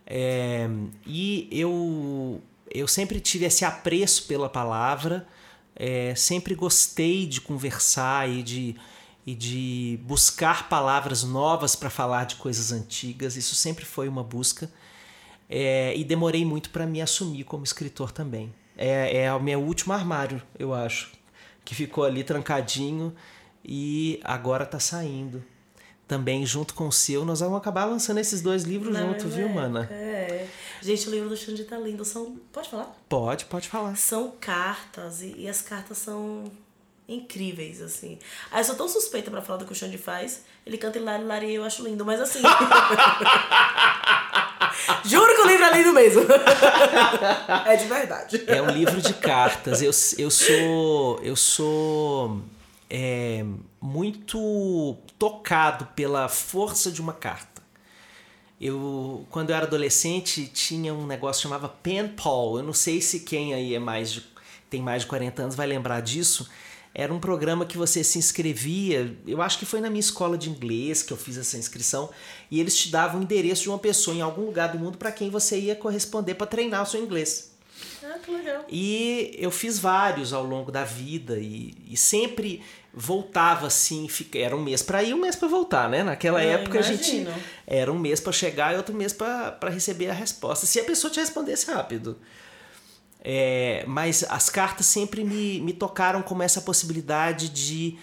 é, 0.07 0.69
e 1.07 1.49
eu, 1.51 2.41
eu 2.71 2.87
sempre 2.87 3.21
tive 3.21 3.47
esse 3.47 3.65
apreço 3.65 4.27
pela 4.27 4.49
palavra, 4.49 5.27
é, 5.75 6.15
sempre 6.15 6.55
gostei 6.55 7.27
de 7.27 7.41
conversar 7.41 8.29
e 8.29 8.43
de 8.43 8.77
e 9.27 9.35
de 9.35 9.99
buscar 10.03 10.69
palavras 10.69 11.25
novas 11.25 11.75
para 11.75 11.89
falar 11.89 12.25
de 12.25 12.37
coisas 12.37 12.73
antigas. 12.73 13.37
Isso 13.37 13.55
sempre 13.55 13.83
foi 13.83 14.07
uma 14.07 14.23
busca. 14.23 14.71
É, 15.57 15.97
e 15.97 16.03
demorei 16.03 16.45
muito 16.45 16.71
para 16.71 16.85
me 16.85 17.01
assumir 17.01 17.45
como 17.45 17.63
escritor 17.63 18.11
também. 18.11 18.53
É, 18.77 19.23
é 19.23 19.33
o 19.33 19.41
meu 19.41 19.61
último 19.61 19.93
armário, 19.93 20.43
eu 20.59 20.75
acho, 20.75 21.13
que 21.65 21.77
ficou 21.77 22.03
ali 22.03 22.25
trancadinho 22.25 23.15
e 23.65 24.19
agora 24.25 24.65
está 24.65 24.81
saindo. 24.81 25.45
Também 26.09 26.45
junto 26.45 26.75
com 26.75 26.89
o 26.89 26.93
seu, 26.93 27.25
nós 27.25 27.39
vamos 27.39 27.57
acabar 27.57 27.85
lançando 27.85 28.19
esses 28.19 28.43
dois 28.43 28.65
livros 28.65 28.99
juntos, 28.99 29.33
viu, 29.33 29.47
é, 29.47 29.53
mana? 29.53 29.89
É. 29.93 30.49
Gente, 30.83 31.09
o 31.09 31.13
livro 31.13 31.29
do 31.29 31.37
Xande 31.37 31.63
tá 31.63 31.79
lindo. 31.79 32.05
São. 32.05 32.37
Pode 32.53 32.69
falar? 32.69 32.93
Pode, 33.09 33.45
pode 33.45 33.69
falar. 33.69 33.97
São 33.97 34.33
cartas 34.41 35.23
e, 35.23 35.37
e 35.39 35.49
as 35.49 35.63
cartas 35.63 35.99
são 35.99 36.51
incríveis, 37.09 37.81
assim. 37.81 38.19
Ah, 38.51 38.59
eu 38.59 38.65
sou 38.65 38.75
tão 38.75 38.89
suspeita 38.89 39.31
para 39.31 39.41
falar 39.41 39.61
do 39.61 39.67
que 39.67 39.73
o 39.73 39.75
Xande 39.75 39.99
faz. 39.99 40.43
Ele 40.67 40.77
canta 40.77 40.99
Hilari 40.99 41.25
Lari 41.25 41.47
e 41.47 41.55
eu 41.55 41.65
acho 41.65 41.85
lindo, 41.85 42.05
mas 42.05 42.21
assim. 42.21 42.43
Juro 45.05 45.35
que 45.35 45.43
o 45.43 45.47
livro 45.47 45.65
é 45.65 45.77
lindo 45.77 45.93
mesmo. 45.93 46.23
é 47.67 47.77
de 47.77 47.87
verdade. 47.87 48.45
É 48.47 48.63
um 48.63 48.71
livro 48.71 49.01
de 49.01 49.15
cartas. 49.15 49.81
Eu, 49.83 49.93
eu 50.19 50.31
sou. 50.31 51.21
Eu 51.23 51.37
sou. 51.37 52.41
É, 52.89 53.45
muito 53.81 54.97
tocado 55.19 55.87
pela 55.95 56.29
força 56.29 56.91
de 56.91 57.01
uma 57.01 57.13
carta. 57.13 57.63
Eu, 58.61 59.27
quando 59.31 59.51
eu 59.51 59.57
era 59.57 59.67
adolescente, 59.67 60.47
tinha 60.47 60.95
um 60.95 61.07
negócio 61.07 61.41
que 61.41 61.49
chamava 61.49 61.69
pen 61.69 62.09
pal. 62.09 62.57
Eu 62.57 62.63
não 62.63 62.73
sei 62.73 63.01
se 63.01 63.21
quem 63.21 63.53
aí 63.53 63.75
é 63.75 63.79
mais 63.79 64.13
de, 64.13 64.25
tem 64.71 64.81
mais 64.81 65.03
de 65.03 65.09
40 65.09 65.43
anos 65.43 65.55
vai 65.55 65.67
lembrar 65.67 66.01
disso 66.01 66.49
era 66.95 67.13
um 67.13 67.19
programa 67.19 67.67
que 67.67 67.77
você 67.77 68.05
se 68.05 68.19
inscrevia, 68.19 69.13
eu 69.27 69.43
acho 69.43 69.59
que 69.59 69.67
foi 69.67 69.81
na 69.81 69.91
minha 69.91 70.01
escola 70.01 70.39
de 70.39 70.49
inglês 70.49 71.03
que 71.03 71.13
eu 71.13 71.17
fiz 71.17 71.37
essa 71.37 71.59
inscrição, 71.59 72.09
e 72.49 72.61
eles 72.61 72.77
te 72.77 72.89
davam 72.89 73.21
o 73.21 73.23
endereço 73.25 73.63
de 73.63 73.69
uma 73.69 73.79
pessoa 73.79 74.17
em 74.17 74.21
algum 74.21 74.43
lugar 74.43 74.71
do 74.71 74.79
mundo 74.79 74.97
para 74.97 75.11
quem 75.11 75.29
você 75.29 75.59
ia 75.59 75.75
corresponder 75.75 76.35
para 76.35 76.47
treinar 76.47 76.85
o 76.85 76.87
seu 76.87 77.03
inglês. 77.03 77.53
Ah, 78.05 78.19
que 78.23 78.31
legal. 78.31 78.65
E 78.69 79.35
eu 79.39 79.51
fiz 79.51 79.79
vários 79.79 80.33
ao 80.33 80.45
longo 80.45 80.71
da 80.71 80.85
vida 80.85 81.39
e, 81.39 81.75
e 81.89 81.97
sempre 81.97 82.63
voltava 82.93 83.67
assim, 83.67 84.07
fica, 84.07 84.39
era 84.39 84.57
um 84.57 84.63
mês 84.63 84.83
para 84.83 85.03
ir, 85.03 85.15
um 85.15 85.21
mês 85.21 85.35
para 85.35 85.49
voltar, 85.49 85.89
né? 85.89 86.05
Naquela 86.05 86.43
eu 86.45 86.51
época 86.51 86.79
imagino. 86.79 87.29
a 87.29 87.33
gente 87.33 87.45
era 87.67 87.93
um 87.93 87.99
mês 87.99 88.21
para 88.21 88.33
chegar 88.33 88.73
e 88.73 88.77
outro 88.77 88.95
mês 88.95 89.13
para 89.13 89.69
receber 89.69 90.11
a 90.11 90.13
resposta. 90.13 90.65
Se 90.65 90.79
a 90.79 90.85
pessoa 90.85 91.13
te 91.13 91.19
respondesse 91.19 91.67
rápido. 91.71 92.17
É, 93.27 93.85
mas 93.87 94.23
as 94.29 94.51
cartas 94.51 94.85
sempre 94.85 95.25
me, 95.25 95.59
me 95.61 95.73
tocaram 95.73 96.21
como 96.21 96.43
essa 96.43 96.61
possibilidade 96.61 97.49
de, 97.49 97.97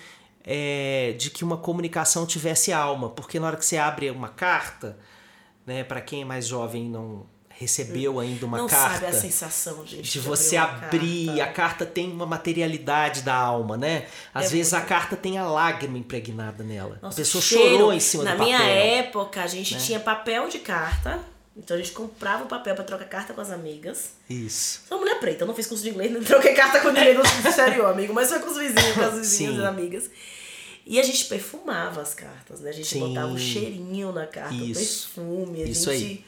é, 0.44 1.14
de 1.16 1.30
que 1.30 1.44
uma 1.44 1.58
comunicação 1.58 2.26
tivesse 2.26 2.74
alma. 2.74 3.10
Porque 3.10 3.40
na 3.40 3.46
hora 3.46 3.58
que 3.58 3.66
você 3.66 3.78
abre 3.78 4.10
uma 4.10 4.30
carta, 4.30 4.98
né, 5.64 5.84
para 5.84 6.02
quem 6.02 6.24
é 6.24 6.26
mais 6.26 6.48
jovem 6.48 6.90
não 6.90 7.28
recebeu 7.50 8.20
ainda 8.20 8.48
uma 8.48 8.58
não 8.58 8.68
carta. 8.68 8.96
Sabe 8.96 9.06
a 9.06 9.14
sensação, 9.14 9.86
gente, 9.86 10.12
de, 10.14 10.20
você 10.20 10.58
abrir, 10.58 11.28
carta. 11.28 11.44
a 11.44 11.48
carta 11.48 11.86
tem 11.86 12.12
uma 12.12 12.26
materialidade 12.26 13.22
da 13.22 13.36
alma, 13.36 13.78
né? 13.78 14.08
Às 14.34 14.48
é 14.48 14.50
vezes 14.50 14.74
a 14.74 14.82
carta 14.82 15.16
tem 15.16 15.38
a 15.38 15.46
lágrima 15.46 16.00
impregnada 16.00 16.64
nela. 16.64 16.98
Nossa, 17.00 17.22
a 17.22 17.24
pessoa 17.24 17.42
cheiro. 17.44 17.70
chorou 17.70 17.94
em 17.94 18.00
cima 18.00 18.24
Na 18.24 18.32
do 18.32 18.38
papel. 18.40 18.54
Na 18.54 18.64
minha 18.66 18.74
época, 18.74 19.44
a 19.44 19.48
gente 19.48 19.76
né? 19.76 19.80
tinha 19.80 20.00
papel 20.00 20.50
de 20.50 20.58
carta 20.58 21.20
então 21.64 21.78
a 21.78 21.80
gente 21.80 21.92
comprava 21.92 22.44
o 22.44 22.48
papel 22.48 22.74
para 22.74 22.84
trocar 22.84 23.06
carta 23.06 23.34
com 23.34 23.42
as 23.42 23.52
amigas. 23.52 24.14
Isso. 24.28 24.82
Sou 24.88 24.98
mulher 24.98 25.20
preta, 25.20 25.44
eu 25.44 25.48
não 25.48 25.54
fiz 25.54 25.68
curso 25.68 25.84
de 25.84 25.92
inglês, 25.92 26.12
não 26.12 26.24
troquei 26.24 26.54
carta 26.56 26.80
com 26.80 26.90
ninguém 26.90 27.14
no 27.14 27.22
exterior, 27.22 27.86
amigo, 27.86 28.14
mas 28.14 28.30
foi 28.30 28.40
com 28.40 28.50
os 28.50 28.58
vizinhos, 28.58 28.94
com 28.96 29.02
as 29.02 29.14
vizinhas 29.14 29.58
e 29.58 29.66
amigas. 29.66 30.10
E 30.88 31.00
a 31.00 31.04
gente 31.04 31.26
perfumava 31.26 32.02
as 32.02 32.16
cartas, 32.16 32.62
né? 32.62 32.72
A 32.72 32.74
gente 32.74 32.88
Sim. 32.88 33.00
botava 33.02 33.32
um 33.32 33.38
cheirinho 33.38 34.12
na 34.12 34.26
carta, 34.26 34.56
Isso. 34.56 35.10
perfume, 35.14 35.62
a 35.62 35.66
Isso 35.68 35.92
gente. 35.92 36.04
Aí. 36.04 36.26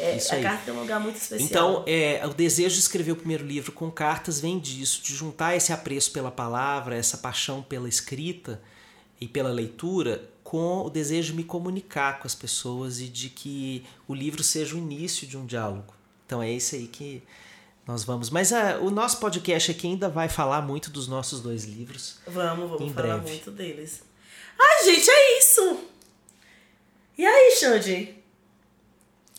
É, 0.00 0.16
Isso 0.16 0.32
a 0.32 0.36
aí. 0.36 0.42
carta 0.42 0.70
é 0.70 0.74
um 0.74 0.80
lugar 0.80 1.00
muito 1.00 1.16
especial. 1.16 1.48
Então, 1.48 1.84
é, 1.86 2.20
o 2.26 2.34
desejo 2.34 2.74
de 2.74 2.80
escrever 2.80 3.12
o 3.12 3.16
primeiro 3.16 3.46
livro 3.46 3.72
com 3.72 3.90
cartas 3.90 4.38
vem 4.38 4.58
disso, 4.58 5.02
de 5.02 5.14
juntar 5.14 5.56
esse 5.56 5.72
apreço 5.72 6.12
pela 6.12 6.30
palavra, 6.30 6.94
essa 6.94 7.16
paixão 7.16 7.62
pela 7.62 7.88
escrita 7.88 8.60
e 9.18 9.26
pela 9.26 9.48
leitura 9.48 10.28
com 10.48 10.80
o 10.80 10.88
desejo 10.88 11.32
de 11.32 11.36
me 11.36 11.44
comunicar 11.44 12.20
com 12.20 12.26
as 12.26 12.34
pessoas 12.34 13.02
e 13.02 13.04
de 13.06 13.28
que 13.28 13.84
o 14.06 14.14
livro 14.14 14.42
seja 14.42 14.76
o 14.76 14.78
início 14.78 15.26
de 15.26 15.36
um 15.36 15.44
diálogo. 15.44 15.92
Então 16.24 16.42
é 16.42 16.50
isso 16.50 16.74
aí 16.74 16.86
que 16.86 17.22
nós 17.86 18.02
vamos. 18.02 18.30
Mas 18.30 18.50
uh, 18.50 18.80
o 18.80 18.90
nosso 18.90 19.18
podcast 19.18 19.70
aqui 19.70 19.88
ainda 19.88 20.08
vai 20.08 20.26
falar 20.26 20.62
muito 20.62 20.88
dos 20.90 21.06
nossos 21.06 21.42
dois 21.42 21.64
livros. 21.64 22.16
Vamos, 22.26 22.70
vamos 22.70 22.94
falar 22.94 23.18
breve. 23.18 23.28
muito 23.28 23.50
deles. 23.50 24.02
Ai, 24.58 24.84
gente, 24.86 25.10
é 25.10 25.38
isso! 25.38 25.80
E 27.18 27.26
aí, 27.26 27.54
Xande? 27.54 28.14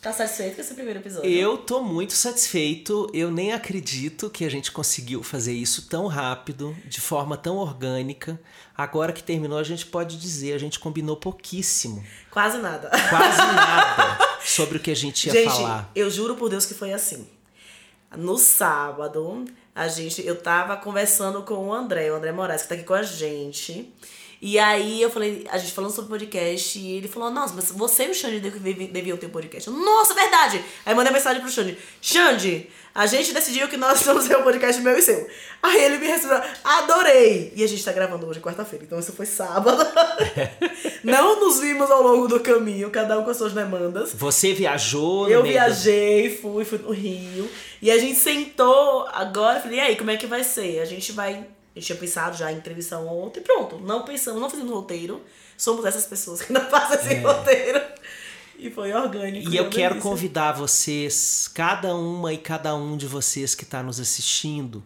Tá 0.00 0.14
satisfeito 0.14 0.54
com 0.54 0.62
esse 0.62 0.72
primeiro 0.72 0.98
episódio? 0.98 1.30
Eu 1.30 1.58
tô 1.58 1.82
muito 1.82 2.14
satisfeito. 2.14 3.10
Eu 3.12 3.30
nem 3.30 3.52
acredito 3.52 4.30
que 4.30 4.46
a 4.46 4.48
gente 4.48 4.72
conseguiu 4.72 5.22
fazer 5.22 5.52
isso 5.52 5.88
tão 5.90 6.06
rápido, 6.06 6.74
de 6.86 7.02
forma 7.02 7.36
tão 7.36 7.58
orgânica. 7.58 8.40
Agora 8.74 9.12
que 9.12 9.22
terminou, 9.22 9.58
a 9.58 9.62
gente 9.62 9.84
pode 9.84 10.16
dizer, 10.16 10.54
a 10.54 10.58
gente 10.58 10.78
combinou 10.78 11.18
pouquíssimo. 11.18 12.02
Quase 12.30 12.56
nada. 12.58 12.88
Quase 13.10 13.36
nada 13.52 14.18
sobre 14.42 14.78
o 14.78 14.80
que 14.80 14.90
a 14.90 14.96
gente 14.96 15.26
ia 15.26 15.34
gente, 15.34 15.52
falar. 15.52 15.90
Eu 15.94 16.10
juro 16.10 16.34
por 16.34 16.48
Deus 16.48 16.64
que 16.64 16.72
foi 16.72 16.94
assim. 16.94 17.28
No 18.16 18.38
sábado, 18.38 19.44
a 19.74 19.86
gente, 19.86 20.26
eu 20.26 20.40
tava 20.40 20.78
conversando 20.78 21.42
com 21.42 21.68
o 21.68 21.74
André, 21.74 22.10
o 22.10 22.16
André 22.16 22.32
Moraes, 22.32 22.62
que 22.62 22.68
tá 22.68 22.74
aqui 22.74 22.84
com 22.84 22.94
a 22.94 23.02
gente. 23.02 23.92
E 24.42 24.58
aí 24.58 25.02
eu 25.02 25.10
falei, 25.10 25.46
a 25.50 25.58
gente 25.58 25.72
falando 25.72 25.92
sobre 25.92 26.08
podcast, 26.08 26.78
e 26.78 26.92
ele 26.96 27.08
falou, 27.08 27.30
nossa, 27.30 27.52
mas 27.54 27.70
você 27.70 28.06
e 28.06 28.10
o 28.10 28.14
Xande 28.14 28.40
deviam 28.40 29.18
ter 29.18 29.26
um 29.26 29.30
podcast. 29.30 29.68
Eu, 29.68 29.74
nossa, 29.74 30.14
verdade! 30.14 30.64
Aí 30.86 30.94
mandei 30.94 31.12
mensagem 31.12 31.42
pro 31.42 31.50
Xande, 31.50 31.76
Xande, 32.00 32.66
a 32.94 33.04
gente 33.04 33.34
decidiu 33.34 33.68
que 33.68 33.76
nós 33.76 34.02
vamos 34.02 34.26
ter 34.26 34.38
um 34.38 34.42
podcast 34.42 34.80
meu 34.80 34.96
e 34.96 35.02
seu. 35.02 35.28
Aí 35.62 35.84
ele 35.84 35.98
me 35.98 36.06
respondeu, 36.06 36.40
adorei! 36.64 37.52
E 37.54 37.62
a 37.62 37.66
gente 37.66 37.84
tá 37.84 37.92
gravando 37.92 38.26
hoje, 38.26 38.40
quarta-feira, 38.40 38.86
então 38.86 38.98
isso 38.98 39.12
foi 39.12 39.26
sábado. 39.26 39.86
Não 41.04 41.38
nos 41.38 41.60
vimos 41.60 41.90
ao 41.90 42.02
longo 42.02 42.26
do 42.26 42.40
caminho, 42.40 42.88
cada 42.88 43.18
um 43.18 43.24
com 43.24 43.30
as 43.30 43.36
suas 43.36 43.52
demandas. 43.52 44.14
Você 44.14 44.54
viajou? 44.54 45.28
Eu 45.28 45.42
viajei, 45.42 46.34
fui, 46.38 46.64
fui 46.64 46.78
no 46.78 46.92
Rio. 46.92 47.46
E 47.82 47.90
a 47.90 47.98
gente 47.98 48.18
sentou 48.18 49.06
agora, 49.12 49.60
falei, 49.60 49.78
e 49.78 49.80
aí, 49.80 49.96
como 49.96 50.10
é 50.10 50.16
que 50.16 50.26
vai 50.26 50.42
ser? 50.42 50.80
A 50.80 50.86
gente 50.86 51.12
vai 51.12 51.46
a 51.74 51.78
gente 51.78 51.86
tinha 51.86 51.98
pensado 51.98 52.36
já 52.36 52.52
em 52.52 52.56
entrevistar 52.56 52.98
ontem, 52.98 53.40
pronto. 53.40 53.78
Não 53.78 54.04
pensamos, 54.04 54.40
não 54.40 54.50
fizemos 54.50 54.72
roteiro. 54.72 55.22
Somos 55.56 55.84
essas 55.84 56.06
pessoas 56.06 56.42
que 56.42 56.52
não 56.52 56.62
fazem 56.70 56.98
esse 56.98 57.14
é. 57.14 57.20
roteiro. 57.20 57.80
E 58.58 58.70
foi 58.70 58.92
orgânico. 58.92 59.50
E 59.50 59.56
eu 59.56 59.70
quero 59.70 60.00
convidar 60.00 60.52
vocês, 60.52 61.48
cada 61.54 61.94
uma 61.94 62.32
e 62.32 62.38
cada 62.38 62.74
um 62.74 62.96
de 62.96 63.06
vocês 63.06 63.54
que 63.54 63.64
está 63.64 63.82
nos 63.82 63.98
assistindo, 63.98 64.82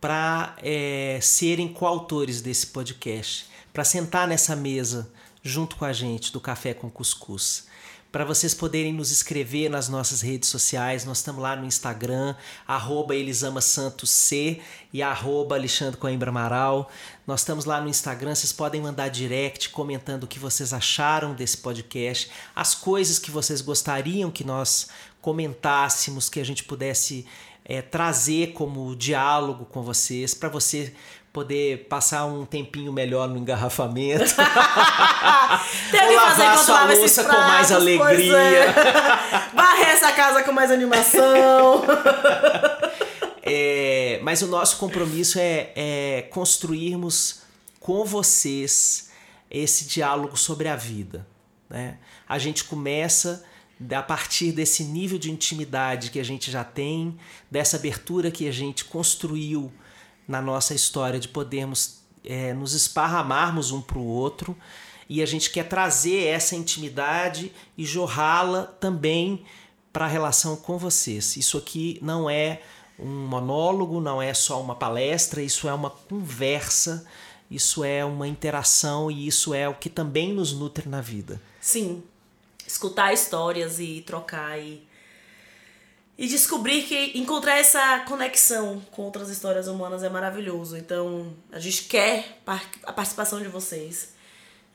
para 0.00 0.56
é, 0.62 1.18
serem 1.20 1.68
coautores 1.68 2.40
desse 2.40 2.68
podcast, 2.68 3.46
para 3.72 3.84
sentar 3.84 4.26
nessa 4.26 4.56
mesa 4.56 5.12
junto 5.42 5.76
com 5.76 5.84
a 5.84 5.92
gente 5.92 6.32
do 6.32 6.40
Café 6.40 6.72
com 6.72 6.88
Cuscuz 6.88 7.66
para 8.12 8.26
vocês 8.26 8.52
poderem 8.52 8.92
nos 8.92 9.10
escrever 9.10 9.70
nas 9.70 9.88
nossas 9.88 10.20
redes 10.20 10.50
sociais. 10.50 11.06
Nós 11.06 11.18
estamos 11.18 11.40
lá 11.42 11.56
no 11.56 11.64
Instagram, 11.64 12.36
arroba 12.68 13.16
elisamaSantosC 13.16 14.60
e 14.92 15.02
arroba 15.02 15.56
Alexandre 15.56 15.96
Coimbra 15.96 16.28
Amaral. 16.28 16.90
Nós 17.26 17.40
estamos 17.40 17.64
lá 17.64 17.80
no 17.80 17.88
Instagram, 17.88 18.34
vocês 18.34 18.52
podem 18.52 18.82
mandar 18.82 19.08
direct 19.08 19.70
comentando 19.70 20.24
o 20.24 20.28
que 20.28 20.38
vocês 20.38 20.74
acharam 20.74 21.32
desse 21.32 21.56
podcast, 21.56 22.30
as 22.54 22.74
coisas 22.74 23.18
que 23.18 23.30
vocês 23.30 23.62
gostariam 23.62 24.30
que 24.30 24.44
nós 24.44 24.88
comentássemos, 25.22 26.28
que 26.28 26.38
a 26.38 26.44
gente 26.44 26.64
pudesse 26.64 27.24
é, 27.64 27.80
trazer 27.80 28.52
como 28.52 28.94
diálogo 28.94 29.64
com 29.64 29.82
vocês, 29.82 30.34
para 30.34 30.50
você 30.50 30.92
poder 31.32 31.86
passar 31.88 32.26
um 32.26 32.44
tempinho 32.44 32.92
melhor 32.92 33.26
no 33.28 33.38
engarrafamento. 33.38 34.34
Tem 35.90 36.08
que 36.08 36.14
lavar 36.14 36.58
sua 36.58 36.84
louça 36.84 37.24
com 37.24 37.32
mais 37.32 37.72
alegria. 37.72 38.36
É. 38.36 38.72
Varrer 39.56 39.88
essa 39.88 40.12
casa 40.12 40.42
com 40.42 40.52
mais 40.52 40.70
animação. 40.70 41.84
é, 43.42 44.20
mas 44.22 44.42
o 44.42 44.46
nosso 44.46 44.76
compromisso 44.76 45.38
é, 45.38 45.70
é 45.74 46.22
construirmos 46.30 47.40
com 47.80 48.04
vocês 48.04 49.10
esse 49.50 49.86
diálogo 49.86 50.36
sobre 50.36 50.68
a 50.68 50.76
vida. 50.76 51.26
Né? 51.70 51.96
A 52.28 52.38
gente 52.38 52.64
começa 52.64 53.42
a 53.90 54.02
partir 54.02 54.52
desse 54.52 54.84
nível 54.84 55.18
de 55.18 55.30
intimidade 55.30 56.10
que 56.10 56.20
a 56.20 56.24
gente 56.24 56.50
já 56.50 56.62
tem, 56.62 57.18
dessa 57.50 57.76
abertura 57.76 58.30
que 58.30 58.46
a 58.46 58.52
gente 58.52 58.84
construiu 58.84 59.72
na 60.32 60.40
nossa 60.40 60.74
história 60.74 61.20
de 61.20 61.28
podermos 61.28 62.00
é, 62.24 62.54
nos 62.54 62.72
esparramarmos 62.72 63.70
um 63.70 63.82
para 63.82 63.98
o 63.98 64.06
outro 64.06 64.56
e 65.06 65.20
a 65.20 65.26
gente 65.26 65.50
quer 65.50 65.68
trazer 65.68 66.24
essa 66.24 66.56
intimidade 66.56 67.52
e 67.76 67.84
jorrá-la 67.84 68.62
também 68.64 69.44
para 69.92 70.06
a 70.06 70.08
relação 70.08 70.56
com 70.56 70.78
vocês. 70.78 71.36
Isso 71.36 71.58
aqui 71.58 71.98
não 72.00 72.30
é 72.30 72.62
um 72.98 73.26
monólogo, 73.26 74.00
não 74.00 74.22
é 74.22 74.32
só 74.32 74.58
uma 74.58 74.74
palestra, 74.74 75.42
isso 75.42 75.68
é 75.68 75.74
uma 75.74 75.90
conversa, 75.90 77.06
isso 77.50 77.84
é 77.84 78.02
uma 78.02 78.26
interação 78.26 79.10
e 79.10 79.26
isso 79.26 79.52
é 79.52 79.68
o 79.68 79.74
que 79.74 79.90
também 79.90 80.32
nos 80.32 80.54
nutre 80.54 80.88
na 80.88 81.02
vida. 81.02 81.38
Sim. 81.60 82.02
Escutar 82.66 83.12
histórias 83.12 83.78
e 83.78 84.02
trocar 84.06 84.58
e 84.58 84.82
e 86.16 86.26
descobrir 86.26 86.82
que 86.82 87.18
encontrar 87.18 87.58
essa 87.58 88.00
conexão 88.00 88.80
com 88.90 89.02
outras 89.02 89.28
histórias 89.30 89.66
humanas 89.66 90.02
é 90.02 90.08
maravilhoso. 90.08 90.76
Então, 90.76 91.34
a 91.50 91.58
gente 91.58 91.84
quer 91.84 92.38
a 92.84 92.92
participação 92.92 93.40
de 93.40 93.48
vocês. 93.48 94.12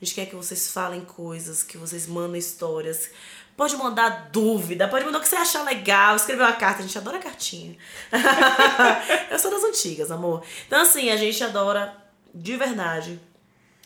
A 0.00 0.04
gente 0.04 0.14
quer 0.14 0.26
que 0.26 0.36
vocês 0.36 0.70
falem 0.70 1.04
coisas, 1.04 1.62
que 1.62 1.78
vocês 1.78 2.06
mandem 2.06 2.38
histórias. 2.38 3.10
Pode 3.56 3.76
mandar 3.76 4.30
dúvida, 4.30 4.86
pode 4.86 5.04
mandar 5.04 5.18
o 5.18 5.20
que 5.20 5.28
você 5.28 5.36
achar 5.36 5.64
legal, 5.64 6.14
escrever 6.16 6.42
uma 6.42 6.52
carta. 6.52 6.80
A 6.80 6.86
gente 6.86 6.98
adora 6.98 7.18
cartinha. 7.18 7.76
Eu 9.30 9.38
sou 9.38 9.50
das 9.50 9.64
antigas, 9.64 10.10
amor. 10.10 10.44
Então, 10.66 10.80
assim, 10.80 11.10
a 11.10 11.16
gente 11.16 11.42
adora 11.42 11.96
de 12.34 12.56
verdade. 12.56 13.18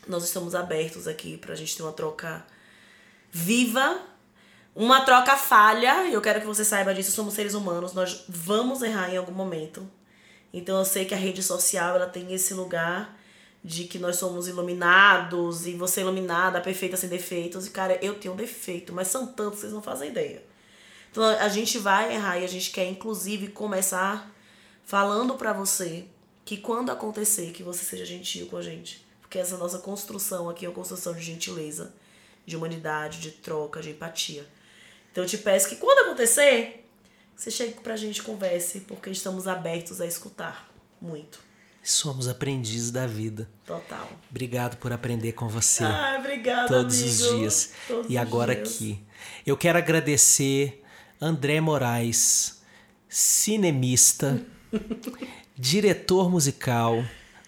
Nós 0.07 0.25
estamos 0.25 0.55
abertos 0.55 1.07
aqui 1.07 1.37
pra 1.37 1.55
gente 1.55 1.77
ter 1.77 1.83
uma 1.83 1.93
troca 1.93 2.45
viva 3.31 3.99
uma 4.75 5.03
troca 5.03 5.37
falha, 5.37 6.07
e 6.09 6.15
eu 6.15 6.21
quero 6.21 6.41
que 6.41 6.47
você 6.47 6.65
saiba 6.65 6.95
disso, 6.95 7.13
somos 7.13 7.35
seres 7.35 7.55
humanos, 7.55 7.93
nós 7.93 8.25
vamos 8.29 8.83
errar 8.83 9.13
em 9.13 9.17
algum 9.17 9.33
momento. 9.33 9.87
Então 10.53 10.79
eu 10.79 10.85
sei 10.85 11.05
que 11.05 11.15
a 11.15 11.17
rede 11.17 11.43
social 11.43 11.97
ela 11.97 12.07
tem 12.07 12.33
esse 12.33 12.55
lugar 12.55 13.19
de 13.65 13.85
que 13.85 13.99
nós 13.99 14.17
somos 14.17 14.49
iluminados 14.49 15.67
e 15.67 15.75
você 15.75 16.01
é 16.01 16.03
iluminada, 16.03 16.61
perfeita 16.61 16.97
sem 16.97 17.09
defeitos. 17.09 17.67
E 17.67 17.71
cara, 17.71 17.99
eu 18.03 18.15
tenho 18.15 18.35
um 18.35 18.37
defeito, 18.37 18.93
mas 18.93 19.09
são 19.09 19.27
tantos 19.27 19.61
vocês 19.61 19.73
não 19.73 19.83
fazem 19.83 20.11
ideia. 20.11 20.43
Então 21.11 21.23
a 21.23 21.49
gente 21.49 21.79
vai 21.79 22.15
errar 22.15 22.39
e 22.39 22.45
a 22.45 22.49
gente 22.49 22.71
quer 22.71 22.87
inclusive 22.89 23.49
começar 23.49 24.31
falando 24.85 25.35
para 25.35 25.53
você 25.53 26.07
que 26.45 26.57
quando 26.57 26.91
acontecer 26.91 27.53
que 27.53 27.63
você 27.63 27.85
seja 27.85 28.05
gentil 28.05 28.47
com 28.47 28.57
a 28.57 28.63
gente, 28.63 29.07
porque 29.21 29.39
essa 29.39 29.57
nossa 29.57 29.79
construção 29.79 30.49
aqui 30.49 30.67
é 30.67 30.69
uma 30.69 30.75
construção 30.75 31.15
de 31.15 31.23
gentileza, 31.23 31.95
de 32.45 32.57
humanidade, 32.57 33.21
de 33.21 33.31
troca, 33.31 33.81
de 33.81 33.91
empatia. 33.91 34.47
Então 35.13 35.23
eu 35.23 35.29
te 35.29 35.37
peço 35.37 35.69
que 35.69 35.77
quando 35.77 36.07
acontecer, 36.07 36.89
você 37.37 37.51
chegue 37.51 37.75
pra 37.75 37.97
gente 37.97 38.17
e 38.19 38.23
converse, 38.23 38.81
porque 38.81 39.11
estamos 39.11 39.47
abertos 39.47 40.01
a 40.01 40.07
escutar 40.07 40.71
muito. 41.01 41.39
Somos 41.83 42.29
aprendizes 42.29 42.91
da 42.91 43.07
vida. 43.07 43.49
Total. 43.67 44.09
Obrigado 44.31 44.77
por 44.79 44.91
aprender 44.91 45.33
com 45.33 45.49
você. 45.49 45.85
Ah, 45.85 46.17
obrigada, 46.19 46.69
Todos 46.69 46.97
amigo. 46.99 47.11
os 47.11 47.39
dias. 47.39 47.71
Todos 47.87 48.11
e 48.11 48.17
agora 48.17 48.55
dias. 48.55 48.69
aqui. 48.75 49.05
Eu 49.45 49.57
quero 49.57 49.77
agradecer 49.77 50.83
André 51.21 51.61
Moraes, 51.61 52.63
cinemista, 53.07 54.41
diretor 55.59 56.31
musical, 56.31 57.05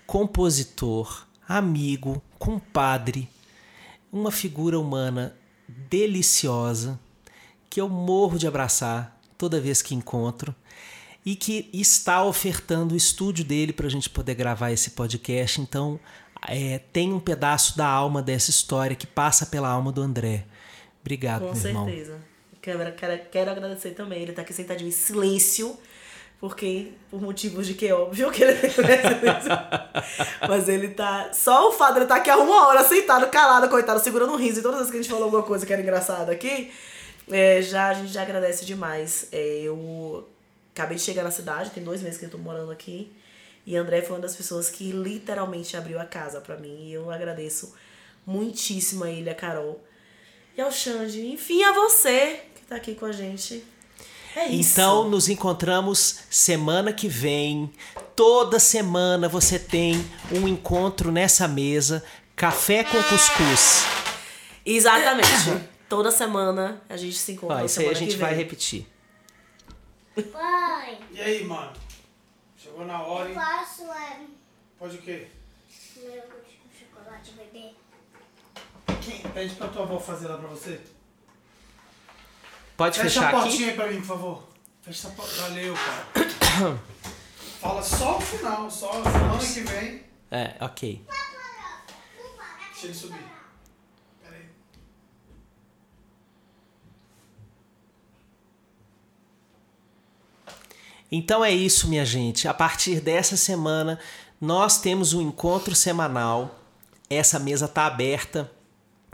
compositor, 0.06 1.26
amigo, 1.48 2.22
compadre, 2.38 3.28
uma 4.12 4.30
figura 4.30 4.78
humana 4.78 5.34
deliciosa 5.66 7.00
que 7.74 7.80
eu 7.80 7.88
morro 7.88 8.38
de 8.38 8.46
abraçar 8.46 9.20
toda 9.36 9.58
vez 9.58 9.82
que 9.82 9.96
encontro 9.96 10.54
e 11.26 11.34
que 11.34 11.68
está 11.72 12.22
ofertando 12.22 12.94
o 12.94 12.96
estúdio 12.96 13.44
dele 13.44 13.72
para 13.72 13.88
a 13.88 13.90
gente 13.90 14.08
poder 14.08 14.36
gravar 14.36 14.70
esse 14.70 14.90
podcast. 14.90 15.60
Então, 15.60 15.98
é, 16.46 16.78
tem 16.92 17.12
um 17.12 17.18
pedaço 17.18 17.76
da 17.76 17.84
alma 17.84 18.22
dessa 18.22 18.48
história 18.48 18.94
que 18.94 19.08
passa 19.08 19.44
pela 19.46 19.68
alma 19.68 19.90
do 19.90 20.00
André. 20.00 20.44
Obrigado, 21.00 21.40
Com 21.40 21.46
meu 21.46 21.56
certeza. 21.56 22.12
irmão. 22.12 22.20
Câmera, 22.62 22.92
quero, 22.92 23.22
quero 23.28 23.50
agradecer 23.50 23.90
também. 23.90 24.22
Ele 24.22 24.32
tá 24.32 24.42
aqui 24.42 24.52
sentadinho 24.52 24.86
em 24.86 24.92
silêncio, 24.92 25.76
porque, 26.38 26.92
por 27.10 27.20
motivos 27.20 27.66
de 27.66 27.74
que 27.74 27.88
é 27.88 27.92
óbvio 27.92 28.30
que 28.30 28.44
ele 28.44 28.54
silêncio. 28.70 29.50
Mas 30.48 30.68
ele 30.68 30.90
tá. 30.90 31.30
Só 31.32 31.70
o 31.70 31.72
fato 31.72 31.94
de 31.94 32.00
ele 32.02 32.06
tá 32.06 32.16
aqui 32.18 32.30
há 32.30 32.36
uma 32.36 32.68
hora 32.68 32.84
sentado, 32.84 33.28
calado, 33.30 33.68
coitado, 33.68 33.98
segurando 33.98 34.32
um 34.32 34.36
riso. 34.36 34.60
E 34.60 34.62
todas 34.62 34.76
as 34.76 34.86
vezes 34.86 34.92
que 34.92 34.98
a 34.98 35.02
gente 35.02 35.10
falou 35.10 35.24
alguma 35.24 35.42
coisa 35.42 35.66
que 35.66 35.72
era 35.72 35.82
engraçada 35.82 36.30
aqui, 36.30 36.70
é, 37.30 37.62
já, 37.62 37.88
a 37.88 37.94
gente 37.94 38.12
já 38.12 38.22
agradece 38.22 38.64
demais. 38.64 39.28
É, 39.32 39.62
eu 39.62 40.28
acabei 40.74 40.96
de 40.96 41.02
chegar 41.02 41.22
na 41.22 41.30
cidade, 41.30 41.70
tem 41.70 41.82
dois 41.82 42.02
meses 42.02 42.18
que 42.18 42.26
eu 42.26 42.30
tô 42.30 42.38
morando 42.38 42.70
aqui. 42.70 43.12
E 43.66 43.76
André 43.76 44.02
foi 44.02 44.16
uma 44.16 44.22
das 44.22 44.36
pessoas 44.36 44.68
que 44.68 44.92
literalmente 44.92 45.76
abriu 45.76 45.98
a 45.98 46.04
casa 46.04 46.40
para 46.40 46.56
mim. 46.56 46.88
E 46.88 46.92
eu 46.92 47.10
agradeço 47.10 47.74
muitíssimo 48.26 49.04
a 49.04 49.10
ele, 49.10 49.30
a 49.30 49.34
Carol. 49.34 49.82
E 50.56 50.60
ao 50.60 50.70
Xande. 50.70 51.26
Enfim, 51.26 51.62
a 51.64 51.72
você 51.72 52.42
que 52.54 52.62
tá 52.66 52.76
aqui 52.76 52.94
com 52.94 53.06
a 53.06 53.12
gente. 53.12 53.64
É 54.36 54.48
isso. 54.48 54.72
Então, 54.72 55.08
nos 55.08 55.28
encontramos 55.28 56.20
semana 56.28 56.92
que 56.92 57.08
vem. 57.08 57.72
Toda 58.14 58.58
semana 58.58 59.28
você 59.28 59.58
tem 59.58 60.04
um 60.30 60.46
encontro 60.46 61.10
nessa 61.10 61.48
mesa. 61.48 62.04
Café 62.36 62.84
com 62.84 63.02
cuscuz. 63.04 63.84
Exatamente. 64.66 65.73
Toda 65.94 66.10
semana 66.10 66.82
a 66.88 66.96
gente 66.96 67.14
se 67.16 67.30
encontra. 67.30 67.58
Ó, 67.58 67.64
isso 67.64 67.78
aí 67.78 67.88
a 67.88 67.94
gente 67.94 68.16
vai 68.16 68.34
repetir. 68.34 68.84
Pai, 70.32 70.98
E 71.12 71.20
aí, 71.20 71.44
mano? 71.44 71.72
Chegou 72.56 72.84
na 72.84 73.00
hora, 73.00 73.28
eu 73.28 73.34
faço 73.36 73.84
é, 73.92 74.22
Pode 74.76 74.96
o 74.96 75.02
quê? 75.02 75.28
um 75.96 76.00
chocolate 76.76 77.30
bebê. 77.36 77.74
Quem? 79.00 79.20
Pede 79.30 79.54
pra 79.54 79.68
tua 79.68 79.82
avó 79.82 80.00
fazer 80.00 80.26
lá 80.26 80.36
pra 80.36 80.48
você. 80.48 80.80
Pode 82.76 82.96
Fecha 82.98 83.08
fechar 83.08 83.26
a 83.26 83.28
aqui? 83.38 83.48
portinha 83.48 83.68
aí 83.70 83.76
pra 83.76 83.86
mim, 83.86 83.98
por 84.00 84.06
favor. 84.08 84.48
Fecha 84.82 85.06
a 85.06 85.10
porta. 85.12 85.32
Valeu, 85.42 85.74
cara. 85.74 86.78
Fala 87.60 87.82
só 87.84 88.18
o 88.18 88.20
final, 88.20 88.68
só 88.68 88.90
semana 89.00 89.38
que 89.38 89.60
vem. 89.60 90.04
É, 90.32 90.56
ok. 90.60 91.06
Deixa 92.72 92.86
ele 92.86 92.94
subir. 92.94 93.33
Então 101.16 101.44
é 101.44 101.52
isso, 101.52 101.86
minha 101.86 102.04
gente. 102.04 102.48
A 102.48 102.52
partir 102.52 103.00
dessa 103.00 103.36
semana, 103.36 104.00
nós 104.40 104.80
temos 104.80 105.14
um 105.14 105.22
encontro 105.22 105.72
semanal. 105.72 106.58
Essa 107.08 107.38
mesa 107.38 107.68
tá 107.68 107.86
aberta. 107.86 108.50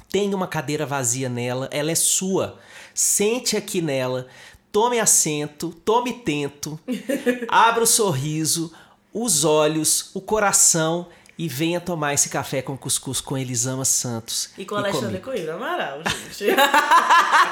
Tem 0.09 0.33
uma 0.33 0.47
cadeira 0.47 0.87
vazia 0.87 1.29
nela, 1.29 1.69
ela 1.71 1.91
é 1.91 1.95
sua. 1.95 2.59
Sente 2.95 3.55
aqui 3.55 3.83
nela, 3.83 4.29
tome 4.73 4.99
assento, 4.99 5.75
tome 5.85 6.15
tento, 6.15 6.81
abra 7.49 7.85
o 7.85 7.87
sorriso, 7.87 8.73
os 9.13 9.45
olhos, 9.45 10.11
o 10.15 10.23
coração 10.23 11.07
e 11.37 11.49
venha 11.49 11.83
tomar 11.83 12.15
esse 12.15 12.31
café 12.31 12.63
com 12.63 12.79
cuscuz 12.79 13.21
com 13.21 13.37
Elisama 13.37 13.85
Santos. 13.85 14.51
E 14.57 14.65
com 14.65 14.75
o 14.75 14.79
Alexandre 14.79 15.21
comigo. 15.21 15.25
Coelho 15.25 15.55
Amaral, 15.55 16.01
gente. 16.03 16.57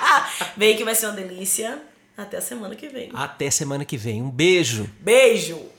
Vem 0.56 0.74
que 0.74 0.84
vai 0.84 0.94
ser 0.94 1.06
uma 1.06 1.14
delícia. 1.14 1.82
Até 2.18 2.38
a 2.38 2.40
semana 2.40 2.74
que 2.74 2.88
vem. 2.88 3.10
Até 3.14 3.48
semana 3.48 3.84
que 3.84 3.96
vem. 3.96 4.20
Um 4.20 4.28
beijo. 4.28 4.90
Beijo! 5.00 5.77